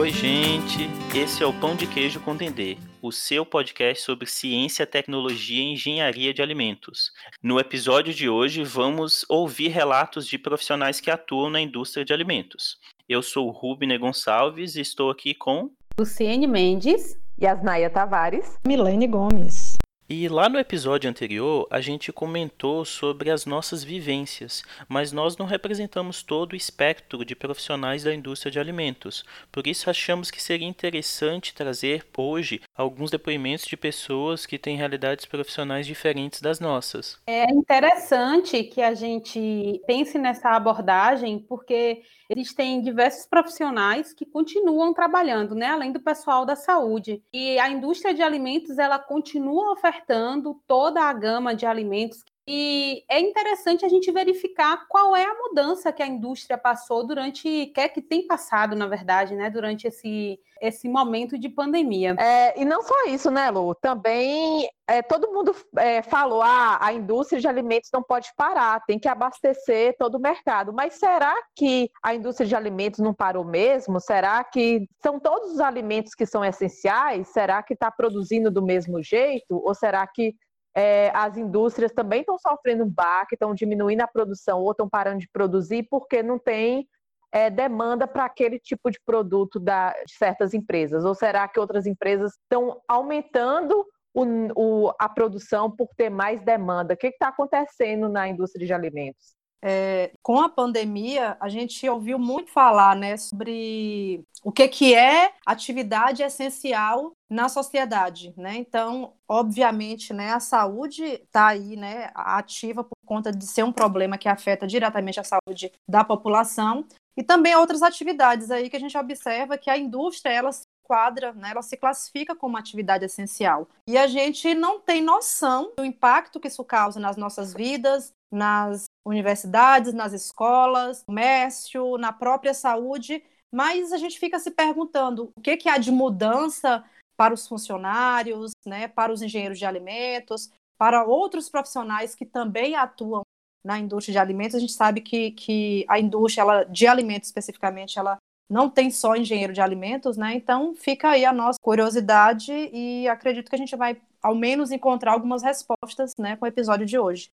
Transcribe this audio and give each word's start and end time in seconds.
Oi, 0.00 0.10
gente. 0.10 0.88
Esse 1.14 1.42
é 1.42 1.46
o 1.46 1.52
Pão 1.52 1.76
de 1.76 1.86
Queijo 1.86 2.20
com 2.20 2.34
Dendê, 2.34 2.78
o 3.02 3.12
seu 3.12 3.44
podcast 3.44 4.02
sobre 4.02 4.24
ciência, 4.24 4.86
tecnologia 4.86 5.62
e 5.62 5.74
engenharia 5.74 6.32
de 6.32 6.40
alimentos. 6.40 7.12
No 7.42 7.60
episódio 7.60 8.14
de 8.14 8.26
hoje, 8.26 8.64
vamos 8.64 9.26
ouvir 9.28 9.68
relatos 9.68 10.26
de 10.26 10.38
profissionais 10.38 11.02
que 11.02 11.10
atuam 11.10 11.50
na 11.50 11.60
indústria 11.60 12.02
de 12.02 12.14
alimentos. 12.14 12.78
Eu 13.06 13.22
sou 13.22 13.46
o 13.46 13.50
Rubner 13.50 14.00
Gonçalves 14.00 14.74
e 14.74 14.80
estou 14.80 15.10
aqui 15.10 15.34
com 15.34 15.70
Luciene 15.98 16.46
Mendes 16.46 17.18
Yasnaia 17.38 17.90
Tavares, 17.90 18.56
Milene 18.66 19.06
Gomes. 19.06 19.69
E 20.12 20.26
lá 20.26 20.48
no 20.48 20.58
episódio 20.58 21.08
anterior, 21.08 21.68
a 21.70 21.80
gente 21.80 22.12
comentou 22.12 22.84
sobre 22.84 23.30
as 23.30 23.46
nossas 23.46 23.84
vivências, 23.84 24.64
mas 24.88 25.12
nós 25.12 25.36
não 25.36 25.46
representamos 25.46 26.20
todo 26.20 26.52
o 26.52 26.56
espectro 26.56 27.24
de 27.24 27.36
profissionais 27.36 28.02
da 28.02 28.12
indústria 28.12 28.50
de 28.50 28.58
alimentos. 28.58 29.24
Por 29.52 29.68
isso, 29.68 29.88
achamos 29.88 30.28
que 30.28 30.42
seria 30.42 30.66
interessante 30.66 31.54
trazer 31.54 32.04
hoje 32.18 32.60
alguns 32.80 33.10
depoimentos 33.10 33.66
de 33.66 33.76
pessoas 33.76 34.46
que 34.46 34.58
têm 34.58 34.76
realidades 34.76 35.26
profissionais 35.26 35.86
diferentes 35.86 36.40
das 36.40 36.58
nossas. 36.58 37.20
É 37.26 37.44
interessante 37.50 38.64
que 38.64 38.80
a 38.80 38.94
gente 38.94 39.80
pense 39.86 40.18
nessa 40.18 40.50
abordagem, 40.50 41.38
porque 41.38 42.02
eles 42.28 42.54
têm 42.54 42.80
diversos 42.80 43.26
profissionais 43.26 44.14
que 44.14 44.24
continuam 44.24 44.94
trabalhando, 44.94 45.54
né, 45.54 45.66
além 45.66 45.92
do 45.92 46.00
pessoal 46.00 46.46
da 46.46 46.56
saúde. 46.56 47.22
E 47.32 47.58
a 47.58 47.68
indústria 47.68 48.14
de 48.14 48.22
alimentos, 48.22 48.78
ela 48.78 48.98
continua 48.98 49.72
ofertando 49.72 50.60
toda 50.66 51.02
a 51.02 51.12
gama 51.12 51.54
de 51.54 51.66
alimentos 51.66 52.22
e 52.46 53.04
é 53.08 53.20
interessante 53.20 53.84
a 53.84 53.88
gente 53.88 54.10
verificar 54.10 54.86
qual 54.88 55.14
é 55.14 55.24
a 55.24 55.34
mudança 55.34 55.92
que 55.92 56.02
a 56.02 56.06
indústria 56.06 56.58
passou 56.58 57.06
durante, 57.06 57.66
que 57.66 57.80
é 57.80 57.88
que 57.88 58.02
tem 58.02 58.26
passado, 58.26 58.74
na 58.74 58.86
verdade, 58.86 59.36
né, 59.36 59.50
durante 59.50 59.86
esse, 59.86 60.38
esse 60.60 60.88
momento 60.88 61.38
de 61.38 61.48
pandemia. 61.48 62.16
É, 62.18 62.60
e 62.60 62.64
não 62.64 62.82
só 62.82 63.06
isso, 63.06 63.30
né, 63.30 63.50
Lu? 63.50 63.74
Também 63.74 64.68
é, 64.88 65.02
todo 65.02 65.32
mundo 65.32 65.54
é, 65.76 66.02
falou: 66.02 66.42
ah, 66.42 66.78
a 66.80 66.92
indústria 66.92 67.40
de 67.40 67.46
alimentos 67.46 67.90
não 67.92 68.02
pode 68.02 68.28
parar, 68.36 68.84
tem 68.84 68.98
que 68.98 69.08
abastecer 69.08 69.96
todo 69.96 70.16
o 70.16 70.20
mercado. 70.20 70.72
Mas 70.72 70.94
será 70.94 71.34
que 71.54 71.88
a 72.02 72.14
indústria 72.14 72.48
de 72.48 72.56
alimentos 72.56 72.98
não 72.98 73.14
parou 73.14 73.44
mesmo? 73.44 74.00
Será 74.00 74.42
que 74.42 74.88
são 75.00 75.20
todos 75.20 75.52
os 75.52 75.60
alimentos 75.60 76.14
que 76.14 76.26
são 76.26 76.44
essenciais? 76.44 77.28
Será 77.28 77.62
que 77.62 77.74
está 77.74 77.90
produzindo 77.90 78.50
do 78.50 78.62
mesmo 78.62 79.00
jeito? 79.02 79.62
Ou 79.64 79.74
será 79.74 80.04
que 80.06 80.34
é, 80.74 81.10
as 81.14 81.36
indústrias 81.36 81.92
também 81.92 82.20
estão 82.20 82.38
sofrendo 82.38 82.84
um 82.84 82.88
baque, 82.90 83.34
estão 83.34 83.54
diminuindo 83.54 84.02
a 84.02 84.08
produção 84.08 84.60
ou 84.60 84.70
estão 84.70 84.88
parando 84.88 85.18
de 85.18 85.28
produzir 85.28 85.86
porque 85.90 86.22
não 86.22 86.38
tem 86.38 86.86
é, 87.32 87.48
demanda 87.48 88.06
para 88.06 88.24
aquele 88.24 88.58
tipo 88.58 88.90
de 88.90 89.00
produto 89.04 89.58
da, 89.58 89.90
de 89.90 90.14
certas 90.14 90.54
empresas? 90.54 91.04
Ou 91.04 91.14
será 91.14 91.46
que 91.48 91.60
outras 91.60 91.86
empresas 91.86 92.32
estão 92.32 92.80
aumentando 92.88 93.84
o, 94.12 94.24
o, 94.56 94.92
a 94.98 95.08
produção 95.08 95.70
por 95.70 95.88
ter 95.96 96.10
mais 96.10 96.42
demanda? 96.42 96.94
O 96.94 96.96
que 96.96 97.08
está 97.08 97.28
acontecendo 97.28 98.08
na 98.08 98.28
indústria 98.28 98.66
de 98.66 98.72
alimentos? 98.72 99.39
É, 99.62 100.12
com 100.22 100.40
a 100.40 100.48
pandemia, 100.48 101.36
a 101.38 101.48
gente 101.48 101.88
ouviu 101.88 102.18
muito 102.18 102.50
falar 102.50 102.96
né, 102.96 103.16
sobre 103.16 104.24
o 104.42 104.50
que, 104.50 104.66
que 104.68 104.94
é 104.94 105.32
atividade 105.46 106.22
essencial 106.22 107.12
na 107.28 107.48
sociedade. 107.48 108.32
Né? 108.36 108.56
Então, 108.56 109.12
obviamente, 109.28 110.12
né, 110.12 110.32
a 110.32 110.40
saúde 110.40 111.04
está 111.04 111.48
aí 111.48 111.76
né, 111.76 112.10
ativa 112.14 112.82
por 112.82 112.96
conta 113.04 113.30
de 113.30 113.46
ser 113.46 113.62
um 113.62 113.72
problema 113.72 114.16
que 114.16 114.28
afeta 114.28 114.66
diretamente 114.66 115.20
a 115.20 115.24
saúde 115.24 115.70
da 115.88 116.02
população, 116.04 116.86
e 117.16 117.22
também 117.22 117.54
outras 117.54 117.82
atividades 117.82 118.50
aí 118.50 118.70
que 118.70 118.76
a 118.76 118.80
gente 118.80 118.96
observa 118.96 119.58
que 119.58 119.68
a 119.68 119.76
indústria 119.76 120.32
ela 120.32 120.52
se 120.52 120.62
quadra, 120.90 121.32
né, 121.32 121.52
ela 121.52 121.62
se 121.62 121.76
classifica 121.76 122.34
como 122.34 122.56
atividade 122.56 123.04
essencial. 123.04 123.68
E 123.86 123.96
a 123.96 124.08
gente 124.08 124.52
não 124.54 124.80
tem 124.80 125.00
noção 125.00 125.72
do 125.76 125.84
impacto 125.84 126.40
que 126.40 126.48
isso 126.48 126.64
causa 126.64 126.98
nas 126.98 127.16
nossas 127.16 127.54
vidas, 127.54 128.12
nas 128.28 128.86
universidades, 129.04 129.92
nas 129.92 130.12
escolas, 130.12 131.02
comércio, 131.04 131.96
na 131.96 132.12
própria 132.12 132.54
saúde, 132.54 133.22
mas 133.52 133.92
a 133.92 133.98
gente 133.98 134.18
fica 134.18 134.38
se 134.38 134.50
perguntando 134.50 135.32
o 135.34 135.40
que, 135.40 135.56
que 135.56 135.68
há 135.68 135.78
de 135.78 135.90
mudança 135.90 136.84
para 137.16 137.34
os 137.34 137.46
funcionários, 137.46 138.52
né, 138.66 138.88
para 138.88 139.12
os 139.12 139.22
engenheiros 139.22 139.58
de 139.58 139.66
alimentos, 139.66 140.50
para 140.78 141.04
outros 141.04 141.48
profissionais 141.48 142.14
que 142.14 142.24
também 142.24 142.74
atuam 142.74 143.22
na 143.64 143.78
indústria 143.78 144.12
de 144.12 144.18
alimentos. 144.18 144.56
A 144.56 144.60
gente 144.60 144.72
sabe 144.72 145.00
que, 145.00 145.32
que 145.32 145.84
a 145.88 145.98
indústria 145.98 146.42
ela, 146.42 146.64
de 146.64 146.86
alimentos 146.86 147.28
especificamente 147.28 147.98
ela 147.98 148.16
não 148.48 148.68
tem 148.68 148.90
só 148.90 149.14
engenheiro 149.14 149.52
de 149.52 149.60
alimentos, 149.60 150.16
né? 150.16 150.34
Então 150.34 150.74
fica 150.74 151.10
aí 151.10 151.24
a 151.24 151.32
nossa 151.32 151.58
curiosidade 151.60 152.52
e 152.52 153.06
acredito 153.06 153.48
que 153.48 153.54
a 153.54 153.58
gente 153.58 153.76
vai 153.76 154.00
ao 154.22 154.34
menos 154.34 154.70
encontrar 154.70 155.12
algumas 155.12 155.42
respostas, 155.42 156.14
né, 156.18 156.36
com 156.36 156.44
o 156.44 156.48
episódio 156.48 156.84
de 156.84 156.98
hoje. 156.98 157.30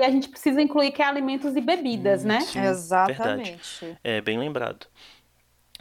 E 0.00 0.02
a 0.02 0.10
gente 0.10 0.30
precisa 0.30 0.62
incluir 0.62 0.92
que 0.92 1.02
é 1.02 1.04
alimentos 1.04 1.54
e 1.54 1.60
bebidas, 1.60 2.24
né? 2.24 2.40
Sim, 2.40 2.58
Exatamente. 2.60 3.58
Verdade. 3.82 4.00
É 4.02 4.18
bem 4.22 4.38
lembrado. 4.38 4.86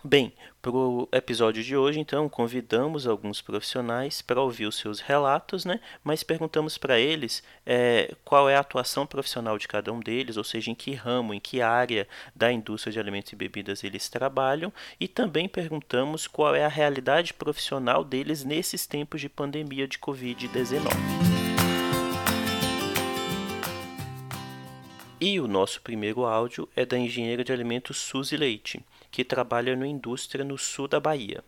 Bem, 0.03 0.33
para 0.61 0.71
o 0.71 1.07
episódio 1.11 1.63
de 1.63 1.75
hoje, 1.75 2.01
então, 2.01 2.27
convidamos 2.27 3.07
alguns 3.07 3.41
profissionais 3.41 4.21
para 4.21 4.41
ouvir 4.41 4.65
os 4.65 4.77
seus 4.77 4.99
relatos, 4.99 5.63
né? 5.63 5.79
Mas 6.03 6.21
perguntamos 6.21 6.77
para 6.77 6.99
eles 6.99 7.41
é, 7.65 8.13
qual 8.25 8.49
é 8.49 8.57
a 8.57 8.59
atuação 8.59 9.05
profissional 9.05 9.57
de 9.57 9.69
cada 9.69 9.91
um 9.93 10.01
deles, 10.01 10.35
ou 10.35 10.43
seja, 10.43 10.69
em 10.69 10.75
que 10.75 10.93
ramo, 10.93 11.33
em 11.33 11.39
que 11.39 11.61
área 11.61 12.05
da 12.35 12.51
indústria 12.51 12.91
de 12.91 12.99
alimentos 12.99 13.31
e 13.31 13.37
bebidas 13.37 13.85
eles 13.85 14.09
trabalham, 14.09 14.71
e 14.99 15.07
também 15.07 15.47
perguntamos 15.47 16.27
qual 16.27 16.53
é 16.53 16.65
a 16.65 16.69
realidade 16.69 17.33
profissional 17.33 18.03
deles 18.03 18.43
nesses 18.43 18.85
tempos 18.85 19.21
de 19.21 19.29
pandemia 19.29 19.87
de 19.87 19.97
Covid-19. 19.97 21.48
E 25.21 25.37
o 25.37 25.49
nosso 25.49 25.81
primeiro 25.81 26.23
áudio 26.23 26.69
é 26.77 26.85
da 26.85 26.97
engenheira 26.97 27.43
de 27.43 27.51
alimentos 27.51 27.97
Suzy 27.97 28.37
Leite, 28.37 28.81
que 29.11 29.25
trabalha 29.25 29.75
na 29.75 29.85
indústria 29.85 30.45
no 30.45 30.57
sul 30.57 30.87
da 30.87 30.97
Bahia. 30.97 31.43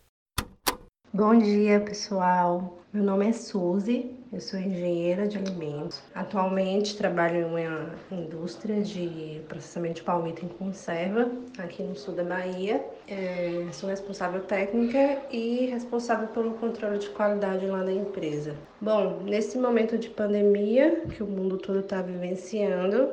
Bom 1.14 1.38
dia, 1.38 1.80
pessoal. 1.80 2.80
Meu 2.92 3.02
nome 3.02 3.30
é 3.30 3.32
Suzy, 3.32 4.12
eu 4.34 4.42
sou 4.42 4.60
engenheira 4.60 5.26
de 5.26 5.38
alimentos. 5.38 6.04
Atualmente 6.14 6.98
trabalho 6.98 7.38
em 7.38 7.44
uma 7.46 7.96
indústria 8.12 8.82
de 8.82 9.42
processamento 9.48 9.96
de 9.96 10.04
palmito 10.04 10.44
em 10.44 10.50
conserva, 10.50 11.32
aqui 11.58 11.82
no 11.82 11.96
sul 11.96 12.14
da 12.14 12.26
Bahia. 12.26 12.86
É, 13.08 13.66
sou 13.72 13.88
responsável 13.88 14.42
técnica 14.42 15.22
e 15.32 15.68
responsável 15.68 16.28
pelo 16.28 16.56
controle 16.56 17.00
de 17.00 17.10
qualidade 17.12 17.66
lá 17.66 17.82
da 17.84 17.94
empresa. 17.94 18.54
Bom, 18.82 19.22
nesse 19.24 19.58
momento 19.58 19.98
de 19.98 20.10
pandemia 20.10 21.04
que 21.16 21.24
o 21.24 21.28
mundo 21.28 21.58
todo 21.58 21.80
está 21.80 22.02
vivenciando, 22.02 23.10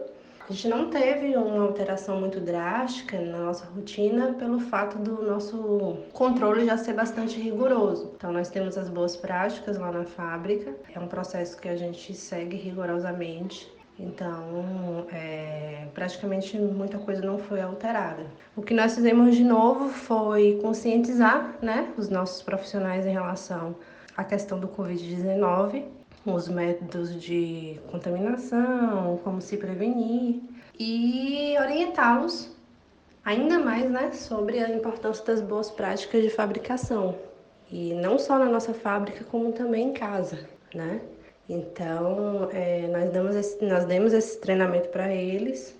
a 0.49 0.53
gente 0.53 0.69
não 0.69 0.89
teve 0.89 1.37
uma 1.37 1.65
alteração 1.65 2.19
muito 2.19 2.41
drástica 2.41 3.21
na 3.21 3.39
nossa 3.39 3.67
rotina 3.67 4.33
pelo 4.39 4.59
fato 4.59 4.97
do 4.97 5.23
nosso 5.23 5.99
controle 6.15 6.65
já 6.65 6.79
ser 6.79 6.95
bastante 6.95 7.39
rigoroso. 7.39 8.13
Então, 8.17 8.33
nós 8.33 8.49
temos 8.49 8.79
as 8.79 8.89
boas 8.89 9.15
práticas 9.15 9.77
lá 9.77 9.93
na 9.93 10.05
fábrica, 10.05 10.75
é 10.95 10.99
um 10.99 11.07
processo 11.07 11.61
que 11.61 11.69
a 11.69 11.77
gente 11.77 12.15
segue 12.15 12.57
rigorosamente. 12.57 13.71
Então, 14.01 15.07
é, 15.13 15.87
praticamente 15.93 16.57
muita 16.57 16.99
coisa 16.99 17.21
não 17.21 17.37
foi 17.37 17.61
alterada. 17.61 18.25
O 18.57 18.63
que 18.63 18.73
nós 18.73 18.95
fizemos 18.95 19.37
de 19.37 19.45
novo 19.45 19.91
foi 19.91 20.59
conscientizar 20.63 21.57
né, 21.61 21.93
os 21.99 22.09
nossos 22.09 22.41
profissionais 22.41 23.05
em 23.05 23.13
relação 23.13 23.77
à 24.17 24.25
questão 24.25 24.59
do 24.59 24.69
Covid-19 24.69 25.98
os 26.35 26.49
métodos 26.49 27.21
de 27.21 27.79
contaminação, 27.91 29.19
como 29.23 29.41
se 29.41 29.57
prevenir 29.57 30.41
e 30.79 31.57
orientá-los 31.61 32.51
ainda 33.25 33.59
mais 33.59 33.91
né, 33.91 34.13
sobre 34.13 34.59
a 34.59 34.71
importância 34.71 35.25
das 35.25 35.41
boas 35.41 35.71
práticas 35.71 36.23
de 36.23 36.31
fabricação. 36.31 37.15
E 37.71 37.93
não 37.95 38.19
só 38.19 38.39
na 38.39 38.47
nossa 38.47 38.73
fábrica, 38.73 39.25
como 39.25 39.53
também 39.53 39.91
em 39.91 39.93
casa, 39.93 40.49
né? 40.75 41.03
Então, 41.49 42.49
é, 42.53 42.87
nós, 42.89 43.11
damos 43.11 43.37
esse, 43.37 43.63
nós 43.65 43.85
demos 43.85 44.13
esse 44.13 44.39
treinamento 44.41 44.89
para 44.89 45.15
eles, 45.15 45.75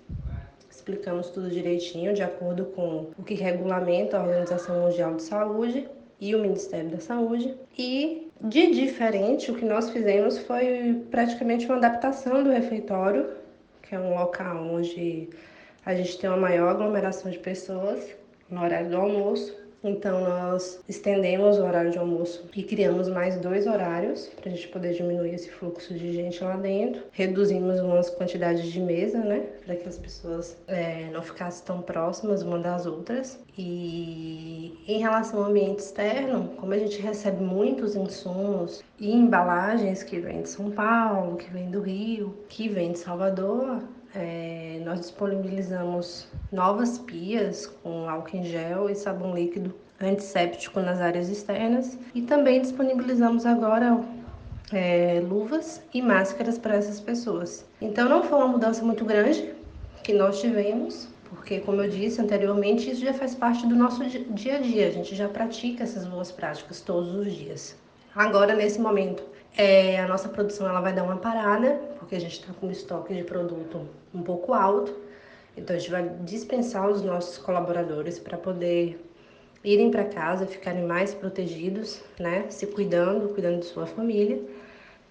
explicamos 0.69 1.29
tudo 1.29 1.49
direitinho, 1.49 2.13
de 2.13 2.21
acordo 2.21 2.65
com 2.65 3.11
o 3.17 3.23
que 3.23 3.33
regulamenta 3.33 4.17
a 4.17 4.23
Organização 4.23 4.81
Mundial 4.81 5.15
de 5.15 5.23
Saúde 5.23 5.87
e 6.19 6.35
o 6.35 6.39
Ministério 6.39 6.89
da 6.89 6.99
Saúde. 6.99 7.55
E 7.77 8.28
de 8.41 8.71
diferente, 8.71 9.51
o 9.51 9.55
que 9.55 9.65
nós 9.65 9.89
fizemos 9.89 10.37
foi 10.39 11.05
praticamente 11.11 11.65
uma 11.65 11.75
adaptação 11.75 12.43
do 12.43 12.49
refeitório, 12.49 13.29
que 13.81 13.93
é 13.93 13.99
um 13.99 14.13
local 14.13 14.65
onde 14.65 15.29
a 15.85 15.93
gente 15.93 16.17
tem 16.17 16.29
uma 16.29 16.37
maior 16.37 16.69
aglomeração 16.69 17.29
de 17.29 17.39
pessoas 17.39 18.15
no 18.49 18.61
horário 18.61 18.89
do 18.89 18.97
almoço. 18.97 19.57
Então, 19.83 20.21
nós 20.21 20.81
estendemos 20.89 21.57
o 21.57 21.63
horário 21.63 21.91
de 21.91 21.97
almoço 21.97 22.49
e 22.53 22.63
criamos 22.63 23.07
mais 23.07 23.37
dois 23.37 23.65
horários 23.65 24.27
para 24.35 24.51
a 24.51 24.55
gente 24.55 24.67
poder 24.67 24.93
diminuir 24.93 25.33
esse 25.33 25.49
fluxo 25.49 25.93
de 25.93 26.11
gente 26.11 26.43
lá 26.43 26.57
dentro. 26.57 27.03
Reduzimos 27.11 27.79
umas 27.79 28.09
quantidades 28.09 28.69
de 28.71 28.81
mesa, 28.81 29.19
né, 29.19 29.45
para 29.65 29.75
que 29.75 29.87
as 29.87 29.97
pessoas 29.97 30.57
é, 30.67 31.09
não 31.11 31.21
ficassem 31.21 31.65
tão 31.65 31.81
próximas 31.81 32.41
uma 32.41 32.59
das 32.59 32.85
outras. 32.85 33.39
E 33.57 34.77
em 34.85 34.99
relação 34.99 35.43
ao 35.43 35.49
ambiente 35.49 35.79
externo, 35.79 36.49
como 36.57 36.73
a 36.73 36.77
gente 36.77 37.01
recebe 37.01 37.41
muitos 37.41 37.95
insumos 37.95 38.83
e 38.99 39.11
embalagens 39.11 40.03
que 40.03 40.19
vêm 40.19 40.41
de 40.41 40.49
São 40.49 40.71
Paulo, 40.71 41.37
que 41.37 41.49
vêm 41.51 41.71
do 41.71 41.81
Rio, 41.81 42.37
que 42.49 42.67
vêm 42.67 42.91
de 42.91 42.99
Salvador, 42.99 43.81
é, 44.15 44.81
nós 44.83 45.01
disponibilizamos 45.01 46.27
novas 46.51 46.97
pias 46.97 47.67
com 47.67 48.09
álcool 48.09 48.37
em 48.37 48.43
gel 48.43 48.89
e 48.89 48.95
sabão 48.95 49.35
líquido 49.35 49.73
antisséptico 50.01 50.79
nas 50.79 50.99
áreas 50.99 51.29
externas 51.29 51.97
e 52.15 52.21
também 52.21 52.61
disponibilizamos 52.61 53.45
agora 53.45 53.99
é, 54.71 55.21
luvas 55.27 55.81
e 55.93 56.01
máscaras 56.01 56.57
para 56.57 56.75
essas 56.75 56.99
pessoas. 56.99 57.65
Então 57.81 58.07
não 58.07 58.23
foi 58.23 58.37
uma 58.37 58.47
mudança 58.47 58.83
muito 58.83 59.03
grande 59.05 59.53
que 60.03 60.13
nós 60.13 60.39
tivemos, 60.39 61.07
porque 61.29 61.59
como 61.59 61.81
eu 61.81 61.89
disse 61.89 62.21
anteriormente, 62.21 62.89
isso 62.89 63.01
já 63.01 63.13
faz 63.13 63.35
parte 63.35 63.67
do 63.67 63.75
nosso 63.75 64.03
dia 64.05 64.55
a 64.55 64.59
dia, 64.59 64.87
a 64.87 64.91
gente 64.91 65.15
já 65.15 65.27
pratica 65.27 65.83
essas 65.83 66.05
boas 66.05 66.31
práticas 66.31 66.81
todos 66.81 67.13
os 67.13 67.33
dias. 67.33 67.75
Agora, 68.15 68.55
nesse 68.55 68.79
momento, 68.79 69.23
é, 69.57 69.99
a 69.99 70.07
nossa 70.07 70.29
produção 70.29 70.67
ela 70.67 70.81
vai 70.81 70.93
dar 70.93 71.03
uma 71.03 71.17
parada, 71.17 71.79
porque 71.97 72.15
a 72.15 72.19
gente 72.19 72.39
está 72.39 72.53
com 72.53 72.67
um 72.67 72.71
estoque 72.71 73.13
de 73.13 73.23
produto 73.23 73.87
um 74.13 74.21
pouco 74.21 74.53
alto. 74.53 74.95
Então 75.57 75.75
a 75.75 75.79
gente 75.79 75.91
vai 75.91 76.07
dispensar 76.23 76.89
os 76.89 77.01
nossos 77.01 77.37
colaboradores 77.37 78.17
para 78.19 78.37
poder 78.37 79.05
irem 79.63 79.91
para 79.91 80.05
casa, 80.05 80.45
ficarem 80.45 80.85
mais 80.85 81.13
protegidos, 81.13 82.01
né? 82.19 82.45
Se 82.49 82.67
cuidando, 82.67 83.33
cuidando 83.33 83.59
de 83.59 83.65
sua 83.65 83.85
família. 83.85 84.41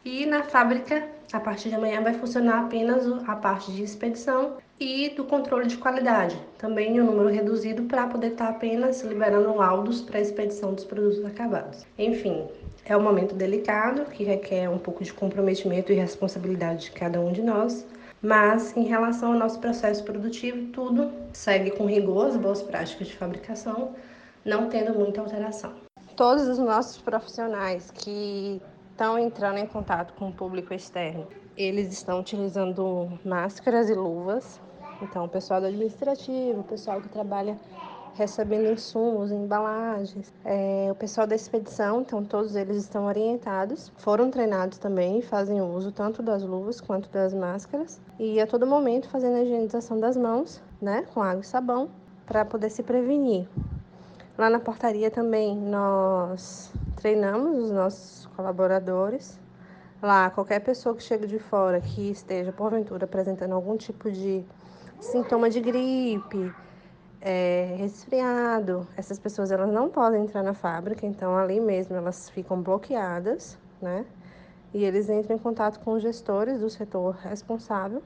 E 0.04 0.24
na 0.24 0.42
fábrica, 0.42 1.06
a 1.32 1.40
partir 1.40 1.68
de 1.68 1.74
amanhã 1.74 2.00
vai 2.00 2.14
funcionar 2.14 2.64
apenas 2.64 3.06
a 3.28 3.36
parte 3.36 3.70
de 3.72 3.82
expedição 3.82 4.56
e 4.80 5.10
do 5.10 5.24
controle 5.24 5.66
de 5.66 5.76
qualidade, 5.76 6.40
também 6.56 6.96
em 6.96 7.00
um 7.00 7.04
número 7.04 7.28
reduzido 7.28 7.82
para 7.82 8.06
poder 8.06 8.28
estar 8.28 8.46
tá 8.46 8.50
apenas 8.52 9.02
liberando 9.02 9.54
laudos 9.54 10.00
para 10.00 10.18
a 10.18 10.22
expedição 10.22 10.72
dos 10.72 10.84
produtos 10.84 11.24
acabados. 11.24 11.84
Enfim, 11.98 12.46
é 12.88 12.96
um 12.96 13.02
momento 13.02 13.34
delicado 13.34 14.06
que 14.06 14.24
requer 14.24 14.68
um 14.68 14.78
pouco 14.78 15.04
de 15.04 15.12
comprometimento 15.12 15.92
e 15.92 15.94
responsabilidade 15.94 16.86
de 16.86 16.92
cada 16.92 17.20
um 17.20 17.30
de 17.30 17.42
nós, 17.42 17.86
mas 18.22 18.74
em 18.74 18.84
relação 18.84 19.32
ao 19.32 19.38
nosso 19.38 19.60
processo 19.60 20.02
produtivo, 20.02 20.72
tudo 20.72 21.12
segue 21.34 21.70
com 21.70 21.84
rigor 21.84 22.28
as 22.28 22.36
boas 22.36 22.62
práticas 22.62 23.08
de 23.08 23.16
fabricação, 23.16 23.94
não 24.42 24.70
tendo 24.70 24.98
muita 24.98 25.20
alteração. 25.20 25.74
Todos 26.16 26.48
os 26.48 26.58
nossos 26.58 26.96
profissionais 26.96 27.90
que 27.90 28.60
estão 28.90 29.18
entrando 29.18 29.58
em 29.58 29.66
contato 29.66 30.14
com 30.14 30.30
o 30.30 30.32
público 30.32 30.72
externo, 30.72 31.28
eles 31.56 31.92
estão 31.92 32.20
utilizando 32.20 33.12
máscaras 33.22 33.90
e 33.90 33.94
luvas. 33.94 34.60
Então, 35.02 35.26
o 35.26 35.28
pessoal 35.28 35.60
do 35.60 35.66
administrativo, 35.66 36.60
o 36.60 36.64
pessoal 36.64 37.00
que 37.00 37.08
trabalha 37.08 37.56
recebendo 38.18 38.72
insumos, 38.72 39.30
embalagens. 39.30 40.34
É, 40.44 40.88
o 40.90 40.94
pessoal 40.96 41.24
da 41.24 41.36
expedição, 41.36 42.00
então 42.00 42.24
todos 42.24 42.56
eles 42.56 42.76
estão 42.76 43.06
orientados, 43.06 43.92
foram 43.98 44.28
treinados 44.28 44.76
também, 44.76 45.22
fazem 45.22 45.62
uso 45.62 45.92
tanto 45.92 46.20
das 46.20 46.42
luvas 46.42 46.80
quanto 46.80 47.08
das 47.10 47.32
máscaras 47.32 48.00
e 48.18 48.40
a 48.40 48.46
todo 48.46 48.66
momento 48.66 49.08
fazendo 49.08 49.36
a 49.36 49.42
higienização 49.42 50.00
das 50.00 50.16
mãos, 50.16 50.60
né, 50.82 51.06
com 51.14 51.22
água 51.22 51.42
e 51.42 51.46
sabão, 51.46 51.88
para 52.26 52.44
poder 52.44 52.70
se 52.70 52.82
prevenir. 52.82 53.48
Lá 54.36 54.50
na 54.50 54.58
portaria 54.58 55.10
também 55.10 55.56
nós 55.56 56.72
treinamos 56.96 57.64
os 57.64 57.70
nossos 57.70 58.26
colaboradores. 58.34 59.38
Lá, 60.02 60.30
qualquer 60.30 60.60
pessoa 60.60 60.94
que 60.94 61.02
chega 61.02 61.26
de 61.26 61.38
fora 61.38 61.80
que 61.80 62.10
esteja 62.10 62.52
porventura 62.52 63.04
apresentando 63.04 63.52
algum 63.52 63.76
tipo 63.76 64.10
de 64.10 64.44
sintoma 65.00 65.50
de 65.50 65.60
gripe, 65.60 66.52
é, 67.20 67.74
resfriado. 67.78 68.86
Essas 68.96 69.18
pessoas 69.18 69.50
elas 69.50 69.70
não 69.70 69.88
podem 69.88 70.22
entrar 70.22 70.42
na 70.42 70.54
fábrica, 70.54 71.06
então 71.06 71.36
ali 71.36 71.60
mesmo 71.60 71.96
elas 71.96 72.30
ficam 72.30 72.60
bloqueadas, 72.62 73.58
né? 73.80 74.04
E 74.72 74.84
eles 74.84 75.08
entram 75.08 75.36
em 75.36 75.38
contato 75.38 75.80
com 75.80 75.94
os 75.94 76.02
gestores 76.02 76.60
do 76.60 76.68
setor 76.68 77.14
responsável 77.16 78.02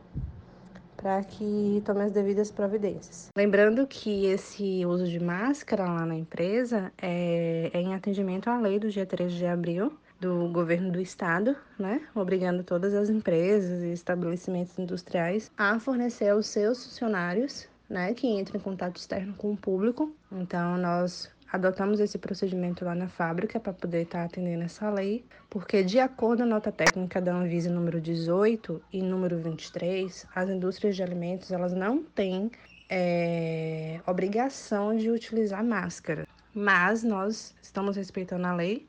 para 0.96 1.22
que 1.24 1.82
tomem 1.84 2.04
as 2.04 2.12
devidas 2.12 2.52
providências. 2.52 3.28
Lembrando 3.36 3.84
que 3.88 4.26
esse 4.26 4.86
uso 4.86 5.04
de 5.04 5.18
máscara 5.18 5.84
lá 5.84 6.06
na 6.06 6.14
empresa 6.14 6.92
é, 6.96 7.70
é 7.74 7.80
em 7.80 7.92
atendimento 7.92 8.48
à 8.48 8.58
lei 8.60 8.78
do 8.78 8.88
dia 8.88 9.04
13 9.04 9.34
de 9.34 9.46
abril 9.46 9.92
do 10.20 10.48
governo 10.52 10.92
do 10.92 11.00
estado, 11.00 11.56
né, 11.76 12.00
obrigando 12.14 12.62
todas 12.62 12.94
as 12.94 13.10
empresas 13.10 13.82
e 13.82 13.92
estabelecimentos 13.92 14.78
industriais 14.78 15.50
a 15.58 15.80
fornecer 15.80 16.28
aos 16.28 16.46
seus 16.46 16.84
funcionários 16.84 17.68
né, 17.92 18.14
que 18.14 18.26
entra 18.26 18.56
em 18.56 18.60
contato 18.60 18.96
externo 18.96 19.34
com 19.34 19.52
o 19.52 19.56
público. 19.56 20.16
Então, 20.32 20.78
nós 20.78 21.30
adotamos 21.52 22.00
esse 22.00 22.16
procedimento 22.16 22.86
lá 22.86 22.94
na 22.94 23.06
fábrica 23.06 23.60
para 23.60 23.74
poder 23.74 24.04
estar 24.04 24.20
tá 24.20 24.24
atendendo 24.24 24.64
essa 24.64 24.88
lei, 24.88 25.22
porque 25.50 25.82
de 25.84 25.98
acordo 25.98 26.38
com 26.38 26.44
a 26.44 26.46
nota 26.46 26.72
técnica 26.72 27.20
da 27.20 27.34
Anvisa 27.34 27.70
número 27.70 28.00
18 28.00 28.82
e 28.90 29.02
número 29.02 29.38
23, 29.38 30.26
as 30.34 30.48
indústrias 30.48 30.96
de 30.96 31.02
alimentos 31.02 31.52
elas 31.52 31.74
não 31.74 32.02
têm 32.02 32.50
é, 32.88 34.00
obrigação 34.06 34.96
de 34.96 35.10
utilizar 35.10 35.62
máscara, 35.62 36.26
mas 36.54 37.02
nós 37.02 37.54
estamos 37.60 37.96
respeitando 37.96 38.46
a 38.46 38.54
lei 38.54 38.88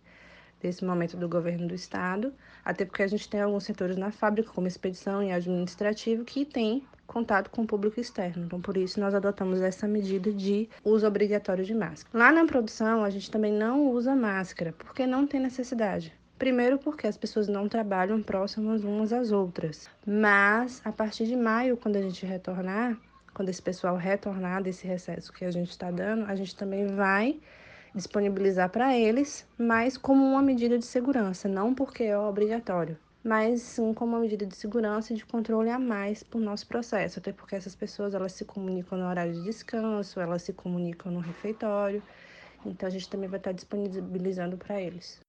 desse 0.62 0.86
momento 0.86 1.18
do 1.18 1.28
governo 1.28 1.68
do 1.68 1.76
estado, 1.76 2.34
até 2.64 2.86
porque 2.86 3.04
a 3.04 3.08
gente 3.08 3.30
tem 3.30 3.42
alguns 3.42 3.66
setores 3.66 3.98
na 3.98 4.12
fábrica, 4.12 4.50
como 4.54 4.66
expedição 4.66 5.22
e 5.22 5.34
administrativo, 5.34 6.24
que 6.24 6.46
tem 6.46 6.82
contato 7.14 7.52
com 7.52 7.62
o 7.62 7.68
público 7.68 8.00
externo. 8.00 8.46
Então, 8.46 8.60
por 8.60 8.76
isso, 8.76 9.00
nós 9.00 9.14
adotamos 9.14 9.62
essa 9.62 9.88
medida 9.88 10.34
de 10.34 10.68
uso 10.84 11.06
obrigatório 11.06 11.64
de 11.64 11.76
máscara. 11.76 12.18
Lá 12.18 12.32
na 12.32 12.46
produção, 12.46 13.04
a 13.04 13.10
gente 13.12 13.30
também 13.30 13.54
não 13.54 13.92
usa 13.92 14.16
máscara, 14.16 14.74
porque 14.80 15.06
não 15.06 15.28
tem 15.28 15.40
necessidade. 15.40 16.12
Primeiro, 16.40 16.80
porque 16.80 17.06
as 17.06 17.16
pessoas 17.16 17.48
não 17.48 17.70
trabalham 17.70 18.20
próximas 18.22 18.84
umas 18.84 19.14
às 19.14 19.32
outras. 19.32 19.88
Mas, 20.06 20.82
a 20.84 20.92
partir 20.92 21.28
de 21.28 21.36
maio, 21.36 21.78
quando 21.78 21.98
a 21.98 22.02
gente 22.02 22.26
retornar, 22.26 22.98
quando 23.32 23.50
esse 23.50 23.62
pessoal 23.62 23.96
retornar 23.96 24.64
desse 24.64 24.88
recesso 24.88 25.32
que 25.32 25.46
a 25.46 25.52
gente 25.52 25.70
está 25.70 25.92
dando, 25.92 26.26
a 26.26 26.36
gente 26.36 26.56
também 26.56 26.88
vai 26.88 27.40
disponibilizar 27.94 28.70
para 28.70 28.98
eles, 28.98 29.48
mas 29.56 29.98
como 29.98 30.26
uma 30.26 30.42
medida 30.42 30.80
de 30.80 30.86
segurança, 30.86 31.48
não 31.48 31.76
porque 31.76 32.04
é 32.04 32.18
obrigatório 32.18 32.98
mas 33.24 33.62
sim 33.62 33.94
como 33.94 34.14
uma 34.14 34.20
medida 34.20 34.46
de 34.46 34.56
segurança 34.56 35.14
e 35.14 35.16
de 35.16 35.26
controle 35.26 35.70
a 35.70 35.80
mais 35.80 36.24
para 36.24 36.38
o 36.38 36.44
nosso 36.44 36.68
processo, 36.68 37.20
até 37.20 37.32
porque 37.32 37.56
essas 37.56 37.76
pessoas 37.76 38.14
elas 38.14 38.34
se 38.34 38.44
comunicam 38.44 38.98
no 38.98 39.08
horário 39.08 39.34
de 39.34 39.44
descanso, 39.44 40.20
elas 40.20 40.42
se 40.42 40.54
comunicam 40.54 41.12
no 41.12 41.20
refeitório, 41.20 42.04
então 42.66 42.88
a 42.88 42.92
gente 42.92 43.10
também 43.10 43.30
vai 43.30 43.40
estar 43.40 43.52
disponibilizando 43.52 44.58
para 44.58 44.82
eles. 44.82 45.22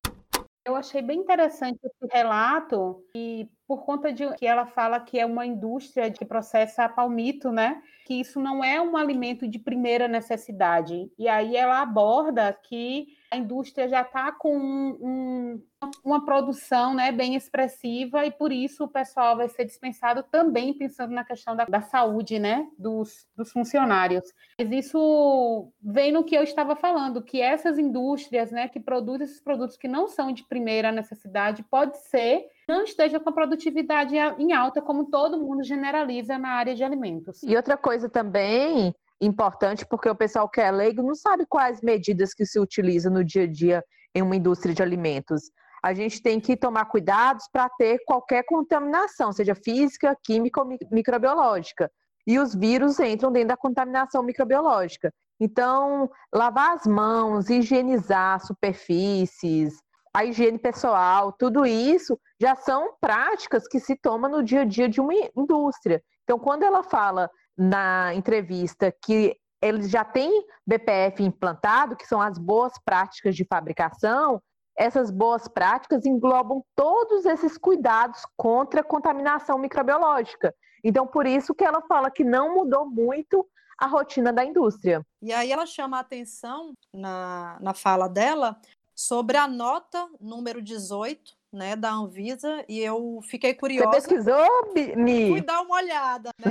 Eu 0.66 0.74
achei 0.74 1.02
bem 1.02 1.18
interessante 1.20 1.78
esse 1.84 2.10
relato 2.10 3.04
e 3.14 3.46
por 3.68 3.84
conta 3.84 4.10
de 4.10 4.26
que 4.34 4.46
ela 4.46 4.64
fala 4.64 4.98
que 4.98 5.18
é 5.18 5.26
uma 5.26 5.44
indústria 5.44 6.10
que 6.10 6.24
processa 6.24 6.88
palmito, 6.88 7.52
né? 7.52 7.82
Que 8.06 8.14
isso 8.14 8.40
não 8.40 8.64
é 8.64 8.80
um 8.80 8.96
alimento 8.96 9.46
de 9.46 9.58
primeira 9.58 10.08
necessidade. 10.08 11.10
E 11.18 11.28
aí 11.28 11.54
ela 11.54 11.82
aborda 11.82 12.50
que 12.50 13.08
a 13.34 13.36
indústria 13.36 13.88
já 13.88 14.02
está 14.02 14.30
com 14.30 14.56
um, 14.56 14.96
um, 15.02 15.62
uma 16.04 16.24
produção 16.24 16.94
né, 16.94 17.10
bem 17.10 17.34
expressiva 17.34 18.24
e 18.24 18.30
por 18.30 18.52
isso 18.52 18.84
o 18.84 18.88
pessoal 18.88 19.36
vai 19.36 19.48
ser 19.48 19.64
dispensado 19.64 20.22
também 20.22 20.72
pensando 20.72 21.12
na 21.12 21.24
questão 21.24 21.56
da, 21.56 21.64
da 21.64 21.80
saúde 21.80 22.38
né, 22.38 22.66
dos, 22.78 23.26
dos, 23.36 23.50
funcionários. 23.50 24.24
Mas 24.58 24.70
isso 24.70 25.72
vem 25.82 26.12
no 26.12 26.24
que 26.24 26.36
eu 26.36 26.44
estava 26.44 26.76
falando, 26.76 27.22
que 27.22 27.40
essas 27.40 27.78
indústrias 27.78 28.52
né, 28.52 28.68
que 28.68 28.78
produzem 28.78 29.24
esses 29.24 29.40
produtos 29.40 29.76
que 29.76 29.88
não 29.88 30.06
são 30.06 30.32
de 30.32 30.46
primeira 30.46 30.92
necessidade, 30.92 31.64
pode 31.64 31.98
ser 32.08 32.46
não 32.66 32.82
esteja 32.84 33.20
com 33.20 33.28
a 33.28 33.32
produtividade 33.32 34.16
em 34.38 34.54
alta, 34.54 34.80
como 34.80 35.10
todo 35.10 35.38
mundo 35.38 35.62
generaliza 35.62 36.38
na 36.38 36.48
área 36.48 36.74
de 36.74 36.82
alimentos. 36.82 37.42
E 37.42 37.54
outra 37.54 37.76
coisa 37.76 38.08
também 38.08 38.94
importante, 39.24 39.86
porque 39.86 40.08
o 40.08 40.14
pessoal 40.14 40.48
que 40.48 40.60
é 40.60 40.70
leigo 40.70 41.02
não 41.02 41.14
sabe 41.14 41.46
quais 41.46 41.80
medidas 41.80 42.34
que 42.34 42.44
se 42.44 42.58
utiliza 42.58 43.10
no 43.10 43.24
dia 43.24 43.44
a 43.44 43.46
dia 43.46 43.84
em 44.14 44.22
uma 44.22 44.36
indústria 44.36 44.74
de 44.74 44.82
alimentos. 44.82 45.50
A 45.82 45.92
gente 45.92 46.22
tem 46.22 46.40
que 46.40 46.56
tomar 46.56 46.86
cuidados 46.86 47.46
para 47.52 47.68
ter 47.68 47.98
qualquer 48.06 48.44
contaminação, 48.44 49.32
seja 49.32 49.54
física, 49.54 50.16
química 50.24 50.60
ou 50.60 50.68
microbiológica. 50.90 51.90
E 52.26 52.38
os 52.38 52.54
vírus 52.54 52.98
entram 53.00 53.30
dentro 53.30 53.48
da 53.48 53.56
contaminação 53.56 54.22
microbiológica. 54.22 55.12
Então, 55.38 56.10
lavar 56.34 56.74
as 56.74 56.86
mãos, 56.86 57.50
higienizar 57.50 58.40
superfícies, 58.46 59.74
a 60.14 60.24
higiene 60.24 60.58
pessoal, 60.58 61.32
tudo 61.32 61.66
isso 61.66 62.18
já 62.40 62.54
são 62.54 62.94
práticas 63.00 63.66
que 63.66 63.80
se 63.80 63.96
tomam 63.96 64.30
no 64.30 64.42
dia 64.42 64.62
a 64.62 64.64
dia 64.64 64.88
de 64.88 65.00
uma 65.00 65.12
indústria. 65.36 66.00
Então, 66.22 66.38
quando 66.38 66.62
ela 66.62 66.82
fala 66.82 67.28
na 67.56 68.14
entrevista 68.14 68.92
que 68.92 69.36
eles 69.62 69.88
já 69.88 70.04
têm 70.04 70.46
BPF 70.66 71.22
implantado, 71.22 71.96
que 71.96 72.06
são 72.06 72.20
as 72.20 72.38
boas 72.38 72.72
práticas 72.84 73.34
de 73.34 73.44
fabricação, 73.44 74.42
essas 74.76 75.10
boas 75.10 75.46
práticas 75.48 76.04
englobam 76.04 76.62
todos 76.74 77.24
esses 77.24 77.56
cuidados 77.56 78.20
contra 78.36 78.80
a 78.80 78.84
contaminação 78.84 79.56
microbiológica. 79.58 80.54
Então, 80.82 81.06
por 81.06 81.26
isso 81.26 81.54
que 81.54 81.64
ela 81.64 81.80
fala 81.82 82.10
que 82.10 82.24
não 82.24 82.54
mudou 82.54 82.86
muito 82.86 83.46
a 83.78 83.86
rotina 83.86 84.32
da 84.32 84.44
indústria. 84.44 85.04
E 85.22 85.32
aí 85.32 85.50
ela 85.50 85.66
chama 85.66 85.96
a 85.96 86.00
atenção 86.00 86.74
na, 86.92 87.58
na 87.60 87.72
fala 87.72 88.08
dela 88.08 88.60
sobre 88.94 89.36
a 89.36 89.48
nota 89.48 90.08
número 90.20 90.62
18, 90.62 91.32
né, 91.54 91.76
da 91.76 91.92
Anvisa, 91.92 92.64
e 92.68 92.80
eu 92.80 93.20
fiquei 93.22 93.54
curiosa. 93.54 94.00
Você 94.00 94.08
pesquisou, 94.08 94.74
Mi? 94.96 95.30
Fui 95.30 95.40
dar 95.40 95.62
uma 95.62 95.76
olhada, 95.76 96.30
né? 96.38 96.50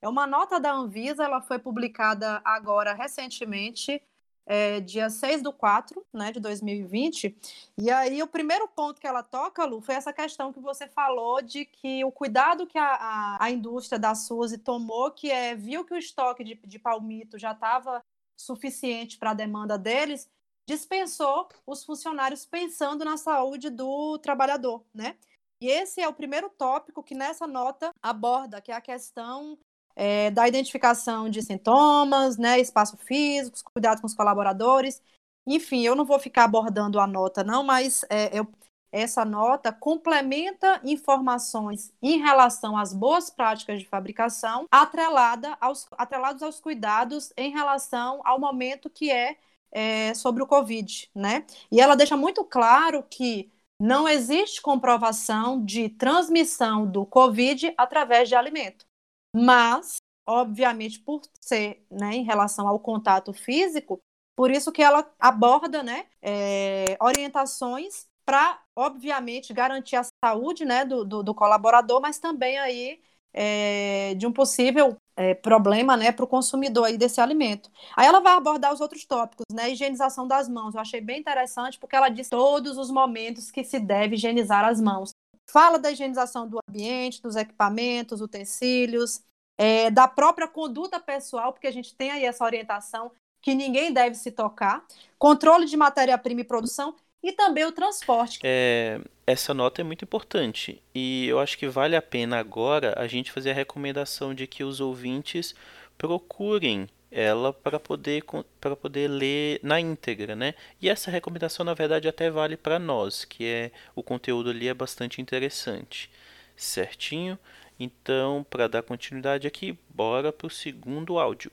é 0.02 0.08
uma 0.08 0.26
nota 0.26 0.60
da 0.60 0.72
Anvisa, 0.72 1.26
ela 1.26 1.42
foi 1.42 1.60
publicada 1.60 2.42
agora 2.46 2.94
recentemente 2.94 4.02
é, 4.46 4.80
dia 4.80 5.10
6 5.10 5.42
do 5.42 5.54
4 5.54 6.06
né, 6.14 6.32
de 6.32 6.40
2020. 6.40 7.38
E 7.78 7.92
aí, 7.92 8.22
o 8.24 8.28
primeiro 8.28 8.68
ponto 8.68 9.00
que 9.00 9.08
ela 9.08 9.24
toca, 9.24 9.66
Lu, 9.66 9.82
foi 9.82 9.96
essa 9.96 10.12
questão 10.12 10.52
que 10.52 10.60
você 10.60 10.88
falou 10.88 11.42
de 11.42 11.66
que 11.66 12.04
o 12.04 12.12
cuidado 12.12 12.66
que 12.66 12.78
a, 12.78 12.96
a, 12.96 13.38
a 13.40 13.52
indústria 13.52 14.00
da 14.00 14.16
Suzy 14.16 14.58
tomou, 14.58 15.12
que 15.12 15.30
é 15.30 15.56
viu 15.56 15.86
que 15.86 15.94
o 15.94 15.98
estoque 15.98 16.44
de, 16.44 16.56
de 16.56 16.80
palmito 16.80 17.38
já 17.38 17.52
estava 17.52 18.04
suficiente 18.36 19.18
para 19.18 19.32
a 19.32 19.36
demanda 19.36 19.78
deles, 19.78 20.28
dispensou 20.68 21.48
os 21.66 21.84
funcionários 21.84 22.46
pensando 22.46 23.04
na 23.04 23.18
saúde 23.18 23.70
do 23.70 24.18
trabalhador, 24.20 24.84
né? 24.94 25.18
E 25.60 25.68
esse 25.68 26.02
é 26.02 26.08
o 26.08 26.14
primeiro 26.14 26.50
tópico 26.50 27.04
que 27.04 27.14
nessa 27.14 27.46
nota 27.46 27.92
aborda, 28.02 28.62
que 28.62 28.72
é 28.72 28.76
a 28.76 28.82
questão 28.82 29.58
é, 29.96 30.32
da 30.32 30.48
identificação 30.48 31.30
de 31.30 31.42
sintomas, 31.42 32.38
né, 32.38 32.60
espaço 32.60 32.98
físico, 32.98 33.60
cuidado 33.72 34.02
com 34.02 34.08
os 34.08 34.16
colaboradores. 34.16 35.02
Enfim, 35.46 35.82
eu 35.82 35.96
não 35.96 36.06
vou 36.06 36.20
ficar 36.20 36.46
abordando 36.46 37.00
a 37.00 37.06
nota, 37.06 37.44
não, 37.44 37.64
mas 37.64 38.04
é, 38.10 38.38
eu, 38.38 38.48
essa 38.92 39.24
nota 39.24 39.72
complementa 39.72 40.82
informações 40.84 41.94
em 42.02 42.20
relação 42.20 42.78
às 42.78 42.94
boas 42.94 43.30
práticas 43.30 43.80
de 43.80 43.88
fabricação, 43.88 44.68
atrelada 44.72 45.58
aos, 45.62 45.88
atrelados 45.92 46.44
aos 46.44 46.60
cuidados 46.60 47.32
em 47.38 47.52
relação 47.52 48.22
ao 48.24 48.40
momento 48.40 48.90
que 48.90 49.12
é, 49.12 49.38
é 49.72 50.14
sobre 50.14 50.44
o 50.44 50.48
Covid, 50.48 51.10
né? 51.16 51.46
E 51.72 51.80
ela 51.82 51.96
deixa 51.96 52.18
muito 52.18 52.44
claro 52.44 53.04
que 53.10 53.52
não 53.80 54.08
existe 54.08 54.62
comprovação 54.62 55.64
de 55.64 55.90
transmissão 55.90 56.86
do 56.86 57.06
Covid 57.06 57.74
através 57.78 58.30
de 58.30 58.36
alimento 58.36 58.86
mas, 59.34 59.98
obviamente, 60.26 61.00
por 61.00 61.22
ser 61.40 61.86
né, 61.90 62.16
em 62.16 62.24
relação 62.24 62.68
ao 62.68 62.80
contato 62.80 63.34
físico, 63.34 64.00
por 64.36 64.52
isso 64.52 64.72
que 64.72 64.82
ela 64.82 65.10
aborda 65.20 65.84
né, 65.84 66.08
é, 66.22 66.98
orientações 67.00 68.08
para, 68.26 68.62
obviamente, 68.76 69.54
garantir 69.54 69.96
a 69.96 70.06
saúde 70.24 70.66
né, 70.66 70.86
do, 70.86 71.04
do, 71.06 71.24
do 71.24 71.36
colaborador, 71.36 72.02
mas 72.02 72.20
também 72.20 72.58
aí 72.60 73.02
é, 73.34 74.14
de 74.16 74.28
um 74.28 74.32
possível 74.32 74.96
é, 75.16 75.34
problema 75.34 75.96
né, 75.96 76.12
para 76.12 76.26
o 76.26 76.28
consumidor 76.28 76.86
aí 76.86 76.98
desse 76.98 77.22
alimento. 77.22 77.70
Aí 77.96 78.08
ela 78.08 78.20
vai 78.20 78.34
abordar 78.34 78.74
os 78.74 78.82
outros 78.82 79.06
tópicos, 79.06 79.46
né? 79.52 79.72
Higienização 79.72 80.28
das 80.28 80.50
mãos. 80.50 80.76
Eu 80.76 80.82
achei 80.82 81.02
bem 81.02 81.20
interessante 81.20 81.80
porque 81.80 81.96
ela 81.96 82.10
diz 82.10 82.30
todos 82.30 82.78
os 82.78 82.90
momentos 82.90 83.52
que 83.52 83.64
se 83.64 83.80
deve 83.80 84.16
higienizar 84.16 84.66
as 84.66 84.82
mãos 84.82 85.12
fala 85.52 85.78
da 85.78 85.92
higienização 85.92 86.48
do 86.48 86.60
ambiente, 86.68 87.22
dos 87.22 87.36
equipamentos, 87.36 88.22
utensílios, 88.22 89.22
é, 89.58 89.92
da 89.92 90.08
própria 90.08 90.48
conduta 90.48 91.00
pessoal, 91.00 91.52
porque 91.52 91.68
a 91.68 91.72
gente 91.72 91.94
tem 91.94 92.10
aí 92.10 92.26
essa 92.26 92.46
orientação 92.46 93.12
que 93.42 93.54
ninguém 93.54 93.92
deve 93.92 94.16
se 94.16 94.32
tocar, 94.32 94.86
controle 95.20 95.66
de 95.66 95.76
matéria-prima 95.76 96.42
e 96.42 96.46
produção 96.46 96.96
e 97.22 97.32
também 97.34 97.66
o 97.66 97.72
transporte. 97.72 98.40
É, 98.44 99.02
essa 99.32 99.54
nota 99.54 99.82
é 99.82 99.84
muito 99.84 100.04
importante 100.04 100.82
e 100.94 101.28
eu 101.28 101.40
acho 101.40 101.58
que 101.58 101.68
vale 101.68 101.96
a 101.96 102.02
pena 102.02 102.38
agora 102.38 102.94
a 102.98 103.08
gente 103.08 103.32
fazer 103.32 103.52
a 103.52 103.56
recomendação 103.56 104.34
de 104.34 104.46
que 104.46 104.64
os 104.64 104.80
ouvintes 104.80 105.56
procurem 105.98 106.88
ela 107.12 107.52
para 107.52 107.80
poder 107.80 108.24
para 108.60 108.76
poder 108.76 109.08
ler 109.10 109.60
na 109.62 109.80
íntegra, 109.80 110.36
né? 110.36 110.54
E 110.82 110.90
essa 110.90 111.12
recomendação 111.12 111.66
na 111.66 111.74
verdade 111.74 112.08
até 112.08 112.30
vale 112.30 112.56
para 112.56 112.80
nós, 112.80 113.26
que 113.26 113.46
é 113.46 113.72
o 113.96 114.02
conteúdo 114.02 114.50
ali 114.50 114.68
é 114.68 114.74
bastante 114.74 115.22
interessante, 115.22 116.10
certinho? 116.56 117.38
Então, 117.80 118.46
para 118.50 118.68
dar 118.68 118.84
continuidade 118.84 119.48
aqui, 119.48 119.78
bora 119.90 120.32
para 120.32 120.48
o 120.48 120.50
segundo 120.50 121.20
áudio, 121.20 121.52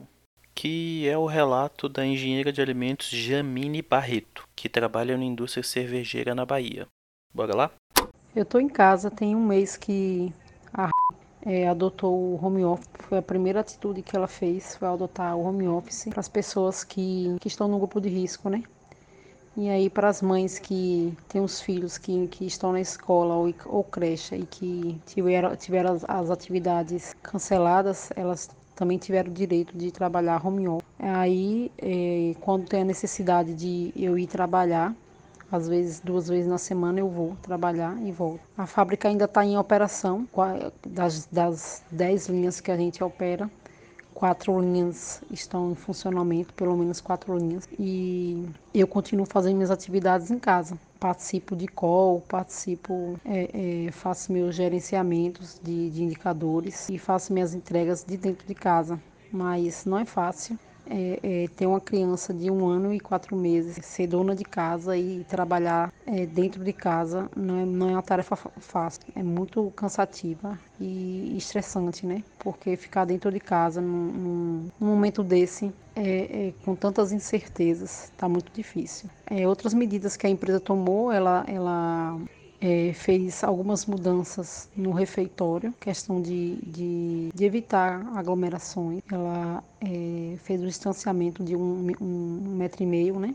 que 0.54 1.08
é 1.08 1.16
o 1.16 1.26
relato 1.26 1.88
da 1.88 2.04
engenheira 2.04 2.52
de 2.52 2.60
alimentos 2.60 3.08
Jamine 3.08 3.82
Barreto, 3.82 4.46
que 4.54 4.68
trabalha 4.68 5.16
na 5.16 5.24
indústria 5.24 5.62
cervejeira 5.62 6.34
na 6.34 6.44
Bahia. 6.44 6.86
Bora 7.34 7.54
lá? 7.54 7.70
Eu 8.34 8.42
estou 8.42 8.60
em 8.60 8.68
casa, 8.68 9.10
tem 9.10 9.34
um 9.34 9.44
mês 9.44 9.76
que 9.76 10.32
a 10.72 10.90
é, 11.44 11.68
adotou 11.68 12.14
o 12.14 12.44
home 12.44 12.64
office. 12.64 12.88
Foi 13.00 13.18
a 13.18 13.22
primeira 13.22 13.60
atitude 13.60 14.02
que 14.02 14.14
ela 14.14 14.28
fez, 14.28 14.76
foi 14.76 14.88
adotar 14.88 15.36
o 15.36 15.44
home 15.44 15.66
office 15.68 16.06
para 16.10 16.20
as 16.20 16.28
pessoas 16.28 16.84
que, 16.84 17.36
que 17.40 17.48
estão 17.48 17.68
no 17.68 17.78
grupo 17.78 18.00
de 18.00 18.08
risco, 18.08 18.48
né? 18.48 18.62
E 19.56 19.68
aí 19.68 19.90
para 19.90 20.08
as 20.08 20.22
mães 20.22 20.58
que 20.58 21.12
têm 21.28 21.40
os 21.40 21.60
filhos 21.60 21.98
que, 21.98 22.28
que 22.28 22.46
estão 22.46 22.70
na 22.72 22.80
escola 22.80 23.34
ou, 23.34 23.52
ou 23.66 23.82
creche 23.82 24.36
e 24.36 24.46
que 24.46 25.00
tiveram, 25.04 25.56
tiveram 25.56 25.94
as, 25.94 26.04
as 26.08 26.30
atividades 26.30 27.14
canceladas, 27.22 28.10
elas 28.14 28.48
também 28.76 28.98
tiveram 28.98 29.30
o 29.30 29.34
direito 29.34 29.76
de 29.76 29.90
trabalhar 29.90 30.46
home 30.46 30.68
office. 30.68 30.86
Aí, 30.98 31.72
é, 31.78 32.36
quando 32.40 32.68
tem 32.68 32.82
a 32.82 32.84
necessidade 32.84 33.52
de 33.52 33.92
eu 33.96 34.16
ir 34.16 34.28
trabalhar, 34.28 34.94
às 35.50 35.68
vezes, 35.68 36.00
duas 36.00 36.28
vezes 36.28 36.46
na 36.46 36.58
semana 36.58 37.00
eu 37.00 37.08
vou 37.08 37.36
trabalhar 37.42 37.96
e 38.02 38.12
volto. 38.12 38.40
A 38.56 38.66
fábrica 38.66 39.08
ainda 39.08 39.24
está 39.24 39.44
em 39.44 39.56
operação, 39.56 40.28
das, 40.86 41.26
das 41.26 41.82
dez 41.90 42.28
linhas 42.28 42.60
que 42.60 42.70
a 42.70 42.76
gente 42.76 43.02
opera, 43.02 43.50
quatro 44.12 44.60
linhas 44.60 45.22
estão 45.30 45.70
em 45.70 45.74
funcionamento, 45.74 46.52
pelo 46.52 46.76
menos 46.76 47.00
quatro 47.00 47.36
linhas. 47.38 47.68
E 47.78 48.46
eu 48.74 48.86
continuo 48.86 49.24
fazendo 49.24 49.54
minhas 49.54 49.70
atividades 49.70 50.30
em 50.30 50.38
casa. 50.38 50.76
Participo 50.98 51.54
de 51.54 51.68
call, 51.68 52.20
participo, 52.22 53.18
é, 53.24 53.86
é, 53.86 53.92
faço 53.92 54.32
meus 54.32 54.56
gerenciamentos 54.56 55.60
de, 55.62 55.90
de 55.90 56.02
indicadores 56.02 56.88
e 56.88 56.98
faço 56.98 57.32
minhas 57.32 57.54
entregas 57.54 58.04
de 58.04 58.16
dentro 58.16 58.46
de 58.46 58.54
casa. 58.54 59.00
Mas 59.32 59.84
não 59.84 59.98
é 59.98 60.04
fácil 60.04 60.58
é, 60.90 61.20
é, 61.22 61.48
ter 61.48 61.66
uma 61.66 61.80
criança 61.80 62.32
de 62.32 62.50
um 62.50 62.66
ano 62.66 62.92
e 62.92 63.00
quatro 63.00 63.36
meses, 63.36 63.84
ser 63.84 64.06
dona 64.06 64.34
de 64.34 64.44
casa 64.44 64.96
e 64.96 65.24
trabalhar 65.24 65.92
é, 66.06 66.26
dentro 66.26 66.64
de 66.64 66.72
casa 66.72 67.30
não 67.36 67.58
é, 67.58 67.64
não 67.64 67.88
é 67.90 67.92
uma 67.92 68.02
tarefa 68.02 68.36
fácil, 68.36 69.02
é 69.14 69.22
muito 69.22 69.70
cansativa 69.76 70.58
e 70.80 71.34
estressante, 71.36 72.06
né? 72.06 72.22
Porque 72.38 72.76
ficar 72.76 73.04
dentro 73.04 73.30
de 73.30 73.40
casa 73.40 73.80
num, 73.80 74.70
num, 74.80 74.86
momento 74.86 75.22
desse 75.22 75.72
é, 75.94 76.48
é, 76.48 76.54
com 76.64 76.74
tantas 76.74 77.12
incertezas 77.12 78.04
está 78.04 78.28
muito 78.28 78.52
difícil. 78.52 79.10
É, 79.26 79.46
outras 79.46 79.74
medidas 79.74 80.16
que 80.16 80.26
a 80.26 80.30
empresa 80.30 80.60
tomou, 80.60 81.12
ela, 81.12 81.44
ela 81.46 82.18
é, 82.60 82.92
fez 82.92 83.44
algumas 83.44 83.86
mudanças 83.86 84.68
no 84.76 84.90
refeitório, 84.90 85.72
questão 85.80 86.20
de, 86.20 86.56
de, 86.56 87.30
de 87.32 87.44
evitar 87.44 88.04
aglomerações. 88.16 89.00
Ela 89.10 89.62
é, 89.80 90.36
fez 90.38 90.60
o 90.62 90.66
distanciamento 90.66 91.44
de 91.44 91.54
um, 91.54 91.92
um, 92.00 92.56
metro 92.56 92.82
e 92.82 92.86
meio, 92.86 93.18
né? 93.18 93.34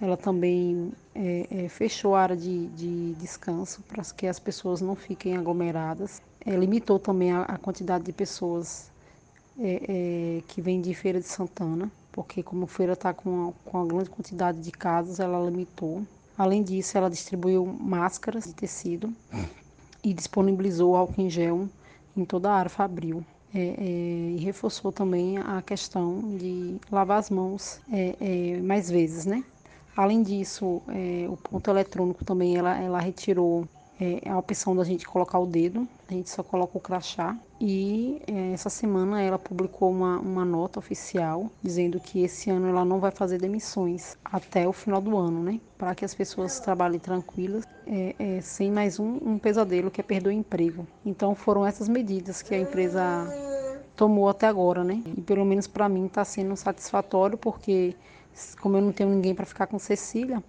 Ela 0.00 0.16
também 0.16 0.92
é, 1.14 1.64
é 1.64 1.68
fechou 1.68 2.14
a 2.14 2.20
área 2.22 2.36
de, 2.36 2.66
de 2.68 3.14
descanso 3.14 3.82
para 3.82 4.02
que 4.04 4.26
as 4.26 4.38
pessoas 4.38 4.80
não 4.80 4.94
fiquem 4.94 5.36
aglomeradas. 5.36 6.20
É, 6.44 6.54
limitou 6.54 6.98
também 6.98 7.32
a, 7.32 7.42
a, 7.42 7.56
quantidade 7.56 8.04
de 8.04 8.12
pessoas 8.12 8.90
é, 9.58 10.42
que 10.48 10.60
vêm 10.60 10.80
de 10.82 10.92
Feira 10.92 11.18
de 11.18 11.26
Santana, 11.26 11.90
porque 12.12 12.42
como 12.42 12.64
a 12.64 12.68
feira 12.68 12.92
está 12.92 13.14
com, 13.14 13.54
com 13.64 13.78
uma 13.78 13.86
grande 13.86 14.10
quantidade 14.10 14.60
de 14.60 14.70
casos, 14.70 15.18
ela 15.18 15.42
limitou. 15.48 16.02
Além 16.36 16.62
disso, 16.62 16.98
ela 16.98 17.08
distribuiu 17.08 17.64
máscaras 17.64 18.44
de 18.44 18.54
tecido 18.54 19.12
e 20.02 20.12
disponibilizou 20.12 20.96
álcool 20.96 21.22
em 21.22 21.30
gel 21.30 21.68
em 22.16 22.24
toda 22.24 22.50
a 22.50 22.54
área 22.54 22.70
fabril. 22.70 23.24
É, 23.56 23.60
é, 23.60 24.34
e 24.36 24.36
reforçou 24.40 24.90
também 24.90 25.38
a 25.38 25.62
questão 25.62 26.36
de 26.36 26.76
lavar 26.90 27.20
as 27.20 27.30
mãos 27.30 27.80
é, 27.92 28.16
é 28.20 28.60
mais 28.60 28.90
vezes, 28.90 29.26
né? 29.26 29.44
Além 29.96 30.24
disso, 30.24 30.82
é, 30.88 31.28
o 31.28 31.36
ponto 31.36 31.70
eletrônico 31.70 32.24
também 32.24 32.56
ela, 32.56 32.76
ela 32.76 32.98
retirou 32.98 33.68
é, 34.00 34.28
a 34.28 34.36
opção 34.36 34.74
da 34.74 34.82
gente 34.82 35.06
colocar 35.06 35.38
o 35.38 35.46
dedo, 35.46 35.86
a 36.08 36.12
gente 36.12 36.28
só 36.28 36.42
coloca 36.42 36.76
o 36.76 36.80
crachá. 36.80 37.36
E 37.60 38.20
é, 38.26 38.52
essa 38.52 38.68
semana 38.68 39.22
ela 39.22 39.38
publicou 39.38 39.90
uma, 39.90 40.18
uma 40.18 40.44
nota 40.44 40.78
oficial 40.78 41.50
dizendo 41.62 42.00
que 42.00 42.22
esse 42.22 42.50
ano 42.50 42.68
ela 42.68 42.84
não 42.84 42.98
vai 42.98 43.10
fazer 43.10 43.38
demissões 43.38 44.18
até 44.24 44.66
o 44.66 44.72
final 44.72 45.00
do 45.00 45.16
ano, 45.16 45.42
né? 45.42 45.60
Para 45.78 45.94
que 45.94 46.04
as 46.04 46.14
pessoas 46.14 46.58
trabalhem 46.58 46.98
tranquilas, 46.98 47.64
é, 47.86 48.14
é, 48.18 48.40
sem 48.40 48.70
mais 48.70 48.98
um, 48.98 49.18
um 49.24 49.38
pesadelo 49.38 49.90
que 49.90 50.00
é 50.00 50.04
perder 50.04 50.30
o 50.30 50.32
emprego. 50.32 50.86
Então 51.06 51.34
foram 51.34 51.64
essas 51.64 51.88
medidas 51.88 52.42
que 52.42 52.54
a 52.54 52.58
empresa 52.58 53.02
tomou 53.94 54.28
até 54.28 54.46
agora, 54.48 54.82
né? 54.82 55.00
E 55.16 55.20
pelo 55.20 55.44
menos 55.44 55.66
para 55.66 55.88
mim 55.88 56.06
está 56.06 56.24
sendo 56.24 56.56
satisfatório 56.56 57.38
porque 57.38 57.94
como 58.60 58.76
eu 58.76 58.82
não 58.82 58.92
tenho 58.92 59.10
ninguém 59.10 59.34
para 59.34 59.46
ficar 59.46 59.68
com 59.68 59.78
Cecília, 59.78 60.42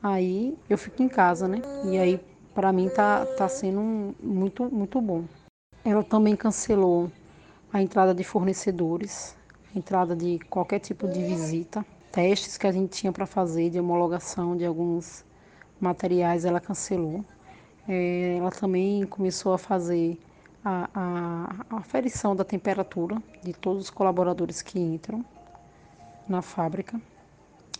aí 0.00 0.56
eu 0.70 0.78
fico 0.78 1.02
em 1.02 1.08
casa, 1.08 1.48
né? 1.48 1.60
E 1.84 1.98
aí 1.98 2.20
para 2.54 2.72
mim 2.72 2.88
tá 2.88 3.26
tá 3.36 3.48
sendo 3.48 4.14
muito 4.22 4.64
muito 4.64 5.00
bom. 5.00 5.24
Ela 5.84 6.02
também 6.04 6.36
cancelou 6.36 7.10
a 7.72 7.80
entrada 7.80 8.14
de 8.14 8.22
fornecedores, 8.22 9.36
a 9.74 9.78
entrada 9.78 10.14
de 10.14 10.38
qualquer 10.50 10.78
tipo 10.78 11.08
de 11.08 11.24
visita, 11.24 11.84
testes 12.12 12.58
que 12.58 12.66
a 12.66 12.72
gente 12.72 12.90
tinha 12.90 13.10
para 13.10 13.26
fazer 13.26 13.70
de 13.70 13.80
homologação 13.80 14.56
de 14.56 14.64
alguns 14.64 15.24
materiais, 15.80 16.44
ela 16.44 16.60
cancelou. 16.60 17.24
É, 17.88 18.36
ela 18.36 18.50
também 18.50 19.04
começou 19.06 19.54
a 19.54 19.58
fazer 19.58 20.18
a, 20.64 20.88
a, 20.94 21.66
a 21.70 21.76
aferição 21.78 22.36
da 22.36 22.44
temperatura 22.44 23.20
de 23.42 23.52
todos 23.52 23.84
os 23.84 23.90
colaboradores 23.90 24.62
que 24.62 24.78
entram 24.78 25.24
na 26.28 26.42
fábrica. 26.42 27.00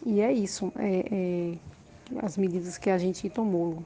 E 0.04 0.20
é 0.20 0.32
isso, 0.32 0.72
é, 0.76 1.04
é 1.12 1.58
as 2.24 2.36
medidas 2.36 2.76
que 2.76 2.90
a 2.90 2.98
gente 2.98 3.28
tomou. 3.30 3.84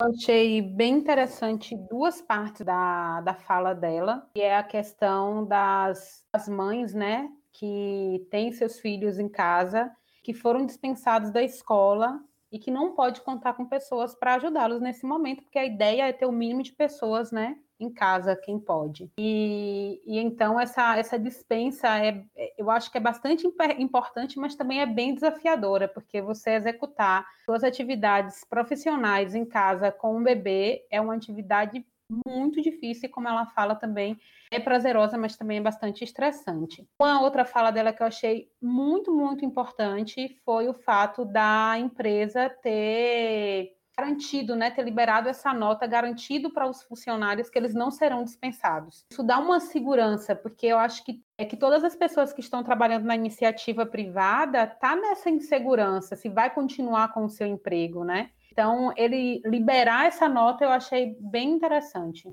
Eu 0.00 0.10
achei 0.10 0.62
bem 0.62 0.94
interessante 0.94 1.76
duas 1.90 2.22
partes 2.22 2.64
da, 2.64 3.20
da 3.20 3.34
fala 3.34 3.74
dela, 3.74 4.30
que 4.32 4.40
é 4.40 4.56
a 4.56 4.62
questão 4.62 5.44
das, 5.44 6.24
das 6.32 6.48
mães, 6.48 6.94
né, 6.94 7.28
que 7.52 8.24
têm 8.30 8.52
seus 8.52 8.78
filhos 8.78 9.18
em 9.18 9.28
casa, 9.28 9.90
que 10.22 10.32
foram 10.32 10.64
dispensados 10.64 11.32
da 11.32 11.42
escola 11.42 12.22
e 12.52 12.60
que 12.60 12.70
não 12.70 12.94
pode 12.94 13.22
contar 13.22 13.54
com 13.54 13.66
pessoas 13.66 14.14
para 14.14 14.34
ajudá-los 14.34 14.80
nesse 14.80 15.04
momento, 15.04 15.42
porque 15.42 15.58
a 15.58 15.66
ideia 15.66 16.08
é 16.08 16.12
ter 16.12 16.26
o 16.26 16.32
mínimo 16.32 16.62
de 16.62 16.72
pessoas, 16.72 17.32
né, 17.32 17.58
em 17.80 17.90
casa 17.90 18.36
quem 18.36 18.58
pode. 18.58 19.10
E, 19.18 20.00
e 20.04 20.18
então 20.18 20.58
essa, 20.58 20.96
essa 20.96 21.18
dispensa 21.18 21.88
é, 21.98 22.24
é 22.36 22.54
eu 22.58 22.70
acho 22.70 22.90
que 22.90 22.98
é 22.98 23.00
bastante 23.00 23.46
importante, 23.78 24.38
mas 24.38 24.54
também 24.54 24.80
é 24.80 24.86
bem 24.86 25.14
desafiadora, 25.14 25.86
porque 25.86 26.20
você 26.20 26.50
executar 26.50 27.26
suas 27.44 27.62
atividades 27.62 28.44
profissionais 28.48 29.34
em 29.34 29.44
casa 29.44 29.92
com 29.92 30.16
um 30.16 30.22
bebê 30.22 30.86
é 30.90 31.00
uma 31.00 31.14
atividade 31.14 31.84
muito 32.26 32.62
difícil, 32.62 33.10
como 33.10 33.28
ela 33.28 33.46
fala 33.46 33.74
também, 33.74 34.18
é 34.50 34.58
prazerosa, 34.58 35.18
mas 35.18 35.36
também 35.36 35.58
é 35.58 35.60
bastante 35.60 36.02
estressante. 36.02 36.88
Uma 36.98 37.20
outra 37.20 37.44
fala 37.44 37.70
dela 37.70 37.92
que 37.92 38.02
eu 38.02 38.06
achei 38.06 38.50
muito, 38.60 39.14
muito 39.14 39.44
importante 39.44 40.40
foi 40.44 40.68
o 40.68 40.74
fato 40.74 41.24
da 41.24 41.78
empresa 41.78 42.48
ter 42.48 43.77
garantido, 43.98 44.54
né, 44.54 44.70
ter 44.70 44.84
liberado 44.84 45.28
essa 45.28 45.52
nota, 45.52 45.86
garantido 45.86 46.50
para 46.50 46.68
os 46.68 46.82
funcionários 46.82 47.50
que 47.50 47.58
eles 47.58 47.74
não 47.74 47.90
serão 47.90 48.22
dispensados. 48.22 49.04
Isso 49.10 49.24
dá 49.24 49.38
uma 49.40 49.58
segurança, 49.58 50.36
porque 50.36 50.66
eu 50.66 50.78
acho 50.78 51.04
que 51.04 51.20
é 51.36 51.44
que 51.44 51.56
todas 51.56 51.82
as 51.82 51.96
pessoas 51.96 52.32
que 52.32 52.40
estão 52.40 52.62
trabalhando 52.62 53.04
na 53.04 53.16
iniciativa 53.16 53.84
privada 53.84 54.66
tá 54.66 54.94
nessa 54.94 55.28
insegurança, 55.28 56.14
se 56.14 56.28
vai 56.28 56.48
continuar 56.50 57.12
com 57.12 57.24
o 57.24 57.28
seu 57.28 57.46
emprego, 57.46 58.04
né? 58.04 58.30
Então, 58.52 58.92
ele 58.96 59.40
liberar 59.44 60.06
essa 60.06 60.28
nota 60.28 60.64
eu 60.64 60.70
achei 60.70 61.16
bem 61.20 61.50
interessante. 61.50 62.28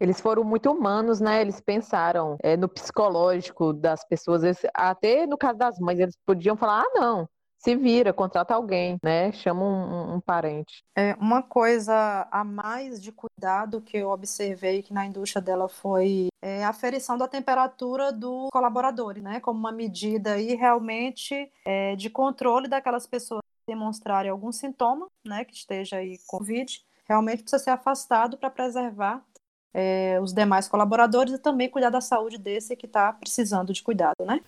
Eles 0.00 0.20
foram 0.20 0.42
muito 0.42 0.70
humanos, 0.70 1.20
né? 1.20 1.40
Eles 1.40 1.60
pensaram 1.60 2.36
é, 2.42 2.56
no 2.56 2.68
psicológico 2.68 3.72
das 3.72 4.04
pessoas. 4.04 4.42
Eles, 4.42 4.60
até 4.74 5.26
no 5.26 5.38
caso 5.38 5.58
das 5.58 5.78
mães, 5.78 6.00
eles 6.00 6.16
podiam 6.26 6.56
falar: 6.56 6.82
ah, 6.82 6.90
não, 6.94 7.28
se 7.62 7.76
vira, 7.76 8.12
contrata 8.12 8.54
alguém, 8.54 8.98
né? 9.02 9.30
Chama 9.32 9.62
um, 9.62 10.14
um, 10.14 10.20
parente. 10.20 10.84
É, 10.96 11.14
uma 11.20 11.42
coisa 11.42 12.26
a 12.30 12.42
mais 12.42 13.00
de 13.00 13.12
cuidado 13.12 13.80
que 13.80 13.98
eu 13.98 14.10
observei 14.10 14.82
que 14.82 14.92
na 14.92 15.06
indústria 15.06 15.40
dela 15.40 15.68
foi 15.68 16.28
é, 16.42 16.64
a 16.64 16.70
aferição 16.70 17.16
da 17.16 17.28
temperatura 17.28 18.12
do 18.12 18.48
colaborador, 18.52 19.16
né? 19.20 19.38
Como 19.38 19.60
uma 19.60 19.70
medida 19.70 20.32
aí 20.32 20.56
realmente 20.56 21.50
é, 21.64 21.94
de 21.94 22.10
controle 22.10 22.66
daquelas 22.66 23.06
pessoas 23.06 23.42
que 23.42 23.72
demonstrarem 23.72 24.30
algum 24.30 24.50
sintoma, 24.50 25.06
né? 25.24 25.44
Que 25.44 25.54
esteja 25.54 25.98
aí 25.98 26.18
com 26.26 26.38
Covid, 26.38 26.84
realmente 27.08 27.42
precisa 27.42 27.62
ser 27.62 27.70
afastado 27.70 28.36
para 28.36 28.50
preservar 28.50 29.24
é, 29.72 30.18
os 30.20 30.32
demais 30.32 30.66
colaboradores 30.66 31.32
e 31.34 31.38
também 31.38 31.68
cuidar 31.68 31.90
da 31.90 32.00
saúde 32.00 32.38
desse 32.38 32.76
que 32.76 32.86
está 32.86 33.12
precisando 33.12 33.72
de 33.72 33.82
cuidado, 33.82 34.24
né? 34.24 34.40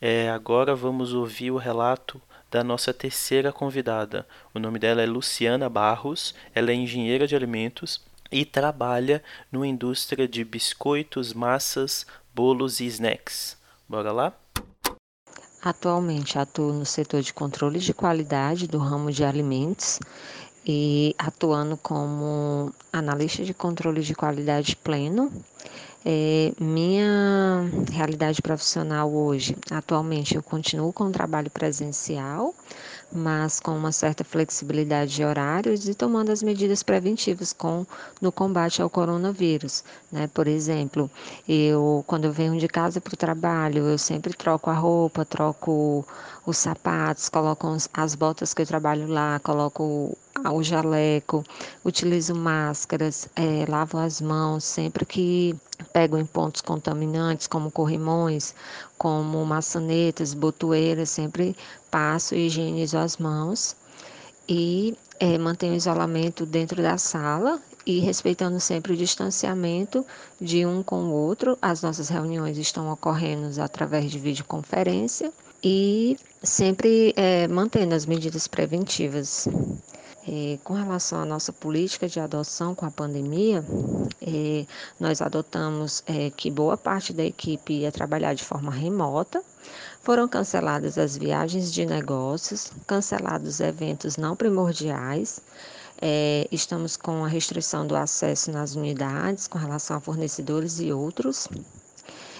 É, 0.00 0.30
agora 0.30 0.74
vamos 0.74 1.12
ouvir 1.12 1.50
o 1.50 1.56
relato 1.56 2.20
da 2.54 2.62
nossa 2.62 2.94
terceira 2.94 3.52
convidada. 3.52 4.24
O 4.54 4.60
nome 4.60 4.78
dela 4.78 5.02
é 5.02 5.06
Luciana 5.06 5.68
Barros, 5.68 6.36
ela 6.54 6.70
é 6.70 6.74
engenheira 6.74 7.26
de 7.26 7.34
alimentos 7.34 8.00
e 8.30 8.44
trabalha 8.44 9.20
numa 9.50 9.66
indústria 9.66 10.28
de 10.28 10.44
biscoitos, 10.44 11.32
massas, 11.32 12.06
bolos 12.32 12.78
e 12.78 12.86
snacks. 12.86 13.56
Bora 13.88 14.12
lá? 14.12 14.32
Atualmente 15.60 16.38
atuo 16.38 16.72
no 16.72 16.86
setor 16.86 17.22
de 17.22 17.34
controle 17.34 17.80
de 17.80 17.92
qualidade 17.92 18.68
do 18.68 18.78
ramo 18.78 19.10
de 19.10 19.24
alimentos 19.24 19.98
e 20.66 21.14
atuando 21.18 21.76
como 21.76 22.72
analista 22.92 23.44
de 23.44 23.52
controle 23.54 24.00
de 24.02 24.14
qualidade 24.14 24.76
pleno 24.76 25.30
é, 26.06 26.52
minha 26.60 27.64
realidade 27.90 28.42
profissional 28.42 29.10
hoje, 29.10 29.56
atualmente, 29.70 30.34
eu 30.34 30.42
continuo 30.42 30.92
com 30.92 31.04
o 31.04 31.10
trabalho 31.10 31.50
presencial, 31.50 32.54
mas 33.10 33.58
com 33.58 33.74
uma 33.74 33.90
certa 33.90 34.22
flexibilidade 34.22 35.14
de 35.14 35.24
horários 35.24 35.88
e 35.88 35.94
tomando 35.94 36.30
as 36.30 36.42
medidas 36.42 36.82
preventivas 36.82 37.54
com, 37.54 37.86
no 38.20 38.30
combate 38.30 38.82
ao 38.82 38.90
coronavírus. 38.90 39.82
Né? 40.12 40.28
Por 40.34 40.46
exemplo, 40.46 41.10
eu 41.48 42.04
quando 42.06 42.26
eu 42.26 42.32
venho 42.32 42.58
de 42.58 42.68
casa 42.68 43.00
para 43.00 43.14
o 43.14 43.16
trabalho, 43.16 43.88
eu 43.88 43.96
sempre 43.96 44.34
troco 44.34 44.68
a 44.68 44.74
roupa, 44.74 45.24
troco 45.24 46.06
os 46.44 46.58
sapatos, 46.58 47.30
coloco 47.30 47.66
as 47.94 48.14
botas 48.14 48.52
que 48.52 48.60
eu 48.60 48.66
trabalho 48.66 49.06
lá, 49.08 49.40
coloco 49.42 50.14
o 50.52 50.62
jaleco, 50.62 51.44
utilizo 51.84 52.34
máscaras, 52.34 53.28
é, 53.36 53.64
lavo 53.68 53.98
as 53.98 54.20
mãos 54.20 54.64
sempre 54.64 55.06
que 55.06 55.56
pego 55.92 56.18
em 56.18 56.26
pontos 56.26 56.60
contaminantes, 56.60 57.46
como 57.46 57.70
corrimões, 57.70 58.54
como 58.98 59.44
maçanetas, 59.46 60.34
botoeiras, 60.34 61.10
sempre 61.10 61.56
passo 61.90 62.34
e 62.34 62.46
higienizo 62.46 62.98
as 62.98 63.16
mãos 63.16 63.76
e 64.48 64.96
é, 65.20 65.38
mantenho 65.38 65.74
o 65.74 65.76
isolamento 65.76 66.44
dentro 66.44 66.82
da 66.82 66.98
sala 66.98 67.60
e 67.86 68.00
respeitando 68.00 68.58
sempre 68.58 68.92
o 68.92 68.96
distanciamento 68.96 70.04
de 70.40 70.66
um 70.66 70.82
com 70.82 71.04
o 71.04 71.12
outro. 71.12 71.56
As 71.60 71.82
nossas 71.82 72.08
reuniões 72.08 72.58
estão 72.58 72.90
ocorrendo 72.90 73.60
através 73.62 74.10
de 74.10 74.18
videoconferência 74.18 75.32
e 75.62 76.16
sempre 76.42 77.12
é, 77.16 77.46
mantendo 77.48 77.94
as 77.94 78.04
medidas 78.04 78.46
preventivas. 78.46 79.48
É, 80.26 80.58
com 80.64 80.72
relação 80.72 81.20
à 81.20 81.24
nossa 81.26 81.52
política 81.52 82.08
de 82.08 82.18
adoção 82.18 82.74
com 82.74 82.86
a 82.86 82.90
pandemia, 82.90 83.64
é, 84.22 84.64
nós 84.98 85.20
adotamos 85.20 86.02
é, 86.06 86.30
que 86.30 86.50
boa 86.50 86.78
parte 86.78 87.12
da 87.12 87.22
equipe 87.22 87.74
ia 87.74 87.92
trabalhar 87.92 88.32
de 88.32 88.42
forma 88.42 88.72
remota, 88.72 89.42
foram 90.02 90.26
canceladas 90.26 90.96
as 90.96 91.16
viagens 91.16 91.72
de 91.72 91.84
negócios, 91.84 92.72
cancelados 92.86 93.60
eventos 93.60 94.16
não 94.16 94.34
primordiais, 94.34 95.40
é, 96.00 96.48
estamos 96.50 96.96
com 96.96 97.24
a 97.24 97.28
restrição 97.28 97.86
do 97.86 97.94
acesso 97.94 98.50
nas 98.50 98.74
unidades 98.74 99.46
com 99.46 99.58
relação 99.58 99.96
a 99.96 100.00
fornecedores 100.00 100.80
e 100.80 100.92
outros. 100.92 101.48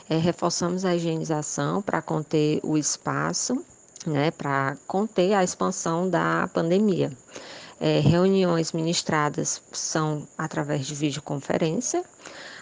É, 0.08 0.16
reforçamos 0.16 0.84
a 0.84 0.94
higienização 0.94 1.80
para 1.80 2.02
conter 2.02 2.60
o 2.62 2.76
espaço, 2.76 3.64
né, 4.06 4.30
para 4.30 4.76
conter 4.86 5.32
a 5.32 5.42
expansão 5.42 6.10
da 6.10 6.48
pandemia. 6.52 7.10
É, 7.80 8.00
reuniões 8.00 8.72
ministradas 8.72 9.60
são 9.72 10.26
através 10.38 10.86
de 10.86 10.94
videoconferência, 10.94 12.04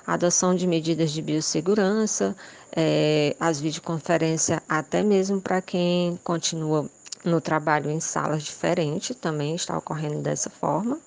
adoção 0.07 0.55
de 0.55 0.67
medidas 0.67 1.13
de 1.13 1.23
biossegurança, 1.23 2.35
é, 2.75 3.37
as 3.39 3.61
videoconferências 3.61 4.61
até 4.69 5.03
mesmo 5.03 5.41
para 5.41 5.61
quem 5.61 6.19
continua 6.25 6.89
no 7.25 7.41
trabalho 7.41 7.91
em 7.91 8.01
salas 8.01 8.43
diferentes, 8.43 9.15
também 9.17 9.55
está 9.55 9.77
ocorrendo 9.77 10.21
dessa 10.21 10.51
forma. 10.51 10.99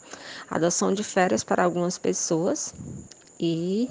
Adoção 0.50 0.94
de 0.94 1.04
férias 1.04 1.44
para 1.44 1.64
algumas 1.64 1.98
pessoas 1.98 2.74
e 3.40 3.90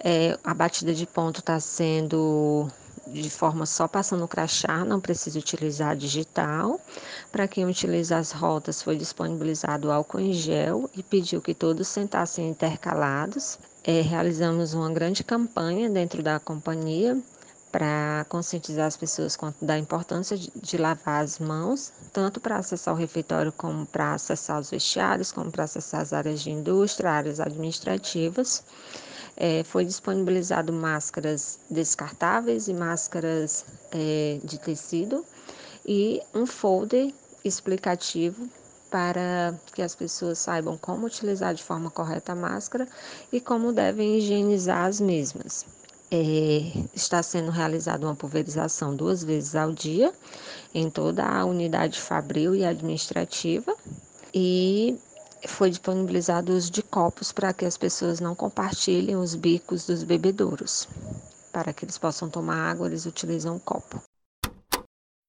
é, 0.00 0.38
a 0.44 0.52
batida 0.52 0.92
de 0.92 1.06
ponto 1.06 1.40
está 1.40 1.58
sendo 1.58 2.68
de 3.06 3.30
forma 3.30 3.66
só 3.66 3.86
passando 3.86 4.24
o 4.24 4.28
crachá, 4.28 4.84
não 4.84 5.00
precisa 5.00 5.38
utilizar 5.38 5.96
digital. 5.96 6.80
Para 7.30 7.46
quem 7.48 7.66
utiliza 7.66 8.16
as 8.16 8.32
rotas, 8.32 8.82
foi 8.82 8.96
disponibilizado 8.96 9.90
álcool 9.90 10.20
em 10.20 10.32
gel 10.32 10.90
e 10.94 11.02
pediu 11.02 11.40
que 11.40 11.54
todos 11.54 11.88
sentassem 11.88 12.48
intercalados. 12.48 13.58
É, 13.82 14.00
realizamos 14.00 14.74
uma 14.74 14.90
grande 14.90 15.22
campanha 15.22 15.90
dentro 15.90 16.22
da 16.22 16.40
companhia 16.40 17.20
para 17.74 18.24
conscientizar 18.28 18.86
as 18.86 18.96
pessoas 18.96 19.34
quanto 19.34 19.64
da 19.64 19.76
importância 19.76 20.36
de, 20.36 20.48
de 20.54 20.78
lavar 20.78 21.24
as 21.24 21.40
mãos, 21.40 21.92
tanto 22.12 22.40
para 22.40 22.56
acessar 22.56 22.94
o 22.94 22.96
refeitório 22.96 23.50
como 23.50 23.84
para 23.84 24.14
acessar 24.14 24.60
os 24.60 24.70
vestiários, 24.70 25.32
como 25.32 25.50
para 25.50 25.64
acessar 25.64 26.00
as 26.00 26.12
áreas 26.12 26.40
de 26.40 26.52
indústria, 26.52 27.10
áreas 27.10 27.40
administrativas. 27.40 28.62
É, 29.36 29.64
foi 29.64 29.84
disponibilizado 29.84 30.72
máscaras 30.72 31.58
descartáveis 31.68 32.68
e 32.68 32.74
máscaras 32.74 33.64
é, 33.90 34.38
de 34.44 34.58
tecido 34.58 35.24
e 35.84 36.20
um 36.34 36.46
folder 36.46 37.12
explicativo 37.44 38.48
para 38.90 39.52
que 39.74 39.82
as 39.82 39.94
pessoas 39.94 40.38
saibam 40.38 40.78
como 40.78 41.06
utilizar 41.06 41.52
de 41.52 41.62
forma 41.62 41.90
correta 41.90 42.30
a 42.30 42.36
máscara 42.36 42.86
e 43.32 43.40
como 43.40 43.72
devem 43.72 44.18
higienizar 44.18 44.84
as 44.86 45.00
mesmas. 45.00 45.66
É, 46.12 46.70
está 46.94 47.20
sendo 47.20 47.50
realizada 47.50 48.06
uma 48.06 48.14
pulverização 48.14 48.94
duas 48.94 49.24
vezes 49.24 49.56
ao 49.56 49.72
dia 49.72 50.12
em 50.72 50.88
toda 50.88 51.24
a 51.24 51.44
unidade 51.44 52.00
fabril 52.00 52.54
e 52.54 52.64
administrativa 52.64 53.74
e 54.32 54.96
foi 55.48 55.70
disponibilizado 55.70 56.52
o 56.52 56.56
uso 56.56 56.70
de 56.70 56.82
copos 56.82 57.32
para 57.32 57.52
que 57.52 57.64
as 57.64 57.76
pessoas 57.76 58.20
não 58.20 58.34
compartilhem 58.34 59.16
os 59.16 59.34
bicos 59.34 59.86
dos 59.86 60.02
bebedouros. 60.02 60.88
Para 61.52 61.72
que 61.72 61.84
eles 61.84 61.98
possam 61.98 62.28
tomar 62.28 62.70
água, 62.70 62.86
eles 62.86 63.06
utilizam 63.06 63.56
um 63.56 63.58
copo. 63.58 64.02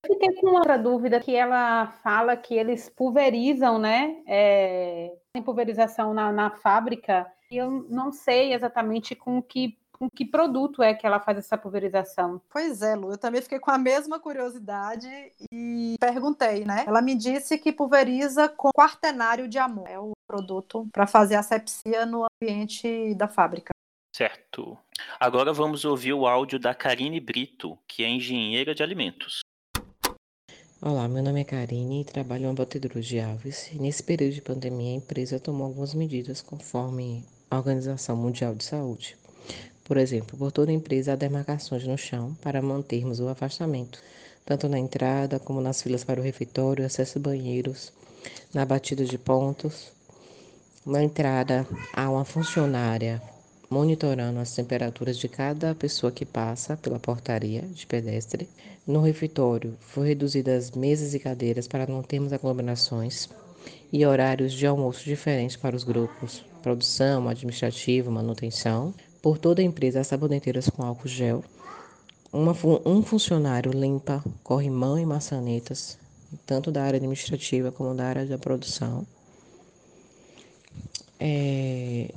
Fiquei 0.05 0.33
com 0.35 0.55
outra 0.55 0.77
dúvida 0.77 1.19
que 1.19 1.35
ela 1.35 1.87
fala 2.03 2.37
que 2.37 2.53
eles 2.53 2.89
pulverizam, 2.89 3.79
né? 3.79 4.21
É, 4.27 5.11
tem 5.33 5.41
pulverização 5.41 6.13
na, 6.13 6.31
na 6.31 6.51
fábrica. 6.51 7.25
E 7.51 7.57
eu 7.57 7.69
não 7.89 8.11
sei 8.11 8.53
exatamente 8.53 9.15
com 9.15 9.41
que 9.41 9.77
com 9.97 10.09
que 10.09 10.25
produto 10.25 10.83
é 10.83 10.93
que 10.93 11.05
ela 11.05 11.19
faz 11.19 11.37
essa 11.37 11.57
pulverização. 11.57 12.41
Pois 12.49 12.81
é, 12.81 12.95
Lu, 12.95 13.11
eu 13.11 13.17
também 13.17 13.41
fiquei 13.41 13.59
com 13.59 13.71
a 13.71 13.77
mesma 13.77 14.19
curiosidade 14.19 15.07
e 15.51 15.95
perguntei, 15.99 16.65
né? 16.65 16.83
Ela 16.85 17.01
me 17.01 17.15
disse 17.15 17.57
que 17.57 17.71
pulveriza 17.71 18.49
com 18.49 18.69
quaternário 18.75 19.47
de 19.47 19.57
amor. 19.57 19.87
É 19.87 19.99
o 19.99 20.11
produto 20.27 20.87
para 20.91 21.07
fazer 21.07 21.35
asepsia 21.35 22.05
no 22.05 22.25
ambiente 22.41 23.15
da 23.15 23.27
fábrica. 23.27 23.69
Certo. 24.15 24.77
Agora 25.19 25.51
vamos 25.51 25.83
ouvir 25.83 26.13
o 26.13 26.25
áudio 26.25 26.57
da 26.57 26.73
Karine 26.73 27.19
Brito, 27.19 27.77
que 27.87 28.03
é 28.03 28.09
engenheira 28.09 28.73
de 28.73 28.81
alimentos. 28.81 29.41
Olá, 30.81 31.07
meu 31.07 31.23
nome 31.23 31.41
é 31.41 31.43
Karine 31.43 32.01
e 32.01 32.05
trabalho 32.05 32.45
em 32.45 32.49
abatedor 32.51 33.01
de 33.01 33.19
aves. 33.19 33.71
nesse 33.73 34.03
período 34.03 34.33
de 34.33 34.41
pandemia, 34.41 34.91
a 34.91 34.97
empresa 34.97 35.39
tomou 35.39 35.67
algumas 35.67 35.93
medidas 35.93 36.41
conforme 36.41 37.25
a 37.49 37.57
Organização 37.57 38.15
Mundial 38.15 38.53
de 38.53 38.63
Saúde. 38.63 39.17
Por 39.85 39.97
exemplo, 39.97 40.35
por 40.35 40.51
toda 40.51 40.71
empresa 40.71 41.13
há 41.13 41.15
demarcações 41.15 41.85
no 41.85 41.95
chão 41.95 42.35
para 42.41 42.59
mantermos 42.59 43.19
o 43.19 43.27
afastamento, 43.27 43.99
tanto 44.43 44.67
na 44.67 44.79
entrada 44.79 45.37
como 45.37 45.61
nas 45.61 45.79
filas 45.79 46.03
para 46.03 46.19
o 46.19 46.23
refeitório, 46.23 46.83
acesso 46.83 47.19
a 47.19 47.21
banheiros, 47.21 47.93
na 48.51 48.65
batida 48.65 49.05
de 49.05 49.15
pontos. 49.19 49.91
Na 50.83 51.03
entrada 51.03 51.67
há 51.93 52.09
uma 52.09 52.25
funcionária 52.25 53.21
monitorando 53.69 54.39
as 54.39 54.55
temperaturas 54.55 55.19
de 55.19 55.27
cada 55.27 55.75
pessoa 55.75 56.11
que 56.11 56.25
passa 56.25 56.75
pela 56.77 56.99
portaria 56.99 57.61
de 57.61 57.85
pedestre. 57.85 58.49
No 58.87 59.01
refeitório, 59.01 59.77
foi 59.79 60.07
reduzidas 60.07 60.69
as 60.69 60.71
mesas 60.75 61.13
e 61.13 61.19
cadeiras 61.19 61.67
para 61.67 61.85
não 61.85 62.01
termos 62.01 62.33
aglomerações 62.33 63.29
e 63.93 64.03
horários 64.03 64.51
de 64.51 64.65
almoço 64.65 65.03
diferentes 65.05 65.55
para 65.55 65.75
os 65.75 65.83
grupos, 65.83 66.43
produção, 66.63 67.29
administrativo, 67.29 68.09
manutenção 68.09 68.91
por 69.25 69.39
toda 69.39 69.59
a 69.59 69.65
empresa 69.65 70.01
as 70.01 70.05
saboneteiras 70.05 70.69
com 70.69 70.83
álcool 70.83 71.07
gel. 71.07 71.43
Uma, 72.31 72.55
um 72.85 73.01
funcionário 73.01 73.71
limpa 73.71 74.23
corrimão 74.43 74.99
e 74.99 75.03
maçanetas, 75.03 75.97
tanto 76.45 76.71
da 76.71 76.83
área 76.83 76.97
administrativa 76.97 77.71
como 77.71 77.95
da 77.95 78.05
área 78.05 78.23
da 78.27 78.37
produção. 78.37 79.03
É, 81.19 82.13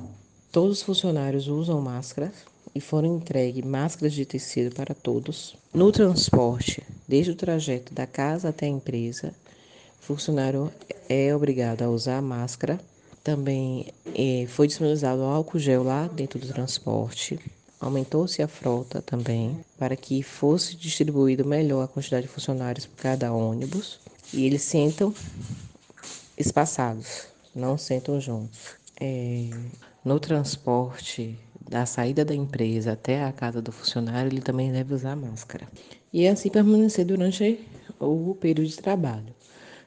todos 0.53 0.81
os 0.81 0.83
funcionários 0.83 1.49
usam 1.49 1.81
máscaras 1.81 2.35
e 2.75 2.81
foram 2.81 3.17
entregues 3.17 3.65
máscaras 3.65 4.13
de 4.13 4.27
tecido 4.27 4.75
para 4.75 4.95
todos. 4.95 5.57
No 5.73 5.91
transporte, 5.91 6.83
desde 7.09 7.31
o 7.31 7.37
trajeto 7.37 7.95
da 7.95 8.07
casa 8.07 8.51
até 8.51 8.67
a 8.67 8.69
empresa, 8.69 9.33
o 9.99 10.05
funcionário 10.05 10.71
é 11.09 11.35
obrigado 11.35 11.81
a 11.81 11.89
usar 11.89 12.21
máscara 12.21 12.79
também 13.29 13.85
eh, 14.15 14.47
foi 14.49 14.67
disponibilizado 14.67 15.21
álcool 15.21 15.59
gel 15.59 15.83
lá 15.83 16.07
dentro 16.07 16.39
do 16.39 16.49
transporte. 16.49 17.39
Aumentou-se 17.79 18.43
a 18.43 18.49
frota 18.49 19.03
também 19.03 19.61
para 19.79 19.95
que 19.95 20.23
fosse 20.23 20.75
distribuído 20.75 21.45
melhor 21.45 21.83
a 21.85 21.87
quantidade 21.87 22.27
de 22.27 22.33
funcionários 22.33 22.87
por 22.87 22.97
cada 22.97 23.31
ônibus. 23.31 24.01
E 24.33 24.47
eles 24.47 24.63
sentam 24.63 25.13
espaçados, 26.39 27.27
não 27.55 27.77
sentam 27.77 28.19
juntos. 28.19 28.79
É, 28.99 29.51
no 30.03 30.19
transporte 30.19 31.39
da 31.69 31.85
saída 31.85 32.25
da 32.25 32.35
empresa 32.35 32.93
até 32.93 33.25
a 33.25 33.31
casa 33.31 33.61
do 33.61 33.71
funcionário, 33.71 34.31
ele 34.31 34.41
também 34.41 34.73
deve 34.73 34.95
usar 34.95 35.15
máscara. 35.15 35.69
E 36.11 36.27
assim 36.27 36.49
permanecer 36.49 37.05
durante 37.05 37.61
o 38.01 38.35
período 38.35 38.71
de 38.71 38.77
trabalho 38.79 39.38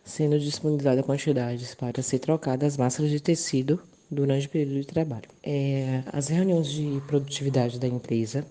sendo 0.03 0.39
disponibilizada 0.39 1.03
quantidades 1.03 1.73
para 1.75 2.01
ser 2.01 2.19
trocadas 2.19 2.77
máscaras 2.77 3.11
de 3.11 3.19
tecido 3.19 3.79
durante 4.09 4.47
o 4.47 4.49
período 4.49 4.81
de 4.81 4.87
trabalho. 4.87 5.29
É, 5.41 6.03
as 6.11 6.27
reuniões 6.27 6.67
de 6.67 7.01
produtividade 7.07 7.79
da 7.79 7.87
empresa, 7.87 8.45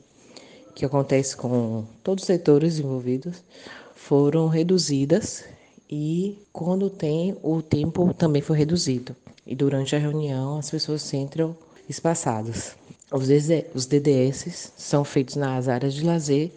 que 0.75 0.85
acontece 0.85 1.37
com 1.37 1.85
todos 2.03 2.23
os 2.23 2.27
setores 2.27 2.79
envolvidos, 2.79 3.43
foram 3.95 4.49
reduzidas 4.49 5.45
e 5.89 6.39
quando 6.53 6.89
tem 6.89 7.37
o 7.43 7.61
tempo 7.61 8.15
também 8.15 8.41
foi 8.41 8.57
reduzido. 8.57 9.15
E 9.47 9.55
durante 9.55 9.95
a 9.95 9.99
reunião 9.99 10.59
as 10.59 10.71
pessoas 10.71 11.03
sentam 11.03 11.57
espaçadas. 11.89 12.77
Os 13.13 13.87
DDS 13.87 14.73
são 14.77 15.05
feitos 15.05 15.35
nas 15.35 15.67
áreas 15.69 15.95
de 15.95 16.05
lazer 16.05 16.53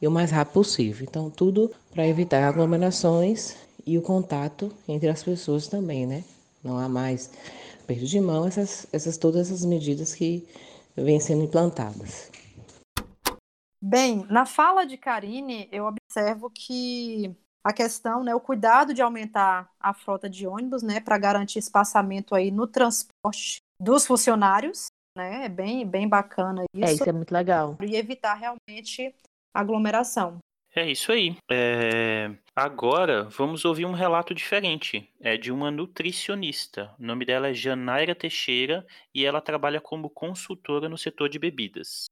e 0.00 0.06
o 0.06 0.10
mais 0.10 0.30
rápido 0.30 0.54
possível. 0.54 1.06
Então, 1.08 1.28
tudo 1.28 1.70
para 1.92 2.06
evitar 2.06 2.44
aglomerações 2.44 3.56
e 3.86 3.96
o 3.96 4.02
contato 4.02 4.72
entre 4.88 5.08
as 5.08 5.22
pessoas 5.22 5.68
também, 5.68 6.06
né? 6.06 6.24
Não 6.62 6.76
há 6.76 6.88
mais 6.88 7.30
perda 7.86 8.04
de 8.04 8.20
mão, 8.20 8.46
essas, 8.46 8.86
essas 8.92 9.16
todas 9.16 9.50
as 9.52 9.64
medidas 9.64 10.14
que 10.14 10.46
vêm 10.96 11.20
sendo 11.20 11.44
implantadas. 11.44 12.30
Bem, 13.80 14.26
na 14.28 14.44
fala 14.44 14.84
de 14.84 14.96
Karine, 14.96 15.68
eu 15.70 15.86
observo 15.86 16.50
que 16.50 17.32
a 17.64 17.72
questão, 17.72 18.24
né, 18.24 18.34
o 18.34 18.40
cuidado 18.40 18.92
de 18.92 19.02
aumentar 19.02 19.70
a 19.78 19.94
frota 19.94 20.28
de 20.28 20.46
ônibus, 20.46 20.82
né, 20.82 21.00
para 21.00 21.18
garantir 21.18 21.58
espaçamento 21.58 22.34
aí 22.34 22.50
no 22.50 22.66
transporte 22.66 23.58
dos 23.80 24.06
funcionários, 24.06 24.86
né, 25.16 25.44
é 25.44 25.48
bem, 25.48 25.86
bem 25.86 26.08
bacana 26.08 26.64
isso. 26.74 26.84
É, 26.84 26.92
isso 26.94 27.08
é 27.08 27.12
muito 27.12 27.32
legal. 27.32 27.76
E 27.80 27.96
evitar 27.96 28.34
realmente 28.34 29.14
aglomeração. 29.54 30.38
É 30.78 30.90
isso 30.90 31.10
aí. 31.10 31.34
É... 31.50 32.30
Agora 32.54 33.24
vamos 33.30 33.64
ouvir 33.64 33.86
um 33.86 33.92
relato 33.92 34.34
diferente. 34.34 35.10
É 35.18 35.34
de 35.38 35.50
uma 35.50 35.70
nutricionista. 35.70 36.94
O 37.00 37.02
nome 37.02 37.24
dela 37.24 37.48
é 37.48 37.54
Janaira 37.54 38.14
Teixeira 38.14 38.86
e 39.14 39.24
ela 39.24 39.40
trabalha 39.40 39.80
como 39.80 40.10
consultora 40.10 40.86
no 40.86 40.98
setor 40.98 41.30
de 41.30 41.38
bebidas. 41.38 42.04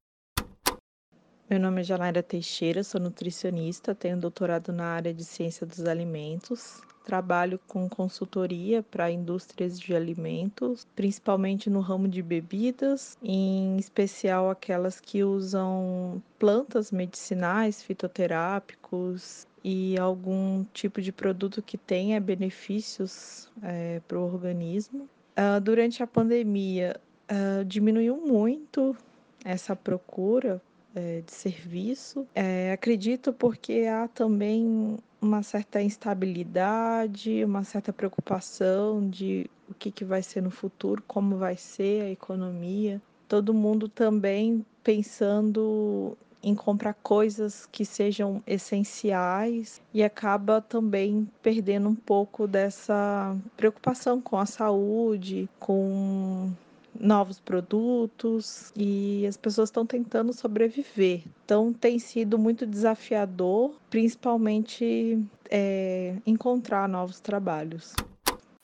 Meu 1.50 1.60
nome 1.60 1.82
é 1.82 1.84
Janaira 1.84 2.22
Teixeira, 2.22 2.82
sou 2.82 2.98
nutricionista, 2.98 3.94
tenho 3.94 4.16
doutorado 4.16 4.72
na 4.72 4.86
área 4.86 5.12
de 5.12 5.26
ciência 5.26 5.66
dos 5.66 5.84
alimentos. 5.84 6.80
Trabalho 7.04 7.60
com 7.68 7.88
consultoria 7.88 8.82
para 8.82 9.10
indústrias 9.10 9.78
de 9.78 9.94
alimentos, 9.94 10.86
principalmente 10.96 11.68
no 11.68 11.80
ramo 11.80 12.08
de 12.08 12.22
bebidas, 12.22 13.18
em 13.22 13.76
especial 13.76 14.48
aquelas 14.48 15.00
que 15.00 15.22
usam 15.22 16.22
plantas 16.38 16.90
medicinais, 16.90 17.82
fitoterápicos 17.82 19.46
e 19.62 19.98
algum 19.98 20.64
tipo 20.72 21.00
de 21.00 21.12
produto 21.12 21.62
que 21.62 21.76
tenha 21.76 22.20
benefícios 22.20 23.50
é, 23.62 24.00
para 24.08 24.18
o 24.18 24.24
organismo. 24.24 25.08
Uh, 25.36 25.60
durante 25.60 26.02
a 26.02 26.06
pandemia, 26.06 27.00
uh, 27.30 27.64
diminuiu 27.64 28.16
muito 28.16 28.96
essa 29.44 29.76
procura 29.76 30.60
é, 30.94 31.22
de 31.26 31.32
serviço. 31.32 32.26
É, 32.34 32.72
acredito 32.72 33.32
porque 33.32 33.86
há 33.90 34.08
também 34.08 34.96
uma 35.24 35.42
certa 35.42 35.82
instabilidade, 35.82 37.44
uma 37.44 37.64
certa 37.64 37.92
preocupação 37.92 39.08
de 39.08 39.50
o 39.68 39.74
que, 39.74 39.90
que 39.90 40.04
vai 40.04 40.22
ser 40.22 40.42
no 40.42 40.50
futuro, 40.50 41.02
como 41.06 41.36
vai 41.36 41.56
ser 41.56 42.02
a 42.02 42.10
economia. 42.10 43.00
Todo 43.26 43.54
mundo 43.54 43.88
também 43.88 44.64
pensando 44.82 46.16
em 46.42 46.54
comprar 46.54 46.92
coisas 46.92 47.66
que 47.72 47.86
sejam 47.86 48.42
essenciais 48.46 49.80
e 49.94 50.04
acaba 50.04 50.60
também 50.60 51.26
perdendo 51.42 51.88
um 51.88 51.94
pouco 51.94 52.46
dessa 52.46 53.34
preocupação 53.56 54.20
com 54.20 54.36
a 54.36 54.44
saúde, 54.44 55.48
com 55.58 56.52
novos 56.98 57.40
produtos 57.40 58.72
e 58.76 59.26
as 59.26 59.36
pessoas 59.36 59.68
estão 59.68 59.84
tentando 59.84 60.32
sobreviver. 60.32 61.22
Então 61.44 61.72
tem 61.72 61.98
sido 61.98 62.38
muito 62.38 62.66
desafiador, 62.66 63.74
principalmente 63.90 65.18
é, 65.50 66.16
encontrar 66.26 66.88
novos 66.88 67.20
trabalhos. 67.20 67.94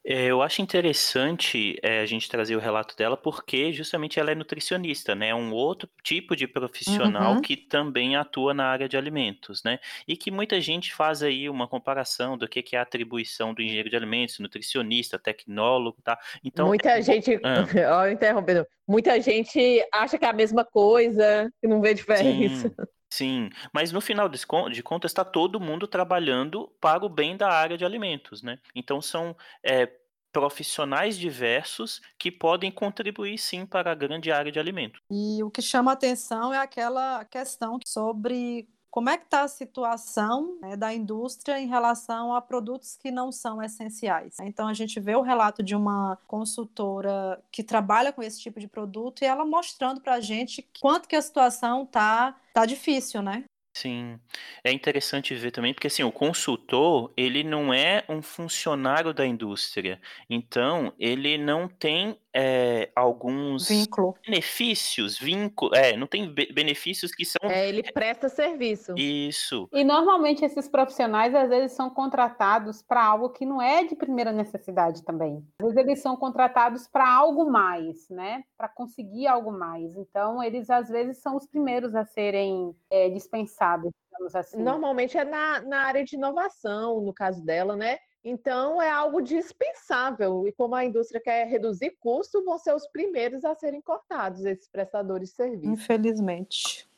É, 0.04 0.26
eu 0.26 0.40
acho 0.40 0.62
interessante 0.62 1.78
é, 1.82 2.00
a 2.00 2.06
gente 2.06 2.28
trazer 2.28 2.56
o 2.56 2.58
relato 2.58 2.96
dela 2.96 3.16
porque 3.16 3.70
justamente 3.72 4.18
ela 4.18 4.30
é 4.30 4.34
nutricionista, 4.34 5.14
né? 5.14 5.28
É 5.28 5.34
um 5.34 5.52
outro 5.52 5.88
tipo 6.02 6.34
de 6.34 6.46
profissional 6.46 7.34
uhum. 7.34 7.42
que 7.42 7.56
também 7.56 8.16
atua 8.16 8.54
na 8.54 8.66
área 8.66 8.88
de 8.88 8.96
alimentos, 8.96 9.62
né? 9.62 9.78
E 10.08 10.16
que 10.16 10.30
muita 10.30 10.58
gente 10.60 10.94
faz 10.94 11.22
aí 11.22 11.50
uma 11.50 11.68
comparação 11.68 12.38
do 12.38 12.48
que 12.48 12.64
é 12.74 12.78
a 12.78 12.82
atribuição 12.82 13.52
do 13.52 13.60
engenheiro 13.60 13.90
de 13.90 13.96
alimentos, 13.96 14.38
nutricionista, 14.38 15.18
tecnólogo, 15.18 15.98
tá? 16.02 16.18
Então 16.42 16.68
muita 16.68 16.98
é... 16.98 17.02
gente, 17.02 17.38
ah. 17.44 17.64
ó, 18.00 18.08
interrompendo, 18.08 18.66
muita 18.88 19.20
gente 19.20 19.86
acha 19.92 20.16
que 20.16 20.24
é 20.24 20.28
a 20.28 20.32
mesma 20.32 20.64
coisa, 20.64 21.52
que 21.60 21.68
não 21.68 21.80
vê 21.82 21.92
diferença. 21.92 22.68
Sim. 22.68 22.74
Sim, 23.12 23.50
mas 23.74 23.90
no 23.90 24.00
final 24.00 24.28
de 24.28 24.82
contas 24.82 25.10
está 25.10 25.24
todo 25.24 25.60
mundo 25.60 25.88
trabalhando 25.88 26.68
para 26.80 27.04
o 27.04 27.08
bem 27.08 27.36
da 27.36 27.48
área 27.50 27.76
de 27.76 27.84
alimentos, 27.84 28.40
né? 28.40 28.58
Então 28.74 29.02
são 29.02 29.36
é, 29.64 29.90
profissionais 30.32 31.18
diversos 31.18 32.00
que 32.18 32.30
podem 32.30 32.70
contribuir 32.70 33.36
sim 33.36 33.66
para 33.66 33.90
a 33.90 33.94
grande 33.94 34.30
área 34.30 34.52
de 34.52 34.60
alimentos. 34.60 35.00
E 35.10 35.42
o 35.42 35.50
que 35.50 35.60
chama 35.60 35.92
atenção 35.92 36.54
é 36.54 36.58
aquela 36.58 37.24
questão 37.24 37.78
sobre 37.84 38.68
como 38.90 39.09
é 39.09 39.16
que 39.16 39.24
está 39.24 39.42
a 39.42 39.48
situação 39.48 40.59
né, 40.61 40.76
da 40.76 40.92
indústria 40.92 41.61
em 41.61 41.68
relação 41.68 42.35
a 42.35 42.42
produtos 42.42 42.96
que 42.96 43.11
não 43.11 43.31
são 43.31 43.62
essenciais? 43.62 44.37
Então 44.40 44.66
a 44.66 44.74
gente 44.74 44.98
vê 44.98 45.14
o 45.14 45.22
relato 45.22 45.62
de 45.62 45.74
uma 45.74 46.18
consultora 46.26 47.40
que 47.53 47.62
trabalha 47.62 48.12
com 48.12 48.22
esse 48.22 48.40
tipo 48.40 48.59
de 48.59 48.66
produto 48.66 49.22
e 49.22 49.26
ela 49.26 49.44
mostrando 49.44 50.00
para 50.00 50.14
a 50.14 50.20
gente 50.20 50.68
quanto 50.81 51.09
que 51.09 51.16
a 51.16 51.22
situação 51.22 51.87
tá 51.87 52.37
tá 52.53 52.66
difícil, 52.66 53.22
né? 53.22 53.44
Sim, 53.72 54.18
é 54.64 54.72
interessante 54.72 55.35
ver 55.35 55.53
também, 55.53 55.72
porque 55.72 55.87
assim, 55.87 56.03
o 56.03 56.11
consultor, 56.11 57.12
ele 57.16 57.44
não 57.44 57.72
é 57.72 58.05
um 58.09 58.20
funcionário 58.20 59.14
da 59.14 59.24
indústria, 59.24 60.00
então 60.29 60.92
ele 60.98 61.38
não 61.38 61.68
tem 61.68 62.18
é, 62.34 62.90
alguns 62.94 63.68
Vínculo. 63.68 64.14
benefícios, 64.26 65.18
vínculo, 65.18 65.74
é, 65.74 65.96
não 65.96 66.06
tem 66.06 66.32
benefícios 66.32 67.12
que 67.12 67.24
são... 67.24 67.50
É, 67.50 67.68
ele 67.68 67.82
presta 67.92 68.28
serviço. 68.28 68.94
Isso. 68.96 69.68
E 69.72 69.82
normalmente 69.84 70.44
esses 70.44 70.68
profissionais, 70.68 71.34
às 71.34 71.48
vezes, 71.48 71.72
são 71.72 71.90
contratados 71.90 72.82
para 72.82 73.04
algo 73.04 73.30
que 73.30 73.44
não 73.44 73.60
é 73.60 73.84
de 73.84 73.96
primeira 73.96 74.32
necessidade 74.32 75.04
também. 75.04 75.44
Às 75.60 75.74
vezes 75.74 75.88
eles 75.88 76.02
são 76.02 76.16
contratados 76.16 76.86
para 76.86 77.08
algo 77.08 77.50
mais, 77.50 78.08
né? 78.08 78.44
Para 78.56 78.68
conseguir 78.68 79.26
algo 79.26 79.50
mais. 79.50 79.96
Então, 79.96 80.42
eles, 80.42 80.70
às 80.70 80.88
vezes, 80.88 81.18
são 81.18 81.36
os 81.36 81.46
primeiros 81.46 81.94
a 81.94 82.04
serem 82.04 82.74
é, 82.90 83.08
dispensados, 83.10 83.90
assim. 84.34 84.62
Normalmente 84.62 85.16
é 85.18 85.24
na, 85.24 85.60
na 85.62 85.82
área 85.84 86.04
de 86.04 86.16
inovação, 86.16 87.00
no 87.00 87.12
caso 87.12 87.44
dela, 87.44 87.76
né? 87.76 87.98
Então, 88.22 88.80
é 88.80 88.90
algo 88.90 89.22
dispensável. 89.22 90.46
E 90.46 90.52
como 90.52 90.74
a 90.74 90.85
indústria 90.85 91.20
quer 91.20 91.46
reduzir 91.46 91.96
custo, 91.98 92.44
vão 92.44 92.59
ser 92.59 92.74
os 92.74 92.87
primeiros 92.87 93.44
a 93.44 93.54
serem 93.54 93.80
cortados, 93.80 94.44
esses 94.44 94.68
prestadores 94.68 95.30
de 95.30 95.37
serviço. 95.37 95.72
Infelizmente. 95.72 96.88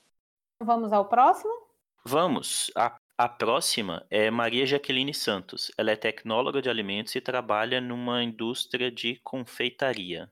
Vamos 0.61 0.93
ao 0.93 1.09
próximo? 1.09 1.53
Vamos. 2.05 2.73
A, 2.75 2.97
a 3.17 3.29
próxima 3.29 4.05
é 4.11 4.31
Maria 4.31 4.67
Jaqueline 4.67 5.15
Santos. 5.15 5.71
Ela 5.79 5.93
é 5.93 5.97
tecnóloga 5.97 6.61
de 6.61 6.69
alimentos 6.69 7.15
e 7.15 7.21
trabalha 7.21 7.81
numa 7.81 8.23
indústria 8.23 8.91
de 8.91 9.21
confeitaria. 9.23 10.29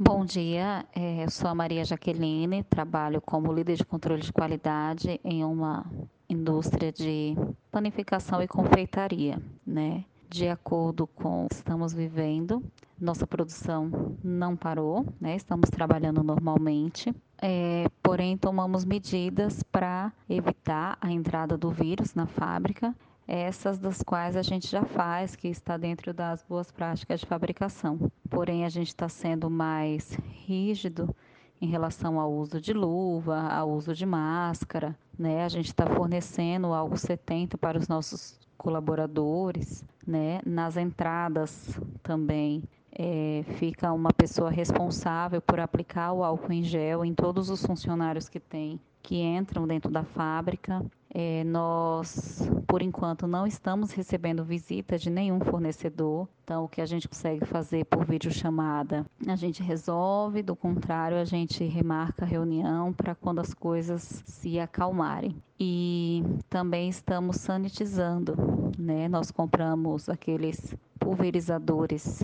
Bom 0.00 0.24
dia, 0.24 0.86
é, 0.94 1.24
eu 1.24 1.30
sou 1.30 1.50
a 1.50 1.54
Maria 1.56 1.84
Jaqueline, 1.84 2.62
trabalho 2.62 3.20
como 3.20 3.52
líder 3.52 3.74
de 3.74 3.84
controle 3.84 4.22
de 4.22 4.32
qualidade 4.32 5.20
em 5.24 5.44
uma 5.44 5.84
indústria 6.28 6.92
de 6.92 7.34
panificação 7.70 8.42
e 8.42 8.48
confeitaria, 8.48 9.40
né? 9.66 10.04
De 10.28 10.46
acordo 10.46 11.06
com 11.06 11.46
o 11.46 11.48
que 11.48 11.54
estamos 11.54 11.94
vivendo, 11.94 12.62
nossa 13.00 13.26
produção 13.26 14.16
não 14.22 14.54
parou, 14.54 15.06
né? 15.20 15.34
Estamos 15.36 15.70
trabalhando 15.70 16.22
normalmente, 16.22 17.14
é, 17.40 17.86
porém 18.02 18.36
tomamos 18.36 18.84
medidas 18.84 19.62
para 19.62 20.12
evitar 20.28 20.98
a 21.00 21.10
entrada 21.10 21.56
do 21.56 21.70
vírus 21.70 22.14
na 22.14 22.26
fábrica, 22.26 22.94
essas 23.26 23.78
das 23.78 24.02
quais 24.02 24.36
a 24.36 24.42
gente 24.42 24.66
já 24.68 24.84
faz, 24.84 25.36
que 25.36 25.48
está 25.48 25.76
dentro 25.76 26.12
das 26.12 26.42
boas 26.42 26.70
práticas 26.70 27.20
de 27.20 27.26
fabricação. 27.26 28.10
Porém, 28.28 28.64
a 28.64 28.68
gente 28.68 28.88
está 28.88 29.08
sendo 29.08 29.48
mais 29.48 30.12
rígido 30.46 31.14
em 31.60 31.66
relação 31.66 32.20
ao 32.20 32.32
uso 32.32 32.60
de 32.60 32.72
luva, 32.72 33.40
ao 33.48 33.70
uso 33.70 33.94
de 33.94 34.06
máscara, 34.06 34.96
né? 35.18 35.44
A 35.44 35.48
gente 35.48 35.66
está 35.66 35.86
fornecendo 35.86 36.72
algo 36.72 36.96
70 36.96 37.58
para 37.58 37.78
os 37.78 37.88
nossos 37.88 38.38
colaboradores, 38.56 39.84
né? 40.06 40.40
Nas 40.44 40.76
entradas 40.76 41.78
também 42.02 42.62
é, 42.92 43.44
fica 43.58 43.92
uma 43.92 44.12
pessoa 44.12 44.50
responsável 44.50 45.40
por 45.40 45.60
aplicar 45.60 46.12
o 46.12 46.24
álcool 46.24 46.52
em 46.52 46.62
gel 46.62 47.04
em 47.04 47.14
todos 47.14 47.50
os 47.50 47.64
funcionários 47.64 48.28
que 48.28 48.40
tem 48.40 48.80
que 49.02 49.16
entram 49.16 49.66
dentro 49.66 49.90
da 49.90 50.04
fábrica. 50.04 50.84
É, 51.10 51.42
nós, 51.44 52.48
por 52.66 52.82
enquanto, 52.82 53.26
não 53.26 53.46
estamos 53.46 53.92
recebendo 53.92 54.44
visita 54.44 54.98
de 54.98 55.08
nenhum 55.08 55.40
fornecedor. 55.40 56.28
Então, 56.44 56.64
o 56.64 56.68
que 56.68 56.80
a 56.80 56.86
gente 56.86 57.08
consegue 57.08 57.44
fazer 57.46 57.86
por 57.86 58.04
videochamada, 58.04 59.06
a 59.26 59.36
gente 59.36 59.62
resolve. 59.62 60.42
Do 60.42 60.54
contrário, 60.54 61.16
a 61.16 61.24
gente 61.24 61.64
remarca 61.64 62.24
a 62.24 62.28
reunião 62.28 62.92
para 62.92 63.14
quando 63.14 63.40
as 63.40 63.54
coisas 63.54 64.22
se 64.26 64.60
acalmarem. 64.60 65.34
E 65.58 66.22
também 66.48 66.88
estamos 66.88 67.36
sanitizando, 67.36 68.36
né? 68.78 69.08
Nós 69.08 69.30
compramos 69.30 70.08
aqueles 70.08 70.74
pulverizadores 70.98 72.22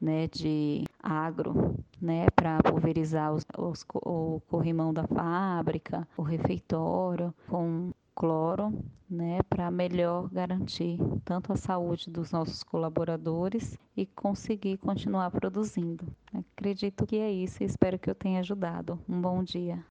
né, 0.00 0.28
de 0.28 0.84
agro, 1.06 1.76
né, 2.00 2.26
para 2.34 2.58
pulverizar 2.62 3.32
os, 3.32 3.44
os, 3.56 3.86
o 3.94 4.40
corrimão 4.48 4.92
da 4.92 5.06
fábrica, 5.06 6.06
o 6.16 6.22
refeitório, 6.22 7.32
com 7.48 7.92
cloro, 8.14 8.72
né, 9.08 9.38
para 9.48 9.70
melhor 9.70 10.28
garantir 10.30 10.98
tanto 11.24 11.52
a 11.52 11.56
saúde 11.56 12.10
dos 12.10 12.32
nossos 12.32 12.62
colaboradores 12.64 13.78
e 13.96 14.06
conseguir 14.06 14.78
continuar 14.78 15.30
produzindo. 15.30 16.06
Acredito 16.34 17.06
que 17.06 17.18
é 17.18 17.30
isso 17.30 17.62
e 17.62 17.66
espero 17.66 17.98
que 17.98 18.10
eu 18.10 18.14
tenha 18.14 18.40
ajudado. 18.40 18.98
Um 19.08 19.20
bom 19.20 19.44
dia. 19.44 19.84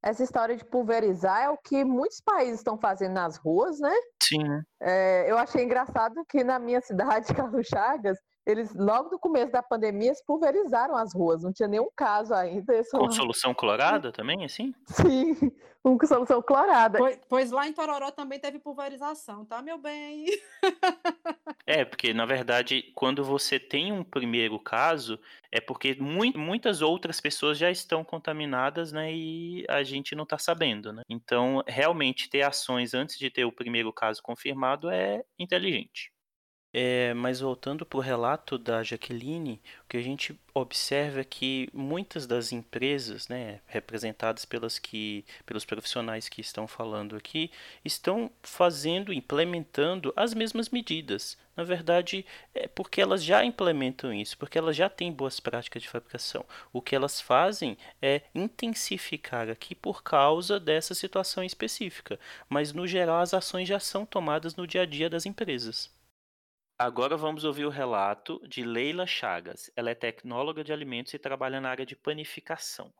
Essa 0.00 0.22
história 0.22 0.56
de 0.56 0.64
pulverizar 0.64 1.42
é 1.42 1.50
o 1.50 1.58
que 1.58 1.84
muitos 1.84 2.20
países 2.20 2.60
estão 2.60 2.78
fazendo 2.78 3.14
nas 3.14 3.36
ruas, 3.36 3.80
né? 3.80 3.92
Sim. 4.22 4.62
É, 4.80 5.30
eu 5.30 5.36
achei 5.36 5.64
engraçado 5.64 6.24
que 6.28 6.44
na 6.44 6.58
minha 6.58 6.80
cidade, 6.80 7.26
Carlos 7.34 7.66
Chagas, 7.66 8.18
eles, 8.48 8.74
logo 8.74 9.10
no 9.10 9.18
começo 9.18 9.52
da 9.52 9.62
pandemia, 9.62 10.10
pulverizaram 10.26 10.96
as 10.96 11.12
ruas, 11.14 11.42
não 11.42 11.52
tinha 11.52 11.68
nenhum 11.68 11.90
caso 11.94 12.32
ainda. 12.32 12.82
Com 12.90 13.10
solução 13.10 13.52
clorada 13.52 14.10
também, 14.10 14.42
assim? 14.42 14.74
Sim, 14.86 15.34
com 15.82 15.98
solução 16.06 16.40
clorada. 16.40 16.98
Pois, 16.98 17.20
pois, 17.28 17.50
lá 17.50 17.68
em 17.68 17.74
Tororó 17.74 18.10
também 18.10 18.40
teve 18.40 18.58
pulverização, 18.58 19.44
tá, 19.44 19.60
meu 19.60 19.76
bem? 19.76 20.24
é, 21.66 21.84
porque 21.84 22.14
na 22.14 22.24
verdade, 22.24 22.90
quando 22.94 23.22
você 23.22 23.60
tem 23.60 23.92
um 23.92 24.02
primeiro 24.02 24.58
caso, 24.58 25.20
é 25.52 25.60
porque 25.60 25.94
mu 26.00 26.24
muitas 26.34 26.80
outras 26.80 27.20
pessoas 27.20 27.58
já 27.58 27.70
estão 27.70 28.02
contaminadas, 28.02 28.92
né, 28.92 29.12
e 29.12 29.66
a 29.68 29.82
gente 29.82 30.14
não 30.14 30.24
tá 30.24 30.38
sabendo, 30.38 30.90
né? 30.90 31.02
Então, 31.06 31.62
realmente 31.66 32.30
ter 32.30 32.42
ações 32.42 32.94
antes 32.94 33.18
de 33.18 33.28
ter 33.28 33.44
o 33.44 33.52
primeiro 33.52 33.92
caso 33.92 34.22
confirmado 34.22 34.88
é 34.90 35.22
inteligente. 35.38 36.10
É, 36.70 37.14
mas 37.14 37.40
voltando 37.40 37.86
para 37.86 37.96
o 37.96 38.02
relato 38.02 38.58
da 38.58 38.82
Jaqueline, 38.82 39.60
o 39.84 39.88
que 39.88 39.96
a 39.96 40.02
gente 40.02 40.38
observa 40.52 41.20
é 41.20 41.24
que 41.24 41.68
muitas 41.72 42.26
das 42.26 42.52
empresas, 42.52 43.26
né, 43.26 43.60
representadas 43.66 44.44
pelas 44.44 44.78
que, 44.78 45.24
pelos 45.46 45.64
profissionais 45.64 46.28
que 46.28 46.42
estão 46.42 46.68
falando 46.68 47.16
aqui, 47.16 47.50
estão 47.82 48.30
fazendo, 48.42 49.14
implementando 49.14 50.12
as 50.14 50.34
mesmas 50.34 50.68
medidas. 50.68 51.38
Na 51.56 51.64
verdade, 51.64 52.24
é 52.54 52.68
porque 52.68 53.00
elas 53.00 53.24
já 53.24 53.42
implementam 53.44 54.12
isso, 54.12 54.36
porque 54.36 54.58
elas 54.58 54.76
já 54.76 54.90
têm 54.90 55.10
boas 55.10 55.40
práticas 55.40 55.82
de 55.82 55.88
fabricação. 55.88 56.44
O 56.70 56.82
que 56.82 56.94
elas 56.94 57.18
fazem 57.18 57.78
é 58.00 58.22
intensificar 58.34 59.48
aqui 59.48 59.74
por 59.74 60.02
causa 60.02 60.60
dessa 60.60 60.94
situação 60.94 61.42
específica. 61.42 62.20
Mas, 62.48 62.74
no 62.74 62.86
geral, 62.86 63.20
as 63.22 63.32
ações 63.32 63.66
já 63.66 63.80
são 63.80 64.04
tomadas 64.04 64.54
no 64.54 64.66
dia 64.66 64.82
a 64.82 64.86
dia 64.86 65.08
das 65.08 65.24
empresas. 65.24 65.97
Agora 66.80 67.16
vamos 67.16 67.42
ouvir 67.42 67.64
o 67.64 67.70
relato 67.70 68.40
de 68.46 68.62
Leila 68.62 69.04
Chagas. 69.04 69.68
Ela 69.74 69.90
é 69.90 69.96
tecnóloga 69.96 70.62
de 70.62 70.72
alimentos 70.72 71.12
e 71.12 71.18
trabalha 71.18 71.60
na 71.60 71.68
área 71.68 71.84
de 71.84 71.96
panificação. 71.96 72.92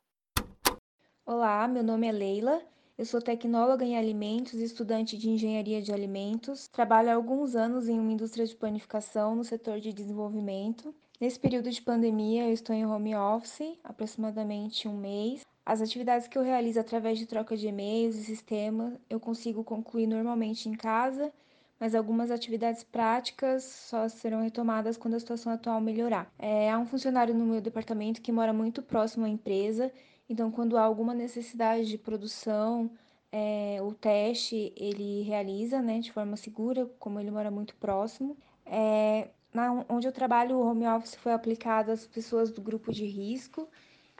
Olá, 1.25 1.69
meu 1.69 1.85
nome 1.85 2.09
é 2.09 2.11
Leila. 2.11 2.61
Eu 2.99 3.07
sou 3.07 3.23
tecnóloga 3.23 3.85
em 3.85 3.97
alimentos 3.97 4.55
e 4.55 4.65
estudante 4.65 5.17
de 5.17 5.31
engenharia 5.31 5.81
de 5.81 5.93
alimentos. 5.93 6.67
Trabalho 6.67 7.11
há 7.11 7.15
alguns 7.15 7.55
anos 7.55 7.89
em 7.89 8.01
uma 8.01 8.11
indústria 8.11 8.45
de 8.45 8.57
panificação 8.57 9.37
no 9.37 9.45
setor 9.45 9.79
de 9.79 9.93
desenvolvimento. 9.93 10.93
Nesse 11.21 11.39
período 11.39 11.71
de 11.71 11.81
pandemia, 11.81 12.49
eu 12.49 12.53
estou 12.53 12.75
em 12.75 12.85
home 12.85 13.15
office, 13.15 13.79
aproximadamente 13.85 14.89
um 14.89 14.97
mês. 14.97 15.47
As 15.65 15.81
atividades 15.81 16.27
que 16.27 16.37
eu 16.37 16.43
realizo 16.43 16.81
através 16.81 17.17
de 17.17 17.27
troca 17.27 17.57
de 17.57 17.69
e-mails 17.69 18.17
e 18.17 18.25
sistema, 18.25 19.01
eu 19.09 19.21
consigo 19.21 19.63
concluir 19.63 20.09
normalmente 20.09 20.69
em 20.69 20.75
casa 20.75 21.33
mas 21.79 21.95
algumas 21.95 22.31
atividades 22.31 22.83
práticas 22.83 23.65
só 23.65 24.09
serão 24.09 24.43
retomadas 24.43 24.97
quando 24.97 25.15
a 25.15 25.21
situação 25.21 25.53
atual 25.53 25.81
melhorar. 25.81 26.33
É, 26.39 26.71
há 26.71 26.79
um 26.79 26.87
funcionário 26.87 27.35
no 27.35 27.45
meu 27.45 27.61
departamento 27.61 28.21
que 28.21 28.33
mora 28.33 28.53
muito 28.53 28.83
próximo 28.83 29.25
à 29.25 29.29
empresa, 29.29 29.93
então 30.29 30.51
quando 30.51 30.77
há 30.77 30.83
alguma 30.83 31.15
necessidade 31.15 31.87
de 31.87 31.99
produção, 31.99 32.91
é, 33.31 33.79
o 33.83 33.93
teste 33.93 34.73
ele 34.77 35.23
realiza 35.23 35.81
né, 35.81 36.01
de 36.01 36.13
forma 36.13 36.37
segura, 36.37 36.87
como 36.99 37.21
ele 37.21 37.31
mora 37.31 37.51
muito 37.51 37.75
próximo. 37.77 38.37
É, 38.67 39.29
na, 39.53 39.85
onde 39.89 40.07
eu 40.07 40.13
trabalho, 40.13 40.57
o 40.57 40.67
home 40.67 40.87
office 40.87 41.15
foi 41.15 41.33
aplicado 41.33 41.91
às 41.91 42.07
pessoas 42.07 42.51
do 42.51 42.61
grupo 42.61 42.93
de 42.93 43.07
risco 43.07 43.69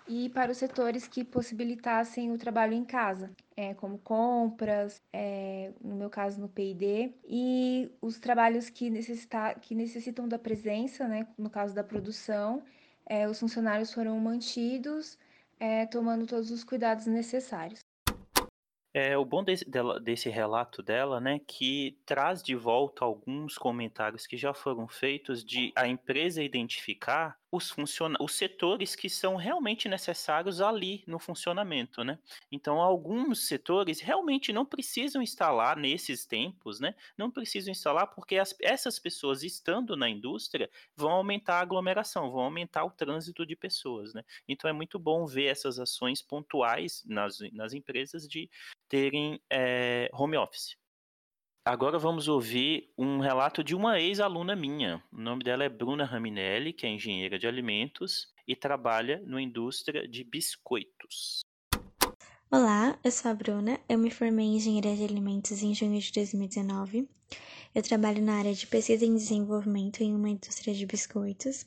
e 0.09 0.31
para 0.31 0.51
os 0.51 0.59
setores 0.59 1.07
que 1.07 1.23
possibilitassem 1.23 2.33
o 2.33 2.39
trabalho 2.39 2.73
em 2.73 2.85
casa, 2.85 3.31
é, 3.57 3.75
como 3.75 3.99
compras, 3.99 5.03
é, 5.13 5.73
no 5.83 5.95
meu 5.95 6.09
caso 6.09 6.41
no 6.41 6.49
P&D, 6.49 7.13
e 7.27 7.91
os 8.01 8.19
trabalhos 8.19 8.71
que, 8.71 8.89
necessita, 8.89 9.55
que 9.55 9.75
necessitam 9.75 10.27
da 10.27 10.39
presença, 10.39 11.07
né, 11.07 11.27
no 11.37 11.51
caso 11.51 11.75
da 11.75 11.85
produção, 11.85 12.63
é, 13.07 13.29
os 13.29 13.39
funcionários 13.39 13.93
foram 13.93 14.19
mantidos, 14.19 15.19
é, 15.61 15.87
tomando 15.87 16.27
todos 16.27 16.51
os 16.51 16.65
cuidados 16.65 17.07
necessários. 17.07 17.81
É, 18.95 19.17
o 19.19 19.25
bom 19.25 19.45
desse, 19.45 19.67
desse 20.03 20.31
relato 20.31 20.83
dela, 20.83 21.21
né, 21.21 21.41
que 21.47 21.99
traz 22.07 22.43
de 22.43 22.55
volta 22.55 23.05
alguns 23.05 23.59
comentários 23.59 24.27
que 24.27 24.37
já 24.37 24.55
foram 24.55 24.89
feitos 24.89 25.45
de 25.45 25.73
a 25.77 25.87
empresa 25.87 26.43
identificar 26.43 27.39
os, 27.51 27.71
funciona 27.71 28.17
os 28.21 28.35
setores 28.35 28.95
que 28.95 29.09
são 29.09 29.37
realmente 29.37 29.89
necessários 29.89 30.61
ali 30.61 31.03
no 31.07 31.19
funcionamento, 31.19 32.05
né? 32.05 32.19
Então, 32.53 32.81
alguns 32.81 33.47
setores 33.47 34.01
realmente 34.01 34.53
não 34.53 34.67
precisam 34.67 35.23
instalar 35.23 35.77
nesses 35.77 36.27
tempos, 36.27 36.79
né? 36.81 36.95
Não 37.17 37.31
precisam 37.31 37.73
instalar 37.73 38.09
porque 38.09 38.37
as, 38.37 38.55
essas 38.61 38.99
pessoas 38.99 39.43
estando 39.43 39.97
na 39.97 40.09
indústria 40.09 40.71
vão 40.97 41.11
aumentar 41.11 41.57
a 41.57 41.61
aglomeração, 41.61 42.31
vão 42.31 42.43
aumentar 42.43 42.85
o 42.85 42.91
trânsito 42.91 43.47
de 43.47 43.57
pessoas, 43.57 44.13
né? 44.13 44.23
Então, 44.47 44.69
é 44.69 44.73
muito 44.73 44.99
bom 44.99 45.27
ver 45.27 45.47
essas 45.47 45.79
ações 45.79 46.21
pontuais 46.21 47.03
nas, 47.07 47.39
nas 47.53 47.73
empresas 47.73 48.29
de 48.29 48.51
terem 48.89 49.41
é, 49.51 50.11
home 50.13 50.37
office. 50.37 50.77
Agora 51.71 51.99
vamos 51.99 52.29
ouvir 52.29 52.91
um 52.97 53.19
relato 53.19 53.63
de 53.63 53.75
uma 53.75 54.01
ex-aluna 54.01 54.57
minha. 54.57 55.05
O 55.13 55.21
nome 55.21 55.45
dela 55.45 55.65
é 55.65 55.69
Bruna 55.69 56.03
Raminelli, 56.03 56.73
que 56.73 56.87
é 56.87 56.89
engenheira 56.89 57.39
de 57.39 57.47
alimentos 57.47 58.33
e 58.47 58.57
trabalha 58.57 59.23
na 59.27 59.39
indústria 59.43 60.09
de 60.09 60.25
biscoitos. 60.25 61.43
Olá, 62.51 62.99
eu 63.05 63.11
sou 63.11 63.31
a 63.31 63.35
Bruna, 63.35 63.79
eu 63.87 63.99
me 63.99 64.11
formei 64.11 64.47
em 64.47 64.57
engenharia 64.57 64.97
de 64.97 65.05
alimentos 65.05 65.63
em 65.63 65.75
junho 65.75 66.01
de 66.01 66.11
2019. 66.11 67.07
Eu 67.75 67.83
trabalho 67.83 68.23
na 68.23 68.39
área 68.39 68.55
de 68.55 68.67
pesquisa 68.67 69.05
e 69.05 69.13
desenvolvimento 69.13 70.01
em 70.01 70.15
uma 70.15 70.31
indústria 70.31 70.73
de 70.73 70.87
biscoitos. 70.87 71.67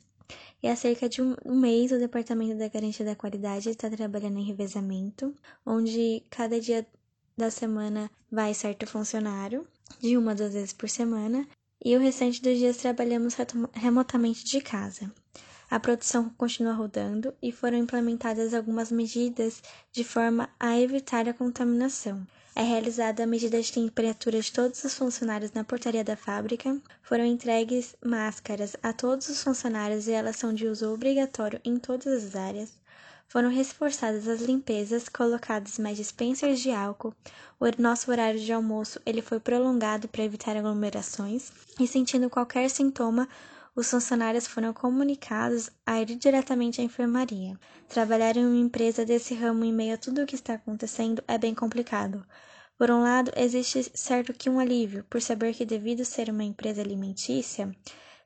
E 0.60 0.66
há 0.66 0.74
cerca 0.74 1.08
de 1.08 1.22
um 1.22 1.36
mês, 1.60 1.92
o 1.92 1.98
Departamento 2.00 2.58
da 2.58 2.66
Garantia 2.66 3.06
da 3.06 3.14
Qualidade 3.14 3.68
está 3.68 3.88
trabalhando 3.88 4.40
em 4.40 4.44
revezamento, 4.44 5.32
onde 5.64 6.24
cada 6.28 6.58
dia 6.58 6.84
da 7.36 7.50
semana 7.50 8.10
vai 8.30 8.52
certo 8.52 8.86
funcionário, 8.86 9.66
de 10.00 10.16
uma 10.16 10.32
a 10.32 10.34
duas 10.34 10.52
vezes 10.52 10.72
por 10.72 10.88
semana, 10.88 11.46
e 11.84 11.96
o 11.96 12.00
restante 12.00 12.40
dos 12.40 12.58
dias 12.58 12.76
trabalhamos 12.76 13.36
remotamente 13.72 14.44
de 14.44 14.60
casa. 14.60 15.12
A 15.70 15.80
produção 15.80 16.28
continua 16.36 16.74
rodando 16.74 17.32
e 17.40 17.50
foram 17.50 17.78
implementadas 17.78 18.52
algumas 18.52 18.92
medidas 18.92 19.62
de 19.90 20.04
forma 20.04 20.48
a 20.60 20.78
evitar 20.78 21.26
a 21.28 21.32
contaminação. 21.32 22.26
É 22.54 22.62
realizada 22.62 23.24
a 23.24 23.26
medida 23.26 23.60
de 23.60 23.72
temperatura 23.72 24.38
de 24.38 24.52
todos 24.52 24.84
os 24.84 24.92
funcionários 24.92 25.52
na 25.52 25.64
portaria 25.64 26.04
da 26.04 26.14
fábrica. 26.14 26.78
Foram 27.02 27.24
entregues 27.24 27.96
máscaras 28.04 28.76
a 28.82 28.92
todos 28.92 29.30
os 29.30 29.42
funcionários 29.42 30.06
e 30.06 30.12
elas 30.12 30.36
são 30.36 30.52
de 30.52 30.66
uso 30.66 30.92
obrigatório 30.92 31.58
em 31.64 31.78
todas 31.78 32.22
as 32.22 32.36
áreas. 32.36 32.81
Foram 33.32 33.48
reforçadas 33.48 34.28
as 34.28 34.42
limpezas, 34.42 35.08
colocados 35.08 35.78
mais 35.78 35.96
dispensers 35.96 36.60
de 36.60 36.70
álcool. 36.70 37.14
O 37.58 37.64
nosso 37.80 38.10
horário 38.10 38.38
de 38.38 38.52
almoço 38.52 39.00
ele 39.06 39.22
foi 39.22 39.40
prolongado 39.40 40.06
para 40.06 40.22
evitar 40.22 40.54
aglomerações 40.54 41.50
e 41.80 41.86
sentindo 41.86 42.28
qualquer 42.28 42.68
sintoma, 42.68 43.26
os 43.74 43.90
funcionários 43.90 44.46
foram 44.46 44.74
comunicados 44.74 45.70
a 45.86 45.98
ir 46.02 46.14
diretamente 46.14 46.82
à 46.82 46.84
enfermaria. 46.84 47.58
Trabalhar 47.88 48.36
em 48.36 48.44
uma 48.44 48.60
empresa 48.60 49.02
desse 49.02 49.32
ramo 49.32 49.64
em 49.64 49.72
meio 49.72 49.94
a 49.94 49.96
tudo 49.96 50.20
o 50.20 50.26
que 50.26 50.34
está 50.34 50.52
acontecendo 50.52 51.24
é 51.26 51.38
bem 51.38 51.54
complicado. 51.54 52.22
Por 52.76 52.90
um 52.90 53.00
lado, 53.00 53.32
existe 53.34 53.92
certo 53.94 54.34
que 54.34 54.50
um 54.50 54.60
alívio, 54.60 55.06
por 55.08 55.22
saber 55.22 55.54
que, 55.54 55.64
devido 55.64 56.04
ser 56.04 56.28
uma 56.28 56.44
empresa 56.44 56.82
alimentícia, 56.82 57.74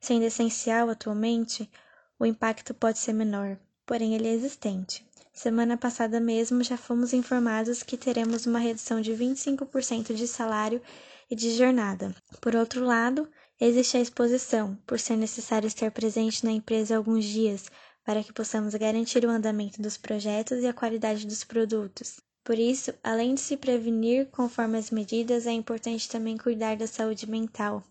sendo 0.01 0.25
essencial 0.25 0.91
atualmente, 0.91 1.71
o 2.19 2.27
impacto 2.27 2.75
pode 2.75 2.99
ser 2.99 3.13
menor 3.13 3.57
porém 3.87 4.15
ele 4.15 4.29
é 4.29 4.33
existente. 4.33 5.07
Semana 5.33 5.77
passada 5.77 6.19
mesmo 6.19 6.65
já 6.65 6.77
fomos 6.77 7.13
informados 7.13 7.83
que 7.83 7.97
teremos 7.97 8.47
uma 8.47 8.59
redução 8.59 9.01
de 9.01 9.13
25% 9.13 10.15
de 10.15 10.27
salário 10.27 10.83
e 11.31 11.37
de 11.37 11.55
jornada. 11.55 12.15
Por 12.41 12.57
outro 12.57 12.85
lado, 12.85 13.29
existe 13.61 13.97
a 13.97 14.01
exposição, 14.01 14.77
por 14.87 14.99
ser 14.99 15.17
necessário 15.17 15.67
estar 15.67 15.91
presente 15.91 16.45
na 16.45 16.53
empresa 16.53 16.97
alguns 16.97 17.25
dias 17.25 17.71
para 18.05 18.23
que 18.23 18.33
possamos 18.33 18.75
garantir 18.75 19.25
o 19.25 19.31
andamento 19.31 19.83
dos 19.83 19.97
projetos 19.97 20.63
e 20.63 20.67
a 20.67 20.73
qualidade 20.73 21.27
dos 21.27 21.45
produtos. 21.45 22.17
Por 22.45 22.57
isso, 22.57 22.95
além 23.03 23.35
de 23.35 23.41
se 23.41 23.57
prevenir 23.57 24.27
conforme 24.31 24.79
as 24.79 24.93
medidas, 24.93 25.47
é 25.47 25.53
importante 25.53 26.09
também 26.09 26.37
cuidar 26.37 26.77
da 26.77 26.87
saúde 26.87 27.29
mental, 27.29 27.83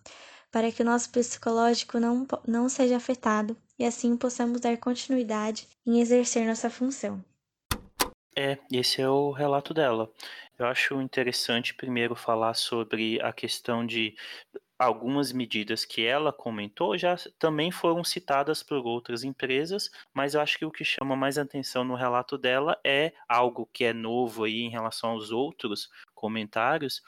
para 0.55 0.71
que 0.71 0.83
o 0.83 0.85
nosso 0.85 1.09
psicológico 1.09 1.99
não, 1.99 2.25
não 2.47 2.69
seja 2.69 2.95
afetado 2.95 3.57
e 3.77 3.83
assim 3.83 4.15
possamos 4.15 4.61
dar 4.61 4.77
continuidade 4.77 5.67
em 5.85 5.99
exercer 5.99 6.47
nossa 6.47 6.69
função. 6.69 7.21
É, 8.33 8.57
esse 8.71 9.01
é 9.01 9.09
o 9.09 9.31
relato 9.31 9.73
dela. 9.73 10.09
Eu 10.57 10.65
acho 10.67 11.01
interessante 11.01 11.73
primeiro 11.73 12.15
falar 12.15 12.53
sobre 12.53 13.21
a 13.21 13.33
questão 13.33 13.85
de 13.85 14.15
algumas 14.79 15.33
medidas 15.33 15.83
que 15.83 16.05
ela 16.05 16.31
comentou 16.31 16.97
já 16.97 17.17
também 17.37 17.69
foram 17.69 18.01
citadas 18.01 18.63
por 18.63 18.77
outras 18.77 19.25
empresas, 19.25 19.91
mas 20.13 20.35
eu 20.35 20.41
acho 20.41 20.57
que 20.57 20.65
o 20.65 20.71
que 20.71 20.85
chama 20.85 21.17
mais 21.17 21.37
atenção 21.37 21.83
no 21.83 21.95
relato 21.95 22.37
dela 22.37 22.79
é 22.81 23.11
algo 23.27 23.69
que 23.73 23.83
é 23.83 23.91
novo 23.91 24.45
aí 24.45 24.61
em 24.61 24.69
relação 24.69 25.09
aos 25.09 25.31
outros 25.31 25.89
comentários, 26.13 27.01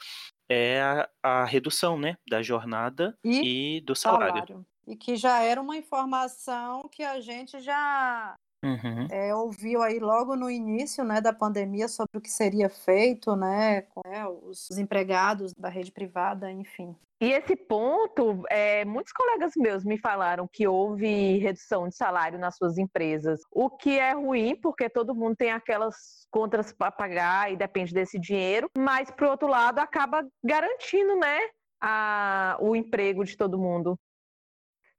é 0.48 0.80
a, 0.82 1.08
a 1.22 1.44
redução, 1.44 1.98
né, 1.98 2.16
da 2.28 2.42
jornada 2.42 3.16
e, 3.22 3.76
e 3.76 3.80
do 3.80 3.94
salário. 3.94 4.46
salário 4.46 4.66
e 4.88 4.96
que 4.96 5.16
já 5.16 5.42
era 5.42 5.60
uma 5.60 5.76
informação 5.76 6.88
que 6.88 7.02
a 7.02 7.20
gente 7.20 7.60
já 7.60 8.34
uhum. 8.64 9.06
é, 9.10 9.34
ouviu 9.34 9.82
aí 9.82 9.98
logo 9.98 10.36
no 10.36 10.50
início 10.50 11.04
né, 11.04 11.20
da 11.20 11.32
pandemia 11.32 11.88
sobre 11.88 12.18
o 12.18 12.20
que 12.20 12.30
seria 12.30 12.68
feito 12.68 13.34
né, 13.36 13.82
com 13.82 14.00
é, 14.06 14.26
os 14.26 14.70
empregados 14.78 15.52
da 15.54 15.68
rede 15.68 15.92
privada, 15.92 16.50
enfim. 16.50 16.96
E 17.20 17.32
esse 17.32 17.56
ponto, 17.56 18.44
é, 18.48 18.84
muitos 18.84 19.12
colegas 19.12 19.52
meus 19.56 19.84
me 19.84 19.98
falaram 19.98 20.46
que 20.46 20.68
houve 20.68 21.38
redução 21.38 21.88
de 21.88 21.96
salário 21.96 22.38
nas 22.38 22.56
suas 22.56 22.78
empresas, 22.78 23.40
o 23.50 23.68
que 23.68 23.98
é 23.98 24.12
ruim, 24.12 24.54
porque 24.54 24.88
todo 24.88 25.16
mundo 25.16 25.34
tem 25.34 25.50
aquelas 25.50 26.28
contas 26.30 26.72
para 26.72 26.92
pagar 26.92 27.52
e 27.52 27.56
depende 27.56 27.92
desse 27.92 28.20
dinheiro, 28.20 28.70
mas, 28.78 29.10
por 29.10 29.26
outro 29.26 29.48
lado, 29.48 29.80
acaba 29.80 30.24
garantindo 30.44 31.16
né, 31.16 31.40
a, 31.80 32.56
o 32.60 32.76
emprego 32.76 33.24
de 33.24 33.36
todo 33.36 33.58
mundo. 33.58 33.98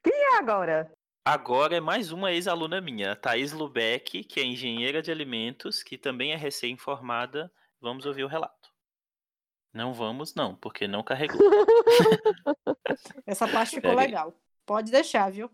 Quem 0.04 0.13
é 0.13 0.38
agora? 0.38 0.91
Agora 1.23 1.75
é 1.75 1.79
mais 1.79 2.12
uma 2.12 2.32
ex-aluna 2.32 2.82
minha, 2.82 3.15
Thaís 3.15 3.51
Lubeck, 3.51 4.23
que 4.23 4.39
é 4.39 4.43
engenheira 4.43 5.01
de 5.01 5.12
alimentos, 5.12 5.84
que 5.84 5.97
também 5.97 6.32
é 6.32 6.36
recém-formada. 6.36 7.51
Vamos 7.79 8.05
ouvir 8.05 8.23
o 8.23 8.27
relato. 8.27 8.69
Não 9.73 9.93
vamos, 9.93 10.34
não, 10.34 10.55
porque 10.55 10.88
não 10.88 11.03
carregou. 11.03 11.39
Essa 13.25 13.47
parte 13.47 13.75
ficou 13.75 13.93
legal. 13.93 14.34
Pode 14.65 14.91
deixar, 14.91 15.32
viu? 15.32 15.51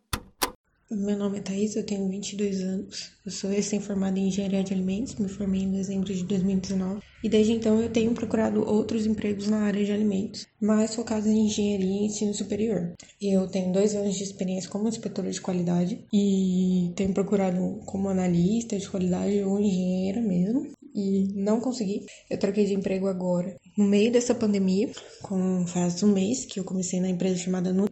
Meu 0.91 1.17
nome 1.17 1.39
é 1.39 1.41
Thaís, 1.41 1.75
eu 1.75 1.83
tenho 1.83 2.07
22 2.07 2.61
anos. 2.61 3.11
Eu 3.25 3.31
sou 3.31 3.49
recém-formada 3.49 4.19
em 4.19 4.27
Engenharia 4.27 4.63
de 4.63 4.71
Alimentos, 4.71 5.15
me 5.15 5.27
formei 5.27 5.63
em 5.63 5.71
dezembro 5.71 6.13
de 6.13 6.23
2019. 6.23 7.01
E 7.23 7.27
desde 7.27 7.53
então 7.53 7.81
eu 7.81 7.89
tenho 7.89 8.13
procurado 8.13 8.63
outros 8.63 9.07
empregos 9.07 9.47
na 9.47 9.63
área 9.63 9.83
de 9.83 9.91
alimentos, 9.91 10.45
mais 10.61 10.93
focados 10.93 11.25
em 11.25 11.47
engenharia 11.47 12.01
e 12.01 12.05
ensino 12.05 12.35
superior. 12.35 12.93
Eu 13.19 13.47
tenho 13.47 13.73
dois 13.73 13.95
anos 13.95 14.15
de 14.15 14.21
experiência 14.21 14.69
como 14.69 14.87
inspetora 14.87 15.31
de 15.31 15.41
qualidade 15.41 16.05
e 16.13 16.93
tenho 16.95 17.13
procurado 17.15 17.79
como 17.87 18.07
analista 18.07 18.77
de 18.77 18.87
qualidade 18.87 19.41
ou 19.41 19.59
engenheira 19.59 20.21
mesmo. 20.21 20.71
E 20.93 21.27
não 21.33 21.59
consegui. 21.59 22.05
Eu 22.29 22.37
troquei 22.37 22.65
de 22.65 22.75
emprego 22.75 23.07
agora, 23.07 23.57
no 23.75 23.85
meio 23.85 24.11
dessa 24.11 24.35
pandemia, 24.35 24.91
com 25.21 25.65
faz 25.67 26.01
um 26.03 26.13
mês 26.13 26.45
que 26.45 26.59
eu 26.59 26.63
comecei 26.63 27.01
na 27.01 27.09
empresa 27.09 27.37
chamada 27.37 27.73
Nut 27.73 27.91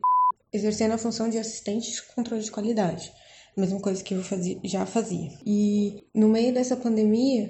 exercendo 0.54 0.93
a 0.93 0.97
função 0.97 1.30
de 1.30 1.38
assistente 1.38 1.91
de 1.91 2.01
controle 2.14 2.43
de 2.43 2.51
qualidade, 2.51 3.12
mesma 3.58 3.80
coisa 3.80 4.04
que 4.04 4.14
eu 4.14 4.24
fazia, 4.24 4.60
já 4.64 4.86
fazia. 4.86 5.32
E 5.45 6.04
no 6.14 6.28
meio 6.28 6.54
dessa 6.54 6.76
pandemia, 6.76 7.47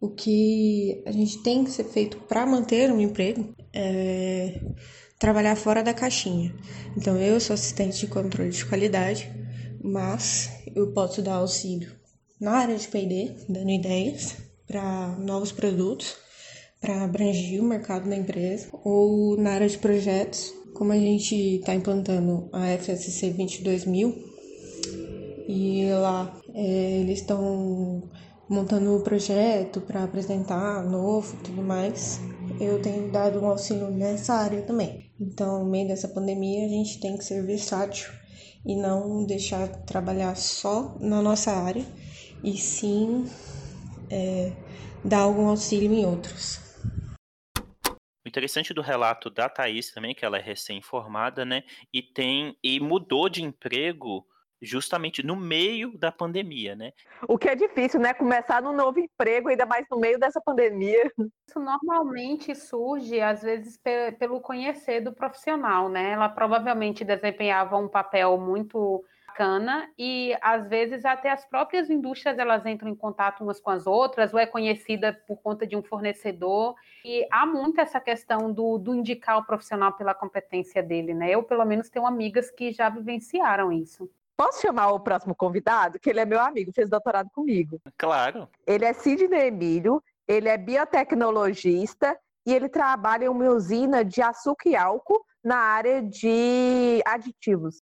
o 0.00 0.10
que 0.10 1.02
a 1.06 1.12
gente 1.12 1.42
tem 1.42 1.64
que 1.64 1.70
ser 1.70 1.84
feito 1.84 2.18
para 2.22 2.46
manter 2.46 2.90
um 2.92 3.00
emprego 3.00 3.54
é 3.72 4.60
trabalhar 5.18 5.56
fora 5.56 5.82
da 5.82 5.94
caixinha. 5.94 6.54
Então, 6.96 7.16
eu 7.16 7.40
sou 7.40 7.54
assistente 7.54 8.00
de 8.00 8.06
controle 8.06 8.50
de 8.50 8.64
qualidade, 8.66 9.30
mas 9.82 10.50
eu 10.74 10.92
posso 10.92 11.22
dar 11.22 11.36
auxílio 11.36 11.94
na 12.40 12.52
área 12.52 12.76
de 12.76 12.86
P&D, 12.88 13.32
dando 13.48 13.70
ideias 13.70 14.36
para 14.66 15.16
novos 15.18 15.52
produtos, 15.52 16.16
para 16.80 17.04
abranger 17.04 17.62
o 17.62 17.64
mercado 17.64 18.08
da 18.08 18.16
empresa, 18.16 18.68
ou 18.72 19.36
na 19.38 19.52
área 19.52 19.68
de 19.68 19.78
projetos, 19.78 20.52
como 20.76 20.92
a 20.92 20.98
gente 20.98 21.34
está 21.56 21.74
implantando 21.74 22.48
a 22.52 22.66
FSC 22.76 23.30
22000, 23.30 24.14
e 25.48 25.88
lá 25.90 26.38
é, 26.54 26.98
eles 27.00 27.20
estão 27.20 28.02
montando 28.48 28.90
o 28.90 28.98
um 28.98 29.00
projeto 29.00 29.80
para 29.80 30.04
apresentar 30.04 30.84
novo 30.84 31.34
tudo 31.42 31.62
mais. 31.62 32.20
Eu 32.60 32.80
tenho 32.80 33.10
dado 33.10 33.40
um 33.40 33.46
auxílio 33.46 33.90
nessa 33.90 34.34
área 34.34 34.62
também. 34.62 35.10
Então, 35.18 35.64
no 35.64 35.70
meio 35.70 35.88
dessa 35.88 36.08
pandemia, 36.08 36.66
a 36.66 36.68
gente 36.68 37.00
tem 37.00 37.16
que 37.16 37.24
ser 37.24 37.42
versátil 37.42 38.10
e 38.64 38.76
não 38.76 39.24
deixar 39.24 39.68
trabalhar 39.68 40.36
só 40.36 40.94
na 41.00 41.22
nossa 41.22 41.52
área, 41.52 41.86
e 42.44 42.56
sim 42.56 43.24
é, 44.10 44.52
dar 45.02 45.20
algum 45.20 45.48
auxílio 45.48 45.92
em 45.92 46.04
outros. 46.04 46.65
Interessante 48.36 48.74
do 48.74 48.82
relato 48.82 49.30
da 49.30 49.48
Thaís 49.48 49.90
também, 49.90 50.14
que 50.14 50.22
ela 50.22 50.36
é 50.36 50.42
recém-formada, 50.42 51.42
né? 51.42 51.62
E 51.90 52.02
tem 52.02 52.54
e 52.62 52.78
mudou 52.78 53.30
de 53.30 53.42
emprego 53.42 54.26
justamente 54.60 55.24
no 55.24 55.34
meio 55.34 55.96
da 55.96 56.12
pandemia, 56.12 56.76
né? 56.76 56.92
O 57.26 57.38
que 57.38 57.48
é 57.48 57.54
difícil, 57.54 57.98
né? 57.98 58.12
Começar 58.12 58.60
num 58.60 58.74
novo 58.74 59.00
emprego, 59.00 59.48
ainda 59.48 59.64
mais 59.64 59.86
no 59.90 59.98
meio 59.98 60.18
dessa 60.18 60.38
pandemia. 60.38 61.10
Isso 61.48 61.58
normalmente 61.58 62.54
surge, 62.54 63.18
às 63.22 63.40
vezes, 63.40 63.80
pelo 64.18 64.38
conhecer 64.42 65.00
do 65.00 65.14
profissional, 65.14 65.88
né? 65.88 66.10
Ela 66.10 66.28
provavelmente 66.28 67.06
desempenhava 67.06 67.78
um 67.78 67.88
papel 67.88 68.36
muito 68.36 69.02
bacana 69.36 69.88
e 69.98 70.34
às 70.40 70.66
vezes 70.66 71.04
até 71.04 71.30
as 71.30 71.44
próprias 71.44 71.90
indústrias 71.90 72.38
elas 72.38 72.64
entram 72.64 72.88
em 72.88 72.94
contato 72.94 73.44
umas 73.44 73.60
com 73.60 73.70
as 73.70 73.86
outras 73.86 74.32
ou 74.32 74.40
é 74.40 74.46
conhecida 74.46 75.12
por 75.26 75.36
conta 75.42 75.66
de 75.66 75.76
um 75.76 75.82
fornecedor 75.82 76.74
e 77.04 77.26
há 77.30 77.44
muito 77.44 77.80
essa 77.80 78.00
questão 78.00 78.50
do, 78.50 78.78
do 78.78 78.94
indicar 78.94 79.38
o 79.38 79.44
profissional 79.44 79.92
pela 79.92 80.14
competência 80.14 80.82
dele, 80.82 81.12
né? 81.12 81.30
Eu 81.30 81.42
pelo 81.42 81.64
menos 81.64 81.90
tenho 81.90 82.06
amigas 82.06 82.50
que 82.50 82.72
já 82.72 82.88
vivenciaram 82.88 83.70
isso. 83.70 84.10
Posso 84.36 84.60
chamar 84.60 84.90
o 84.90 85.00
próximo 85.00 85.34
convidado? 85.34 85.98
Que 85.98 86.10
ele 86.10 86.20
é 86.20 86.24
meu 86.24 86.40
amigo, 86.40 86.72
fez 86.72 86.88
doutorado 86.88 87.30
comigo. 87.30 87.80
Claro. 87.96 88.48
Ele 88.66 88.84
é 88.84 88.92
Sidney 88.92 89.48
Emílio, 89.48 90.02
ele 90.26 90.48
é 90.48 90.56
biotecnologista 90.56 92.18
e 92.46 92.52
ele 92.52 92.68
trabalha 92.68 93.26
em 93.26 93.28
uma 93.28 93.48
usina 93.50 94.04
de 94.04 94.22
açúcar 94.22 94.68
e 94.68 94.76
álcool 94.76 95.24
na 95.42 95.56
área 95.56 96.02
de 96.02 97.02
aditivos. 97.06 97.80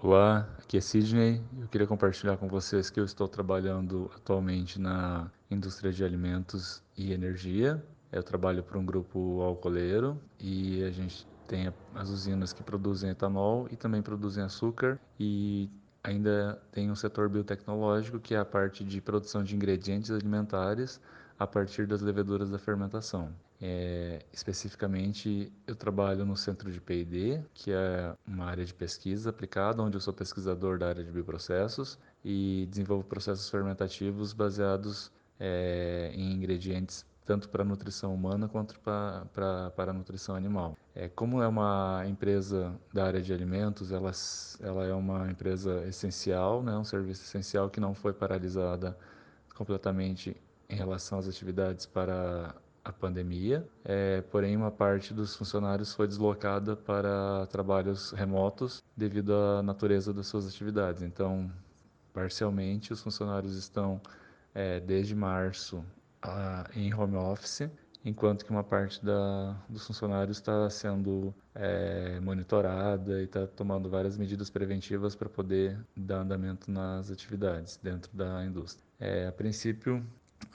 Olá, 0.00 0.48
aqui 0.60 0.76
é 0.76 0.80
Sidney. 0.80 1.42
Eu 1.60 1.66
queria 1.66 1.84
compartilhar 1.84 2.36
com 2.36 2.46
vocês 2.46 2.88
que 2.88 3.00
eu 3.00 3.04
estou 3.04 3.26
trabalhando 3.26 4.08
atualmente 4.14 4.80
na 4.80 5.28
indústria 5.50 5.92
de 5.92 6.04
alimentos 6.04 6.80
e 6.96 7.12
energia. 7.12 7.84
Eu 8.12 8.22
trabalho 8.22 8.62
para 8.62 8.78
um 8.78 8.86
grupo 8.86 9.42
alcooleiro 9.42 10.16
e 10.38 10.84
a 10.84 10.90
gente 10.92 11.26
tem 11.48 11.74
as 11.96 12.10
usinas 12.10 12.52
que 12.52 12.62
produzem 12.62 13.10
etanol 13.10 13.66
e 13.72 13.76
também 13.76 14.00
produzem 14.00 14.44
açúcar 14.44 15.00
e 15.18 15.68
ainda 16.04 16.62
tem 16.70 16.92
um 16.92 16.94
setor 16.94 17.28
biotecnológico 17.28 18.20
que 18.20 18.36
é 18.36 18.38
a 18.38 18.44
parte 18.44 18.84
de 18.84 19.00
produção 19.00 19.42
de 19.42 19.56
ingredientes 19.56 20.12
alimentares 20.12 21.00
a 21.36 21.44
partir 21.44 21.88
das 21.88 22.02
leveduras 22.02 22.48
da 22.48 22.58
fermentação. 22.58 23.34
É, 23.60 24.24
especificamente, 24.32 25.52
eu 25.66 25.74
trabalho 25.74 26.24
no 26.24 26.36
centro 26.36 26.70
de 26.70 26.80
P&D, 26.80 27.40
que 27.52 27.72
é 27.72 28.14
uma 28.26 28.44
área 28.44 28.64
de 28.64 28.72
pesquisa 28.72 29.30
aplicada, 29.30 29.82
onde 29.82 29.96
eu 29.96 30.00
sou 30.00 30.14
pesquisador 30.14 30.78
da 30.78 30.88
área 30.88 31.04
de 31.04 31.10
bioprocessos 31.10 31.98
e 32.24 32.66
desenvolvo 32.70 33.04
processos 33.04 33.48
fermentativos 33.50 34.32
baseados 34.32 35.10
é, 35.40 36.12
em 36.14 36.32
ingredientes 36.32 37.04
tanto 37.28 37.50
para 37.50 37.62
a 37.62 37.64
nutrição 37.64 38.14
humana 38.14 38.48
quanto 38.48 38.80
para, 38.80 39.70
a 39.76 39.92
nutrição 39.92 40.34
animal. 40.34 40.74
É, 40.94 41.10
como 41.10 41.42
é 41.42 41.46
uma 41.46 42.02
empresa 42.06 42.74
da 42.90 43.04
área 43.04 43.20
de 43.20 43.34
alimentos, 43.34 43.92
ela, 43.92 44.10
ela 44.60 44.86
é 44.86 44.94
uma 44.94 45.30
empresa 45.30 45.86
essencial, 45.86 46.62
né, 46.62 46.74
um 46.74 46.84
serviço 46.84 47.22
essencial 47.24 47.68
que 47.68 47.80
não 47.80 47.92
foi 47.92 48.14
paralisada 48.14 48.96
completamente 49.54 50.34
em 50.70 50.74
relação 50.74 51.18
às 51.18 51.28
atividades 51.28 51.84
para 51.84 52.54
a 52.88 52.92
pandemia, 52.92 53.68
é, 53.84 54.22
porém 54.22 54.56
uma 54.56 54.70
parte 54.70 55.12
dos 55.12 55.36
funcionários 55.36 55.92
foi 55.92 56.08
deslocada 56.08 56.74
para 56.74 57.46
trabalhos 57.46 58.12
remotos 58.12 58.82
devido 58.96 59.34
à 59.34 59.62
natureza 59.62 60.12
das 60.12 60.26
suas 60.26 60.46
atividades. 60.48 61.02
Então, 61.02 61.50
parcialmente, 62.14 62.92
os 62.92 63.02
funcionários 63.02 63.54
estão 63.56 64.00
é, 64.54 64.80
desde 64.80 65.14
março 65.14 65.84
em 66.74 66.92
home 66.92 67.16
office, 67.16 67.70
enquanto 68.04 68.44
que 68.44 68.50
uma 68.50 68.64
parte 68.64 69.04
da, 69.04 69.54
dos 69.68 69.86
funcionários 69.86 70.38
está 70.38 70.68
sendo 70.70 71.34
é, 71.54 72.18
monitorada 72.20 73.20
e 73.20 73.24
está 73.24 73.46
tomando 73.46 73.90
várias 73.90 74.16
medidas 74.16 74.48
preventivas 74.48 75.14
para 75.14 75.28
poder 75.28 75.78
dar 75.94 76.20
andamento 76.20 76.70
nas 76.70 77.10
atividades 77.10 77.78
dentro 77.82 78.10
da 78.16 78.44
indústria. 78.44 78.84
É, 78.98 79.26
a 79.26 79.32
princípio, 79.32 80.04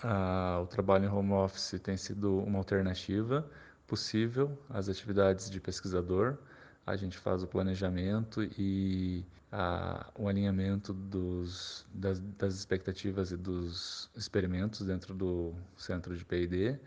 a, 0.02 0.60
o 0.62 0.68
trabalho 0.68 1.06
em 1.06 1.08
home 1.08 1.32
office 1.34 1.80
tem 1.82 1.98
sido 1.98 2.38
uma 2.40 2.60
alternativa 2.60 3.50
possível 3.88 4.58
às 4.70 4.90
atividades 4.90 5.50
de 5.50 5.60
pesquisador. 5.60 6.38
A 6.86 6.96
gente 6.96 7.18
faz 7.18 7.44
o 7.44 7.48
planejamento 7.48 8.44
e 8.58 9.26
a, 9.52 10.10
o 10.16 10.28
alinhamento 10.28 10.94
dos, 10.94 11.86
das, 11.94 12.20
das, 12.20 12.56
expectativas 12.56 13.32
e 13.32 13.38
dos 13.38 14.10
experimentos 14.16 14.86
dentro 14.86 15.14
do 15.14 15.54
centro 15.78 16.18
de 16.18 16.26
P&D 16.26 16.80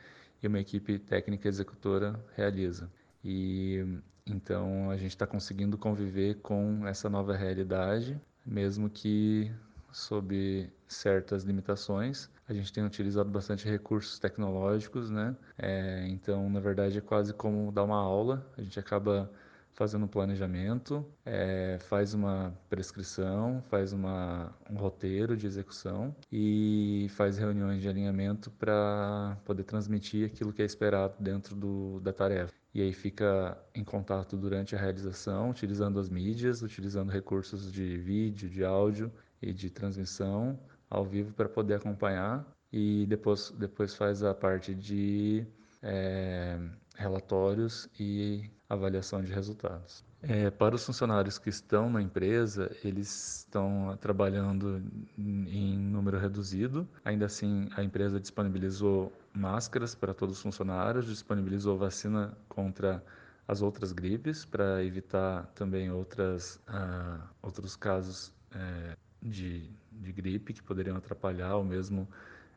e 0.43 0.47
uma 0.49 0.59
equipe 0.59 0.99
técnica 0.99 1.49
executora 1.49 2.19
realiza. 2.37 2.91
E 3.25 4.01
então 4.27 4.91
a 4.91 4.97
gente 4.97 5.11
está 5.11 5.27
conseguindo 5.27 5.79
conviver 5.79 6.35
com 6.43 6.87
essa 6.87 7.09
nova 7.09 7.37
realidade, 7.37 8.21
mesmo 8.45 8.91
que 8.91 9.51
sob 9.93 10.69
certas 10.89 11.45
limitações. 11.45 12.29
A 12.49 12.53
gente 12.53 12.73
tem 12.73 12.85
utilizado 12.85 13.29
bastante 13.29 13.69
recursos 13.69 14.19
tecnológicos, 14.21 15.11
né? 15.11 15.37
É, 15.59 16.07
então, 16.09 16.49
na 16.49 16.61
verdade, 16.61 16.99
é 16.99 17.01
quase 17.01 17.35
como 17.35 17.73
dar 17.73 17.83
uma 17.83 17.97
aula. 17.97 18.47
A 18.57 18.63
gente 18.63 18.79
acaba 18.79 19.29
fazendo 19.77 20.07
um 20.07 20.09
planejamento, 20.09 21.05
é, 21.25 21.77
faz 21.81 22.15
uma 22.15 22.57
prescrição, 22.71 23.63
faz 23.69 23.93
uma, 23.93 24.55
um 24.71 24.77
roteiro 24.77 25.37
de 25.37 25.47
execução 25.47 26.17
e 26.33 27.09
faz 27.11 27.37
reuniões 27.37 27.83
de 27.83 27.89
alinhamento 27.89 28.51
para 28.53 29.37
poder 29.45 29.65
transmitir 29.65 30.27
aquilo 30.27 30.53
que 30.53 30.63
é 30.63 30.65
esperado 30.65 31.15
dentro 31.21 31.55
do, 31.55 32.01
da 32.01 32.13
tarefa. 32.13 32.55
E 32.73 32.81
aí 32.81 32.93
fica 32.93 33.59
em 33.75 33.85
contato 33.85 34.37
durante 34.37 34.75
a 34.75 34.79
realização, 34.79 35.51
utilizando 35.51 35.99
as 35.99 36.09
mídias, 36.09 36.63
utilizando 36.63 37.11
recursos 37.11 37.71
de 37.71 37.99
vídeo, 37.99 38.49
de 38.49 38.65
áudio 38.65 39.13
e 39.43 39.53
de 39.53 39.69
transmissão 39.69 40.59
ao 40.91 41.05
vivo 41.05 41.33
para 41.33 41.49
poder 41.49 41.75
acompanhar 41.75 42.47
e 42.73 43.07
depois, 43.09 43.51
depois 43.59 43.95
faz 43.95 44.23
a 44.23 44.35
parte 44.35 44.75
de 44.75 45.47
é, 45.83 46.59
relatórios 46.97 47.89
e 47.99 48.51
avaliação 48.69 49.23
de 49.23 49.33
resultados. 49.33 50.05
É, 50.23 50.51
para 50.51 50.75
os 50.75 50.85
funcionários 50.85 51.39
que 51.39 51.49
estão 51.49 51.89
na 51.89 52.03
empresa, 52.03 52.75
eles 52.83 53.45
estão 53.47 53.97
trabalhando 54.01 54.83
em 55.17 55.79
número 55.79 56.19
reduzido. 56.19 56.89
Ainda 57.05 57.27
assim, 57.27 57.69
a 57.77 57.85
empresa 57.85 58.19
disponibilizou 58.19 59.13
máscaras 59.33 59.95
para 59.95 60.13
todos 60.13 60.37
os 60.37 60.43
funcionários, 60.43 61.07
disponibilizou 61.07 61.79
vacina 61.79 62.37
contra 62.49 63.05
as 63.47 63.63
outras 63.63 63.93
gripes 63.93 64.45
para 64.45 64.83
evitar 64.83 65.47
também 65.55 65.91
outras, 65.91 66.57
uh, 66.69 67.23
outros 67.41 67.77
casos 67.77 68.33
é, 68.53 68.97
de, 69.23 69.71
de 70.01 70.13
gripe 70.13 70.53
que 70.53 70.63
poderiam 70.63 70.97
atrapalhar 70.97 71.57
ou 71.57 71.65
mesmo 71.65 72.09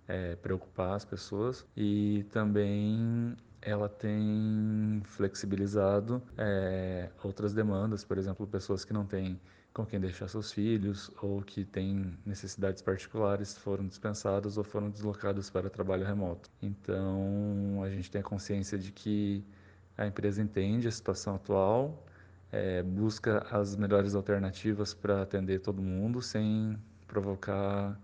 é, 0.08 0.36
preocupar 0.36 0.96
as 0.96 1.06
pessoas. 1.06 1.66
E 1.76 2.26
também 2.32 3.36
ela 3.62 3.90
tem 3.90 5.02
flexibilizado 5.04 6.22
é, 6.38 7.10
outras 7.24 7.54
demandas, 7.54 8.04
por 8.04 8.18
exemplo, 8.18 8.48
pessoas 8.48 8.86
que 8.86 8.94
não 8.94 9.06
têm 9.06 9.40
com 9.74 9.86
quem 9.86 10.00
deixar 10.00 10.28
seus 10.28 10.52
filhos 10.52 11.12
ou 11.22 11.42
que 11.42 11.64
têm 11.64 12.18
necessidades 12.26 12.82
particulares 12.82 13.58
foram 13.58 13.88
dispensadas 13.88 14.58
ou 14.58 14.64
foram 14.64 14.90
deslocadas 14.90 15.50
para 15.50 15.70
trabalho 15.70 16.06
remoto. 16.06 16.50
Então, 16.62 17.82
a 17.84 17.90
gente 17.90 18.10
tem 18.10 18.20
a 18.22 18.24
consciência 18.24 18.78
de 18.78 18.92
que 18.92 19.46
a 19.98 20.08
empresa 20.08 20.42
entende 20.42 20.88
a 20.88 20.92
situação 20.92 21.36
atual, 21.36 22.04
é, 22.52 22.82
busca 22.82 23.46
as 23.52 23.76
melhores 23.76 24.16
alternativas 24.16 24.94
para 24.94 25.22
atender 25.22 25.60
todo 25.60 25.82
mundo 25.82 26.22
sem 26.22 26.78
provocar 27.10 28.00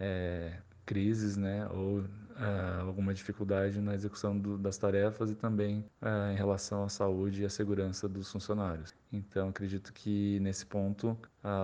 é, 0.00 0.54
crises, 0.84 1.36
né, 1.36 1.68
ou 1.68 2.02
é, 2.38 2.80
alguma 2.80 3.14
dificuldade 3.14 3.80
na 3.80 3.94
execução 3.94 4.36
do, 4.36 4.58
das 4.58 4.76
tarefas 4.76 5.30
e 5.30 5.34
também 5.34 5.84
é, 6.02 6.32
em 6.32 6.36
relação 6.36 6.84
à 6.84 6.88
saúde 6.88 7.42
e 7.42 7.44
à 7.44 7.50
segurança 7.50 8.08
dos 8.08 8.30
funcionários. 8.32 8.94
Então, 9.12 9.48
acredito 9.48 9.92
que 9.92 10.40
nesse 10.40 10.66
ponto 10.66 11.16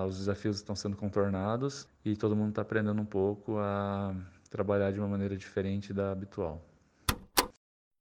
os 0.07 0.17
desafios 0.17 0.57
estão 0.57 0.75
sendo 0.75 0.95
contornados 0.95 1.87
e 2.05 2.15
todo 2.15 2.35
mundo 2.35 2.49
está 2.49 2.61
aprendendo 2.61 3.01
um 3.01 3.05
pouco 3.05 3.57
a 3.57 4.15
trabalhar 4.49 4.91
de 4.91 4.99
uma 4.99 5.07
maneira 5.07 5.35
diferente 5.35 5.93
da 5.93 6.11
habitual. 6.11 6.61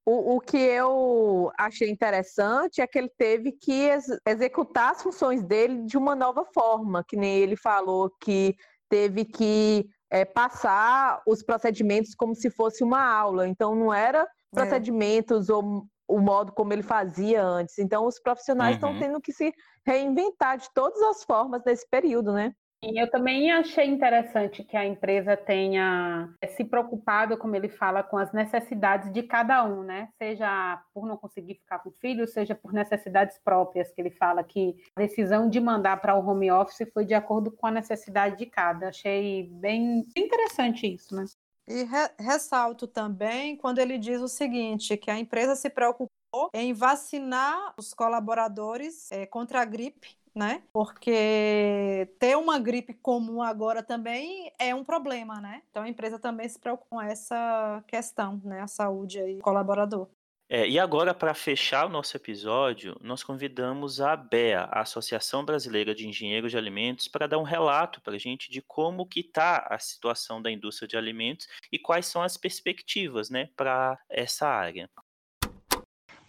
O, 0.04 0.36
o, 0.36 0.40
que 0.40 0.56
eu 0.56 1.52
achei 1.56 1.88
interessante 1.88 2.80
é 2.80 2.86
que 2.88 2.98
ele 2.98 3.08
teve 3.08 3.52
que 3.52 3.72
ex 3.72 4.06
executar 4.26 4.90
as 4.90 5.02
funções 5.02 5.44
dele 5.44 5.84
de 5.84 5.96
uma 5.96 6.16
nova 6.16 6.44
forma, 6.44 7.04
que 7.04 7.16
nem 7.16 7.38
ele 7.38 7.54
falou 7.54 8.10
que 8.20 8.56
teve 8.92 9.24
que 9.24 9.88
é, 10.10 10.22
passar 10.22 11.22
os 11.26 11.42
procedimentos 11.42 12.14
como 12.14 12.34
se 12.34 12.50
fosse 12.50 12.84
uma 12.84 13.02
aula. 13.02 13.48
Então, 13.48 13.74
não 13.74 13.92
era 13.92 14.20
é. 14.20 14.26
procedimentos 14.54 15.48
é. 15.48 15.54
ou 15.54 15.86
o 16.06 16.20
modo 16.20 16.52
como 16.52 16.74
ele 16.74 16.82
fazia 16.82 17.42
antes. 17.42 17.78
Então, 17.78 18.04
os 18.04 18.20
profissionais 18.20 18.74
estão 18.74 18.92
uhum. 18.92 18.98
tendo 18.98 19.18
que 19.18 19.32
se 19.32 19.50
reinventar 19.86 20.58
de 20.58 20.68
todas 20.74 21.00
as 21.00 21.24
formas 21.24 21.62
nesse 21.64 21.88
período, 21.88 22.34
né? 22.34 22.52
Eu 22.84 23.08
também 23.08 23.52
achei 23.52 23.86
interessante 23.86 24.64
que 24.64 24.76
a 24.76 24.84
empresa 24.84 25.36
tenha 25.36 26.28
eh, 26.40 26.48
se 26.48 26.64
preocupado, 26.64 27.38
como 27.38 27.54
ele 27.54 27.68
fala, 27.68 28.02
com 28.02 28.18
as 28.18 28.32
necessidades 28.32 29.12
de 29.12 29.22
cada 29.22 29.64
um, 29.64 29.84
né? 29.84 30.08
Seja 30.18 30.82
por 30.92 31.06
não 31.06 31.16
conseguir 31.16 31.54
ficar 31.54 31.78
com 31.78 31.90
o 31.90 31.92
filho, 31.92 32.26
seja 32.26 32.56
por 32.56 32.72
necessidades 32.72 33.38
próprias, 33.38 33.92
que 33.92 34.00
ele 34.00 34.10
fala 34.10 34.42
que 34.42 34.74
a 34.96 35.00
decisão 35.00 35.48
de 35.48 35.60
mandar 35.60 35.98
para 35.98 36.16
o 36.16 36.26
home 36.26 36.50
office 36.50 36.90
foi 36.92 37.04
de 37.04 37.14
acordo 37.14 37.52
com 37.52 37.68
a 37.68 37.70
necessidade 37.70 38.36
de 38.36 38.46
cada. 38.46 38.88
Achei 38.88 39.48
bem 39.52 40.04
interessante 40.16 40.92
isso, 40.92 41.14
né? 41.14 41.24
E 41.68 41.84
re 41.84 42.10
ressalto 42.18 42.88
também 42.88 43.56
quando 43.56 43.78
ele 43.78 43.96
diz 43.96 44.20
o 44.20 44.26
seguinte, 44.26 44.96
que 44.96 45.08
a 45.08 45.16
empresa 45.16 45.54
se 45.54 45.70
preocupou 45.70 46.50
em 46.52 46.72
vacinar 46.72 47.74
os 47.78 47.94
colaboradores 47.94 49.12
é, 49.12 49.24
contra 49.24 49.60
a 49.60 49.64
gripe 49.64 50.20
né? 50.34 50.62
Porque 50.72 52.08
ter 52.18 52.36
uma 52.36 52.58
gripe 52.58 52.94
comum 52.94 53.42
agora 53.42 53.82
também 53.82 54.52
é 54.58 54.74
um 54.74 54.84
problema, 54.84 55.40
né? 55.40 55.62
Então 55.70 55.82
a 55.82 55.88
empresa 55.88 56.18
também 56.18 56.48
se 56.48 56.58
preocupa 56.58 56.86
com 56.90 57.00
essa 57.00 57.82
questão, 57.86 58.40
né? 58.44 58.60
A 58.60 58.66
saúde 58.66 59.20
aí 59.20 59.36
do 59.36 59.42
colaborador. 59.42 60.08
É, 60.54 60.68
e 60.68 60.78
agora, 60.78 61.14
para 61.14 61.32
fechar 61.32 61.86
o 61.86 61.88
nosso 61.88 62.14
episódio, 62.14 62.94
nós 63.00 63.22
convidamos 63.22 64.02
a 64.02 64.12
ABEA, 64.12 64.68
a 64.70 64.82
Associação 64.82 65.42
Brasileira 65.42 65.94
de 65.94 66.06
Engenheiros 66.06 66.50
de 66.50 66.58
Alimentos, 66.58 67.08
para 67.08 67.26
dar 67.26 67.38
um 67.38 67.42
relato 67.42 68.02
para 68.02 68.16
a 68.16 68.18
gente 68.18 68.50
de 68.50 68.60
como 68.60 69.06
que 69.06 69.20
está 69.20 69.66
a 69.70 69.78
situação 69.78 70.42
da 70.42 70.50
indústria 70.50 70.86
de 70.86 70.94
alimentos 70.94 71.48
e 71.72 71.78
quais 71.78 72.04
são 72.04 72.22
as 72.22 72.36
perspectivas 72.36 73.30
né, 73.30 73.48
para 73.56 73.98
essa 74.10 74.46
área. 74.46 74.90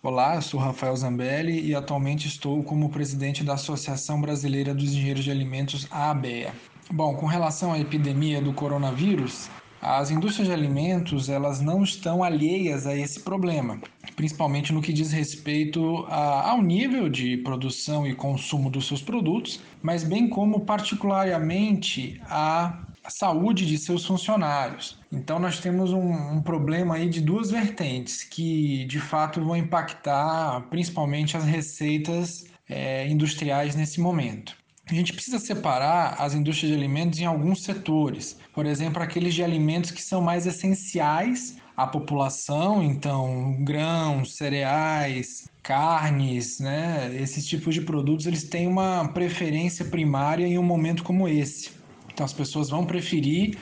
Olá, 0.06 0.42
sou 0.42 0.60
Rafael 0.60 0.94
Zambelli 0.98 1.66
e 1.66 1.74
atualmente 1.74 2.28
estou 2.28 2.62
como 2.62 2.90
presidente 2.90 3.42
da 3.42 3.54
Associação 3.54 4.20
Brasileira 4.20 4.76
dos 4.76 4.92
Engenheiros 4.92 5.24
de 5.24 5.32
Alimentos, 5.32 5.88
ABEA. 5.90 6.54
Bom, 6.92 7.16
com 7.16 7.26
relação 7.26 7.72
à 7.72 7.80
epidemia 7.80 8.42
do 8.42 8.52
coronavírus, 8.52 9.50
as 9.82 10.12
indústrias 10.12 10.50
de 10.50 10.54
alimentos 10.54 11.30
elas 11.30 11.62
não 11.62 11.82
estão 11.84 12.22
alheias 12.22 12.86
a 12.86 12.94
esse 12.94 13.22
problema, 13.22 13.80
principalmente 14.14 14.74
no 14.74 14.82
que 14.82 14.92
diz 14.92 15.14
respeito 15.14 16.06
a, 16.10 16.50
ao 16.52 16.62
nível 16.62 17.08
de 17.08 17.38
produção 17.38 18.06
e 18.06 18.14
consumo 18.14 18.70
dos 18.70 18.86
seus 18.86 19.02
produtos, 19.02 19.62
mas 19.82 20.04
bem 20.04 20.28
como 20.28 20.66
particularmente 20.66 22.20
a 22.26 22.78
a 23.04 23.10
saúde 23.10 23.66
de 23.66 23.78
seus 23.78 24.06
funcionários. 24.06 24.98
Então 25.12 25.38
nós 25.38 25.60
temos 25.60 25.92
um, 25.92 26.12
um, 26.34 26.42
problema 26.42 26.96
aí 26.96 27.10
de 27.10 27.20
duas 27.20 27.52
vertentes 27.52 28.24
que 28.24 28.86
de 28.86 29.00
fato 29.00 29.44
vão 29.44 29.58
impactar 29.58 30.62
principalmente 30.70 31.36
as 31.36 31.44
receitas 31.44 32.46
é, 32.68 33.08
industriais 33.08 33.76
nesse 33.76 34.00
momento. 34.00 34.56
A 34.90 34.94
gente 34.94 35.14
precisa 35.14 35.40
separar 35.40 36.16
as 36.20 36.34
indústrias 36.34 36.72
de 36.72 36.78
alimentos 36.78 37.20
em 37.20 37.26
alguns 37.26 37.64
setores. 37.64 38.38
Por 38.54 38.66
exemplo, 38.66 39.02
aqueles 39.02 39.34
de 39.34 39.44
alimentos 39.44 39.92
que 39.92 40.02
são 40.02 40.22
mais 40.22 40.46
essenciais 40.46 41.58
à 41.76 41.88
população, 41.88 42.84
então 42.84 43.58
grãos, 43.64 44.36
cereais, 44.36 45.50
carnes, 45.62 46.60
né? 46.60 47.16
Esses 47.16 47.48
tipos 47.48 47.74
de 47.74 47.82
produtos 47.82 48.28
eles 48.28 48.44
têm 48.44 48.68
uma 48.68 49.08
preferência 49.08 49.86
primária 49.86 50.46
em 50.46 50.58
um 50.58 50.64
momento 50.64 51.04
como 51.04 51.28
esse. 51.30 51.72
Então 52.14 52.26
as 52.26 52.34
pessoas 52.34 52.70
vão 52.70 52.86
preferir 52.86 53.58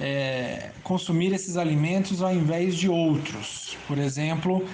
é, 0.00 0.70
consumir 0.82 1.32
esses 1.32 1.56
alimentos 1.56 2.22
ao 2.22 2.34
invés 2.34 2.76
de 2.76 2.88
outros. 2.88 3.76
Por 3.86 3.98
exemplo, 3.98 4.66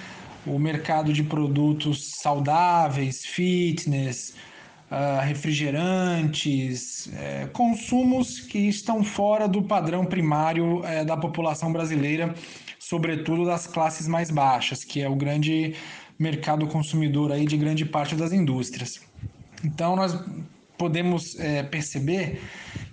o 0.45 0.57
mercado 0.57 1.13
de 1.13 1.23
produtos 1.23 2.15
saudáveis, 2.15 3.25
fitness, 3.25 4.33
uh, 4.89 5.21
refrigerantes, 5.21 7.11
é, 7.13 7.47
consumos 7.53 8.39
que 8.39 8.59
estão 8.59 9.03
fora 9.03 9.47
do 9.47 9.61
padrão 9.61 10.05
primário 10.05 10.83
é, 10.85 11.03
da 11.03 11.17
população 11.17 11.71
brasileira, 11.71 12.33
sobretudo 12.79 13.45
das 13.45 13.67
classes 13.67 14.07
mais 14.07 14.31
baixas, 14.31 14.83
que 14.83 15.01
é 15.01 15.09
o 15.09 15.15
grande 15.15 15.75
mercado 16.17 16.65
consumidor 16.67 17.31
aí 17.31 17.45
de 17.45 17.57
grande 17.57 17.85
parte 17.85 18.15
das 18.15 18.31
indústrias. 18.31 19.01
Então 19.63 19.95
nós 19.95 20.17
podemos 20.79 21.37
é, 21.37 21.61
perceber 21.61 22.41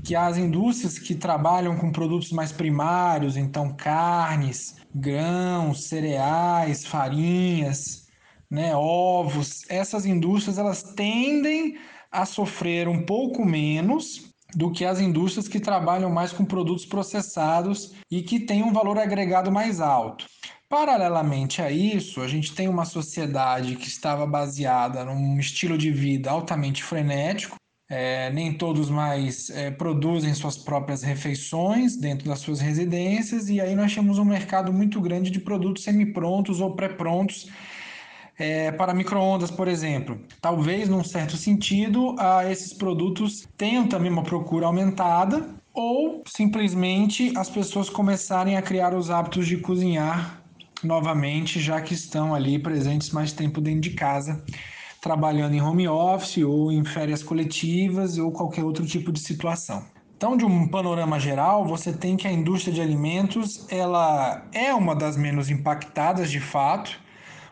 que 0.05 0.17
as 0.17 0.37
indústrias 0.37 0.99
que 0.99 1.15
trabalham 1.15 1.77
com 1.77 1.93
produtos 1.93 2.33
mais 2.33 2.51
primários, 2.51 3.37
então 3.37 3.73
carnes, 3.75 4.75
grãos, 4.93 5.85
cereais, 5.85 6.85
farinhas, 6.85 8.09
né, 8.51 8.75
ovos, 8.75 9.65
essas 9.69 10.05
indústrias 10.05 10.59
elas 10.59 10.83
tendem 10.83 11.79
a 12.11 12.27
sofrer 12.27 12.89
um 12.89 13.05
pouco 13.05 13.45
menos 13.45 14.35
do 14.55 14.71
que 14.71 14.85
as 14.85 15.01
indústrias 15.01 15.49
que 15.49 15.61
trabalham 15.61 16.11
mais 16.11 16.33
com 16.33 16.45
produtos 16.45 16.87
processados 16.87 17.95
e 18.11 18.23
que 18.23 18.41
têm 18.41 18.63
um 18.63 18.73
valor 18.73 18.99
agregado 18.99 19.51
mais 19.53 19.81
alto. 19.81 20.27
Paralelamente 20.69 21.63
a 21.63 21.71
isso, 21.71 22.21
a 22.21 22.27
gente 22.27 22.53
tem 22.53 22.67
uma 22.69 22.85
sociedade 22.85 23.77
que 23.77 23.87
estava 23.87 24.27
baseada 24.27 25.05
num 25.05 25.39
estilo 25.39 25.79
de 25.79 25.93
vida 25.93 26.31
altamente 26.31 26.83
frenético, 26.83 27.57
é, 27.89 28.31
nem 28.31 28.53
todos 28.53 28.91
mais 28.91 29.49
é, 29.51 29.71
produzem 29.71 30.35
suas 30.35 30.57
próprias 30.57 31.03
refeições 31.03 31.97
dentro 31.97 32.29
das 32.29 32.41
suas 32.41 32.61
residências, 32.61 33.49
e 33.49 33.61
aí 33.61 33.75
nós 33.77 33.95
temos 33.95 34.19
um 34.19 34.25
mercado 34.25 34.73
muito 34.73 35.01
grande 35.01 35.31
de 35.31 35.39
produtos 35.39 35.85
semi-prontos 35.85 36.61
ou 36.61 36.75
pré-prontos 36.75 37.49
é, 38.39 38.73
para 38.73 38.93
microondas, 38.93 39.51
por 39.51 39.69
exemplo. 39.69 40.21
Talvez, 40.41 40.89
num 40.89 41.05
certo 41.05 41.37
sentido, 41.37 42.17
a 42.19 42.51
esses 42.51 42.73
produtos 42.73 43.47
tenham 43.57 43.87
também 43.87 44.11
uma 44.11 44.23
procura 44.23 44.67
aumentada, 44.67 45.49
ou 45.73 46.23
simplesmente 46.27 47.33
as 47.37 47.49
pessoas 47.49 47.89
começarem 47.89 48.57
a 48.57 48.63
criar 48.63 48.95
os 48.95 49.11
hábitos 49.11 49.47
de 49.47 49.59
cozinhar 49.59 50.43
novamente, 50.83 51.61
já 51.61 51.81
que 51.81 51.95
estão 51.95 52.35
ali 52.35 52.59
presentes 52.59 53.11
mais 53.11 53.33
tempo 53.33 53.61
dentro 53.61 53.83
de 53.83 53.91
casa 53.91 54.43
trabalhando 55.07 55.55
em 55.55 55.63
home 55.63 55.87
office 55.87 56.39
ou 56.39 56.73
em 56.73 56.85
férias 56.85 57.23
coletivas 57.23 58.19
ou 58.19 58.33
qualquer 58.33 58.65
outro 58.65 58.85
tipo 58.85 59.13
de 59.13 59.21
situação. 59.21 59.85
Então, 60.17 60.37
de 60.37 60.45
um 60.45 60.67
panorama 60.67 61.21
geral, 61.21 61.65
você 61.65 61.93
tem 61.93 62.17
que 62.17 62.27
a 62.27 62.33
indústria 62.33 62.75
de 62.75 62.81
alimentos 62.81 63.67
ela 63.71 64.49
é 64.53 64.75
uma 64.75 64.97
das 64.97 65.17
menos 65.17 65.49
impactadas 65.49 66.29
de 66.29 66.41
fato. 66.41 66.99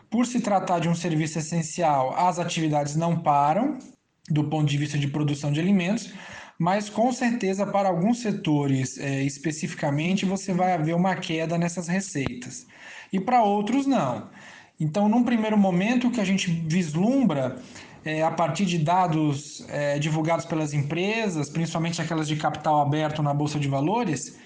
Por 0.09 0.25
se 0.25 0.41
tratar 0.41 0.79
de 0.79 0.89
um 0.89 0.95
serviço 0.95 1.39
essencial, 1.39 2.13
as 2.17 2.39
atividades 2.39 2.97
não 2.97 3.17
param 3.17 3.79
do 4.29 4.43
ponto 4.43 4.65
de 4.65 4.77
vista 4.77 4.97
de 4.97 5.07
produção 5.07 5.49
de 5.49 5.59
alimentos, 5.61 6.13
mas 6.59 6.89
com 6.89 7.09
certeza 7.13 7.65
para 7.65 7.87
alguns 7.87 8.19
setores 8.19 8.97
é, 8.97 9.23
especificamente 9.23 10.25
você 10.25 10.53
vai 10.53 10.73
haver 10.73 10.95
uma 10.95 11.15
queda 11.15 11.57
nessas 11.57 11.87
receitas 11.87 12.65
e 13.13 13.19
para 13.19 13.43
outros 13.43 13.85
não. 13.85 14.29
Então, 14.79 15.07
num 15.07 15.23
primeiro 15.23 15.57
momento, 15.57 16.07
o 16.07 16.11
que 16.11 16.19
a 16.19 16.25
gente 16.25 16.51
vislumbra 16.51 17.57
é, 18.03 18.21
a 18.21 18.31
partir 18.31 18.65
de 18.65 18.77
dados 18.77 19.65
é, 19.69 19.97
divulgados 19.97 20.45
pelas 20.45 20.73
empresas, 20.73 21.49
principalmente 21.49 22.01
aquelas 22.01 22.27
de 22.27 22.35
capital 22.35 22.81
aberto 22.81 23.23
na 23.23 23.33
Bolsa 23.33 23.59
de 23.59 23.67
Valores, 23.67 24.37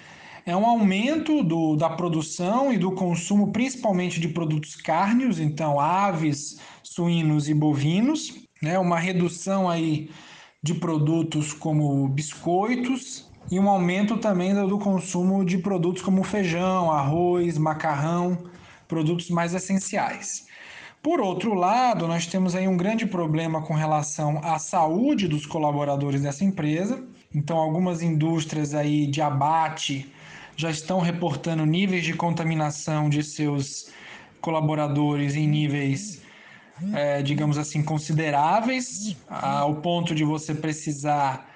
é 0.45 0.55
um 0.55 0.65
aumento 0.65 1.43
do, 1.43 1.75
da 1.75 1.89
produção 1.89 2.71
e 2.71 2.77
do 2.77 2.91
consumo, 2.91 3.51
principalmente 3.51 4.19
de 4.19 4.29
produtos 4.29 4.75
cárneos, 4.75 5.39
então 5.39 5.79
aves, 5.79 6.59
suínos 6.81 7.49
e 7.49 7.53
bovinos, 7.53 8.33
né, 8.61 8.79
uma 8.79 8.97
redução 8.97 9.69
aí 9.69 10.09
de 10.61 10.73
produtos 10.73 11.53
como 11.53 12.07
biscoitos 12.07 13.29
e 13.51 13.59
um 13.59 13.69
aumento 13.69 14.17
também 14.17 14.53
do, 14.53 14.67
do 14.67 14.79
consumo 14.79 15.43
de 15.43 15.57
produtos 15.57 16.01
como 16.01 16.23
feijão, 16.23 16.91
arroz, 16.91 17.57
macarrão, 17.57 18.49
produtos 18.89 19.29
mais 19.29 19.53
essenciais. 19.53 20.47
Por 21.01 21.21
outro 21.21 21.53
lado, 21.53 22.05
nós 22.07 22.25
temos 22.25 22.55
aí 22.55 22.67
um 22.67 22.75
grande 22.75 23.05
problema 23.05 23.61
com 23.61 23.73
relação 23.73 24.41
à 24.43 24.59
saúde 24.59 25.29
dos 25.29 25.45
colaboradores 25.45 26.21
dessa 26.21 26.43
empresa. 26.43 27.01
Então, 27.33 27.57
algumas 27.57 28.01
indústrias 28.01 28.73
aí 28.73 29.07
de 29.07 29.21
abate 29.21 30.11
já 30.57 30.69
estão 30.69 30.99
reportando 30.99 31.65
níveis 31.65 32.03
de 32.03 32.13
contaminação 32.13 33.09
de 33.09 33.23
seus 33.23 33.91
colaboradores 34.41 35.35
em 35.35 35.47
níveis, 35.47 36.21
é, 36.93 37.21
digamos 37.21 37.57
assim, 37.57 37.81
consideráveis, 37.81 39.15
ao 39.29 39.75
ponto 39.75 40.13
de 40.13 40.25
você 40.25 40.53
precisar 40.53 41.49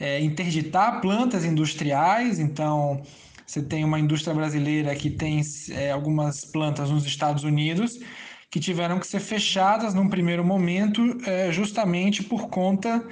é, 0.00 0.22
interditar 0.22 1.02
plantas 1.02 1.44
industriais. 1.44 2.38
Então, 2.38 3.02
você 3.46 3.62
tem 3.62 3.84
uma 3.84 3.98
indústria 3.98 4.34
brasileira 4.34 4.94
que 4.94 5.08
tem 5.08 5.40
é, 5.70 5.90
algumas 5.90 6.44
plantas 6.44 6.90
nos 6.90 7.06
Estados 7.06 7.44
Unidos 7.44 8.00
que 8.50 8.60
tiveram 8.60 8.98
que 8.98 9.06
ser 9.06 9.20
fechadas 9.20 9.92
num 9.92 10.08
primeiro 10.08 10.44
momento, 10.44 11.18
é, 11.26 11.52
justamente 11.52 12.22
por 12.22 12.48
conta 12.48 13.04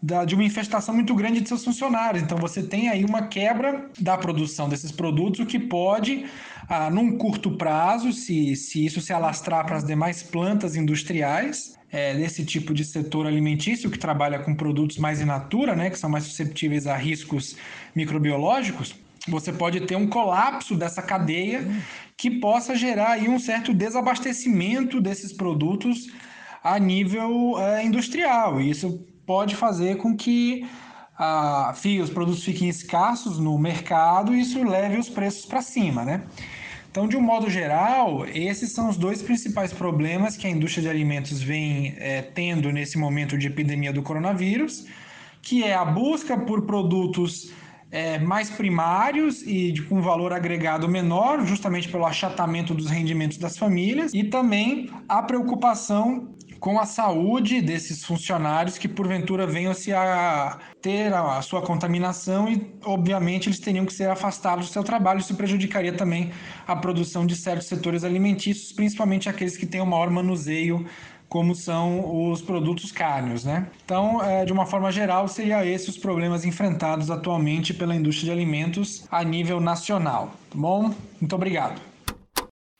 da, 0.00 0.24
de 0.24 0.34
uma 0.34 0.44
infestação 0.44 0.94
muito 0.94 1.14
grande 1.14 1.40
de 1.40 1.48
seus 1.48 1.64
funcionários. 1.64 2.22
Então, 2.22 2.38
você 2.38 2.62
tem 2.62 2.88
aí 2.88 3.04
uma 3.04 3.26
quebra 3.26 3.90
da 3.98 4.16
produção 4.16 4.68
desses 4.68 4.92
produtos, 4.92 5.40
o 5.40 5.46
que 5.46 5.58
pode, 5.58 6.26
ah, 6.68 6.88
num 6.88 7.18
curto 7.18 7.56
prazo, 7.56 8.12
se, 8.12 8.54
se 8.54 8.84
isso 8.84 9.00
se 9.00 9.12
alastrar 9.12 9.66
para 9.66 9.76
as 9.76 9.84
demais 9.84 10.22
plantas 10.22 10.76
industriais, 10.76 11.76
é, 11.90 12.14
desse 12.14 12.44
tipo 12.44 12.74
de 12.74 12.84
setor 12.84 13.26
alimentício 13.26 13.90
que 13.90 13.98
trabalha 13.98 14.38
com 14.38 14.54
produtos 14.54 14.98
mais 14.98 15.20
in 15.20 15.24
natura, 15.24 15.74
né, 15.74 15.90
que 15.90 15.98
são 15.98 16.10
mais 16.10 16.24
susceptíveis 16.24 16.86
a 16.86 16.96
riscos 16.96 17.56
microbiológicos, 17.94 18.94
você 19.30 19.52
pode 19.52 19.80
ter 19.82 19.96
um 19.96 20.06
colapso 20.06 20.74
dessa 20.74 21.02
cadeia 21.02 21.66
que 22.16 22.30
possa 22.30 22.74
gerar 22.74 23.12
aí 23.12 23.28
um 23.28 23.38
certo 23.38 23.72
desabastecimento 23.72 25.00
desses 25.00 25.32
produtos 25.32 26.08
a 26.62 26.78
nível 26.78 27.56
é, 27.58 27.84
industrial. 27.84 28.60
E 28.60 28.70
isso 28.70 29.04
pode 29.24 29.54
fazer 29.54 29.96
com 29.98 30.16
que 30.16 30.66
ah, 31.18 31.74
os 32.02 32.10
produtos 32.10 32.44
fiquem 32.44 32.68
escassos 32.68 33.38
no 33.38 33.58
mercado 33.58 34.34
e 34.34 34.40
isso 34.40 34.62
leve 34.62 34.98
os 34.98 35.08
preços 35.08 35.44
para 35.44 35.60
cima, 35.60 36.04
né? 36.04 36.22
Então, 36.90 37.06
de 37.06 37.16
um 37.16 37.20
modo 37.20 37.50
geral, 37.50 38.26
esses 38.26 38.72
são 38.72 38.88
os 38.88 38.96
dois 38.96 39.22
principais 39.22 39.72
problemas 39.72 40.36
que 40.36 40.46
a 40.46 40.50
indústria 40.50 40.82
de 40.82 40.88
alimentos 40.88 41.42
vem 41.42 41.94
é, 41.98 42.22
tendo 42.22 42.72
nesse 42.72 42.96
momento 42.96 43.36
de 43.36 43.46
epidemia 43.46 43.92
do 43.92 44.02
coronavírus, 44.02 44.86
que 45.42 45.62
é 45.62 45.74
a 45.74 45.84
busca 45.84 46.36
por 46.36 46.62
produtos 46.62 47.52
é, 47.90 48.18
mais 48.18 48.50
primários 48.50 49.42
e 49.42 49.72
de, 49.72 49.82
com 49.82 50.00
valor 50.02 50.32
agregado 50.32 50.88
menor, 50.88 51.44
justamente 51.46 51.88
pelo 51.88 52.04
achatamento 52.04 52.74
dos 52.74 52.86
rendimentos 52.86 53.38
das 53.38 53.56
famílias, 53.56 54.12
e 54.12 54.24
também 54.24 54.90
a 55.08 55.22
preocupação 55.22 56.28
com 56.58 56.78
a 56.78 56.84
saúde 56.84 57.60
desses 57.60 58.04
funcionários 58.04 58.76
que 58.76 58.88
porventura 58.88 59.46
venham 59.46 59.72
se 59.72 59.92
a 59.92 60.58
ter 60.82 61.12
a, 61.14 61.40
sua 61.40 61.62
contaminação 61.62 62.48
e 62.48 62.74
obviamente 62.84 63.48
eles 63.48 63.60
teriam 63.60 63.86
que 63.86 63.92
ser 63.92 64.10
afastados 64.10 64.66
do 64.66 64.72
seu 64.72 64.82
trabalho, 64.82 65.20
isso 65.20 65.34
prejudicaria 65.34 65.92
também 65.92 66.32
a 66.66 66.74
produção 66.74 67.24
de 67.24 67.36
certos 67.36 67.68
setores 67.68 68.04
alimentícios, 68.04 68.72
principalmente 68.72 69.28
aqueles 69.28 69.56
que 69.56 69.66
têm 69.66 69.80
o 69.80 69.86
maior 69.86 70.10
manuseio 70.10 70.84
como 71.28 71.54
são 71.54 72.30
os 72.30 72.40
produtos 72.40 72.90
cárneos, 72.90 73.44
né? 73.44 73.68
Então, 73.84 74.22
é, 74.22 74.44
de 74.44 74.52
uma 74.52 74.64
forma 74.64 74.90
geral, 74.90 75.28
seria 75.28 75.66
esses 75.66 75.88
os 75.88 75.98
problemas 75.98 76.44
enfrentados 76.44 77.10
atualmente 77.10 77.72
pela 77.72 77.94
indústria 77.94 78.26
de 78.26 78.32
alimentos 78.32 79.06
a 79.10 79.24
nível 79.24 79.60
nacional, 79.60 80.26
tá 80.50 80.56
bom? 80.56 80.94
Muito 81.20 81.34
obrigado. 81.34 81.80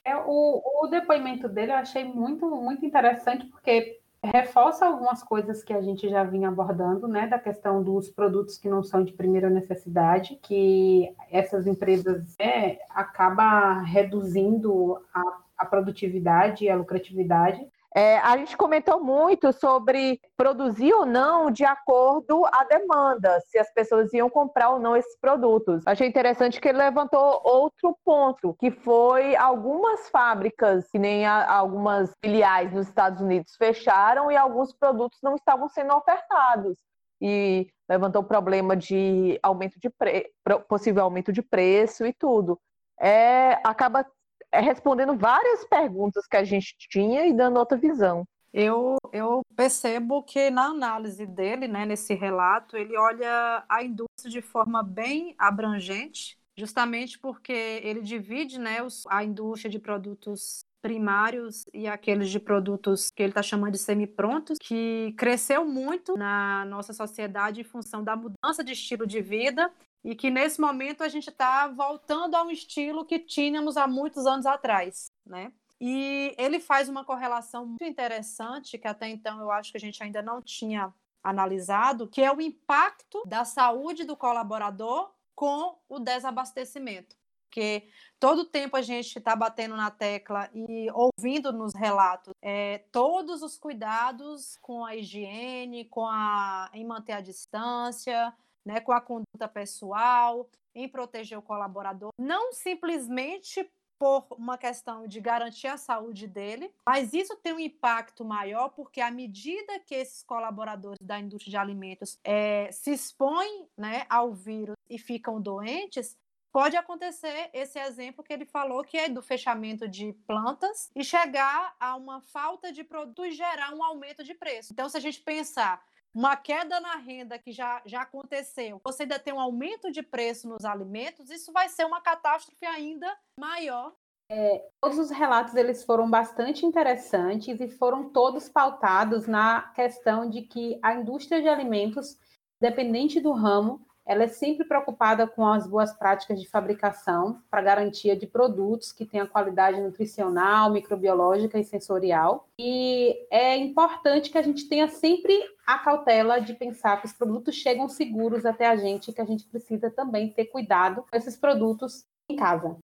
É, 0.04 0.16
o, 0.16 0.62
o 0.82 0.86
depoimento 0.88 1.48
dele 1.48 1.72
eu 1.72 1.76
achei 1.76 2.04
muito, 2.04 2.46
muito 2.46 2.84
interessante, 2.84 3.46
porque 3.46 3.98
reforça 4.22 4.86
algumas 4.86 5.22
coisas 5.22 5.62
que 5.62 5.72
a 5.72 5.80
gente 5.80 6.08
já 6.08 6.24
vinha 6.24 6.48
abordando, 6.48 7.06
né, 7.06 7.26
da 7.26 7.38
questão 7.38 7.82
dos 7.82 8.10
produtos 8.10 8.58
que 8.58 8.68
não 8.68 8.82
são 8.82 9.04
de 9.04 9.12
primeira 9.12 9.48
necessidade, 9.48 10.38
que 10.42 11.14
essas 11.30 11.66
empresas 11.66 12.34
é, 12.38 12.78
acaba 12.90 13.80
reduzindo 13.82 15.00
a, 15.14 15.22
a 15.58 15.66
produtividade 15.66 16.64
e 16.64 16.70
a 16.70 16.76
lucratividade, 16.76 17.66
é, 17.96 18.18
a 18.18 18.36
gente 18.36 18.56
comentou 18.56 19.02
muito 19.02 19.52
sobre 19.52 20.20
produzir 20.36 20.92
ou 20.92 21.06
não 21.06 21.50
de 21.50 21.64
acordo 21.64 22.44
à 22.46 22.64
demanda, 22.64 23.40
se 23.46 23.58
as 23.58 23.72
pessoas 23.72 24.12
iam 24.12 24.28
comprar 24.28 24.70
ou 24.70 24.78
não 24.78 24.96
esses 24.96 25.18
produtos. 25.18 25.82
Achei 25.86 26.06
interessante 26.06 26.60
que 26.60 26.68
ele 26.68 26.78
levantou 26.78 27.40
outro 27.42 27.96
ponto, 28.04 28.54
que 28.58 28.70
foi 28.70 29.34
algumas 29.36 30.08
fábricas, 30.10 30.88
que 30.90 30.98
nem 30.98 31.26
a, 31.26 31.50
algumas 31.50 32.12
filiais 32.22 32.72
nos 32.72 32.88
Estados 32.88 33.20
Unidos 33.20 33.56
fecharam 33.56 34.30
e 34.30 34.36
alguns 34.36 34.72
produtos 34.72 35.18
não 35.22 35.34
estavam 35.34 35.68
sendo 35.68 35.94
ofertados. 35.94 36.78
E 37.20 37.66
levantou 37.88 38.22
o 38.22 38.26
problema 38.26 38.76
de 38.76 39.40
aumento 39.42 39.80
de 39.80 39.90
pre... 39.90 40.30
possível 40.68 41.02
aumento 41.02 41.32
de 41.32 41.42
preço 41.42 42.06
e 42.06 42.12
tudo. 42.12 42.60
É, 43.00 43.58
acaba 43.64 44.04
respondendo 44.52 45.16
várias 45.16 45.64
perguntas 45.64 46.26
que 46.26 46.36
a 46.36 46.44
gente 46.44 46.74
tinha 46.78 47.26
e 47.26 47.32
dando 47.32 47.58
outra 47.58 47.76
visão. 47.76 48.26
Eu, 48.52 48.96
eu 49.12 49.42
percebo 49.54 50.22
que 50.22 50.50
na 50.50 50.66
análise 50.66 51.26
dele, 51.26 51.68
né, 51.68 51.84
nesse 51.84 52.14
relato, 52.14 52.76
ele 52.76 52.96
olha 52.96 53.64
a 53.68 53.82
indústria 53.82 54.30
de 54.30 54.40
forma 54.40 54.82
bem 54.82 55.34
abrangente, 55.38 56.38
justamente 56.56 57.18
porque 57.18 57.52
ele 57.52 58.00
divide 58.00 58.58
né, 58.58 58.82
os, 58.82 59.06
a 59.08 59.22
indústria 59.22 59.70
de 59.70 59.78
produtos 59.78 60.60
primários 60.80 61.64
e 61.74 61.86
aqueles 61.86 62.30
de 62.30 62.38
produtos 62.38 63.10
que 63.14 63.22
ele 63.22 63.30
está 63.30 63.42
chamando 63.42 63.72
de 63.72 63.78
semi-prontos, 63.78 64.58
que 64.60 65.12
cresceu 65.18 65.64
muito 65.64 66.16
na 66.16 66.64
nossa 66.64 66.92
sociedade 66.92 67.60
em 67.60 67.64
função 67.64 68.02
da 68.02 68.16
mudança 68.16 68.64
de 68.64 68.72
estilo 68.72 69.06
de 69.06 69.20
vida 69.20 69.70
e 70.04 70.14
que 70.14 70.30
nesse 70.30 70.60
momento 70.60 71.02
a 71.02 71.08
gente 71.08 71.30
está 71.30 71.68
voltando 71.68 72.34
a 72.34 72.42
um 72.42 72.50
estilo 72.50 73.04
que 73.04 73.18
tínhamos 73.18 73.76
há 73.76 73.86
muitos 73.86 74.26
anos 74.26 74.46
atrás, 74.46 75.10
né? 75.26 75.52
E 75.80 76.34
ele 76.36 76.58
faz 76.58 76.88
uma 76.88 77.04
correlação 77.04 77.66
muito 77.66 77.84
interessante 77.84 78.78
que 78.78 78.88
até 78.88 79.08
então 79.08 79.40
eu 79.40 79.50
acho 79.50 79.70
que 79.70 79.76
a 79.76 79.80
gente 79.80 80.02
ainda 80.02 80.20
não 80.20 80.42
tinha 80.42 80.92
analisado, 81.22 82.08
que 82.08 82.22
é 82.22 82.32
o 82.32 82.40
impacto 82.40 83.22
da 83.26 83.44
saúde 83.44 84.04
do 84.04 84.16
colaborador 84.16 85.12
com 85.34 85.78
o 85.88 86.00
desabastecimento. 86.00 87.16
Porque 87.44 87.88
todo 88.20 88.44
tempo 88.44 88.76
a 88.76 88.82
gente 88.82 89.18
está 89.18 89.34
batendo 89.34 89.74
na 89.74 89.90
tecla 89.90 90.50
e 90.52 90.88
ouvindo 90.92 91.52
nos 91.52 91.74
relatos 91.74 92.34
é, 92.42 92.78
todos 92.92 93.42
os 93.42 93.56
cuidados 93.56 94.58
com 94.60 94.84
a 94.84 94.94
higiene, 94.96 95.86
com 95.86 96.06
a 96.06 96.68
em 96.74 96.84
manter 96.84 97.12
a 97.12 97.20
distância, 97.20 98.34
né, 98.68 98.80
com 98.80 98.92
a 98.92 99.00
conduta 99.00 99.48
pessoal, 99.48 100.46
em 100.74 100.86
proteger 100.86 101.38
o 101.38 101.42
colaborador, 101.42 102.10
não 102.18 102.52
simplesmente 102.52 103.66
por 103.98 104.26
uma 104.32 104.58
questão 104.58 105.08
de 105.08 105.20
garantir 105.20 105.68
a 105.68 105.78
saúde 105.78 106.28
dele, 106.28 106.70
mas 106.86 107.14
isso 107.14 107.34
tem 107.36 107.54
um 107.54 107.58
impacto 107.58 108.24
maior 108.24 108.68
porque 108.68 109.00
à 109.00 109.10
medida 109.10 109.80
que 109.80 109.94
esses 109.94 110.22
colaboradores 110.22 110.98
da 111.00 111.18
indústria 111.18 111.50
de 111.50 111.56
alimentos 111.56 112.20
é, 112.22 112.70
se 112.70 112.92
expõem 112.92 113.66
né, 113.76 114.04
ao 114.08 114.34
vírus 114.34 114.76
e 114.88 114.98
ficam 114.98 115.40
doentes, 115.40 116.14
pode 116.52 116.76
acontecer 116.76 117.50
esse 117.54 117.78
exemplo 117.78 118.22
que 118.22 118.32
ele 118.32 118.44
falou, 118.44 118.84
que 118.84 118.98
é 118.98 119.08
do 119.08 119.22
fechamento 119.22 119.88
de 119.88 120.12
plantas 120.26 120.90
e 120.94 121.02
chegar 121.02 121.74
a 121.80 121.96
uma 121.96 122.20
falta 122.20 122.70
de 122.70 122.84
produto 122.84 123.24
e 123.24 123.32
gerar 123.32 123.74
um 123.74 123.82
aumento 123.82 124.22
de 124.22 124.34
preço. 124.34 124.72
Então, 124.72 124.88
se 124.88 124.96
a 124.96 125.00
gente 125.00 125.20
pensar 125.22 125.82
uma 126.18 126.34
queda 126.34 126.80
na 126.80 126.96
renda 126.96 127.38
que 127.38 127.52
já, 127.52 127.80
já 127.86 128.02
aconteceu, 128.02 128.80
você 128.82 129.04
ainda 129.04 129.20
tem 129.20 129.32
um 129.32 129.38
aumento 129.38 129.88
de 129.88 130.02
preço 130.02 130.48
nos 130.48 130.64
alimentos, 130.64 131.30
isso 131.30 131.52
vai 131.52 131.68
ser 131.68 131.84
uma 131.84 132.00
catástrofe 132.00 132.66
ainda 132.66 133.06
maior. 133.38 133.94
É, 134.28 134.68
todos 134.82 134.98
os 134.98 135.10
relatos 135.10 135.54
eles 135.54 135.84
foram 135.84 136.10
bastante 136.10 136.66
interessantes 136.66 137.60
e 137.60 137.68
foram 137.68 138.10
todos 138.10 138.48
pautados 138.48 139.28
na 139.28 139.70
questão 139.76 140.28
de 140.28 140.42
que 140.42 140.76
a 140.82 140.92
indústria 140.92 141.40
de 141.40 141.46
alimentos, 141.46 142.18
dependente 142.60 143.20
do 143.20 143.30
ramo, 143.30 143.86
ela 144.08 144.24
é 144.24 144.28
sempre 144.28 144.66
preocupada 144.66 145.26
com 145.26 145.46
as 145.46 145.66
boas 145.66 145.92
práticas 145.92 146.40
de 146.40 146.48
fabricação 146.48 147.42
para 147.50 147.60
garantia 147.60 148.16
de 148.16 148.26
produtos 148.26 148.90
que 148.90 149.04
tenham 149.04 149.26
qualidade 149.26 149.78
nutricional, 149.78 150.72
microbiológica 150.72 151.58
e 151.58 151.64
sensorial. 151.64 152.48
E 152.58 153.14
é 153.30 153.54
importante 153.58 154.30
que 154.30 154.38
a 154.38 154.42
gente 154.42 154.66
tenha 154.66 154.88
sempre 154.88 155.38
a 155.66 155.78
cautela 155.78 156.40
de 156.40 156.54
pensar 156.54 156.98
que 156.98 157.06
os 157.06 157.12
produtos 157.12 157.54
chegam 157.54 157.86
seguros 157.86 158.46
até 158.46 158.66
a 158.66 158.76
gente, 158.76 159.12
que 159.12 159.20
a 159.20 159.26
gente 159.26 159.44
precisa 159.44 159.90
também 159.90 160.32
ter 160.32 160.46
cuidado 160.46 161.04
com 161.08 161.14
esses 161.14 161.36
produtos 161.36 162.06
em 162.30 162.36
casa. 162.36 162.78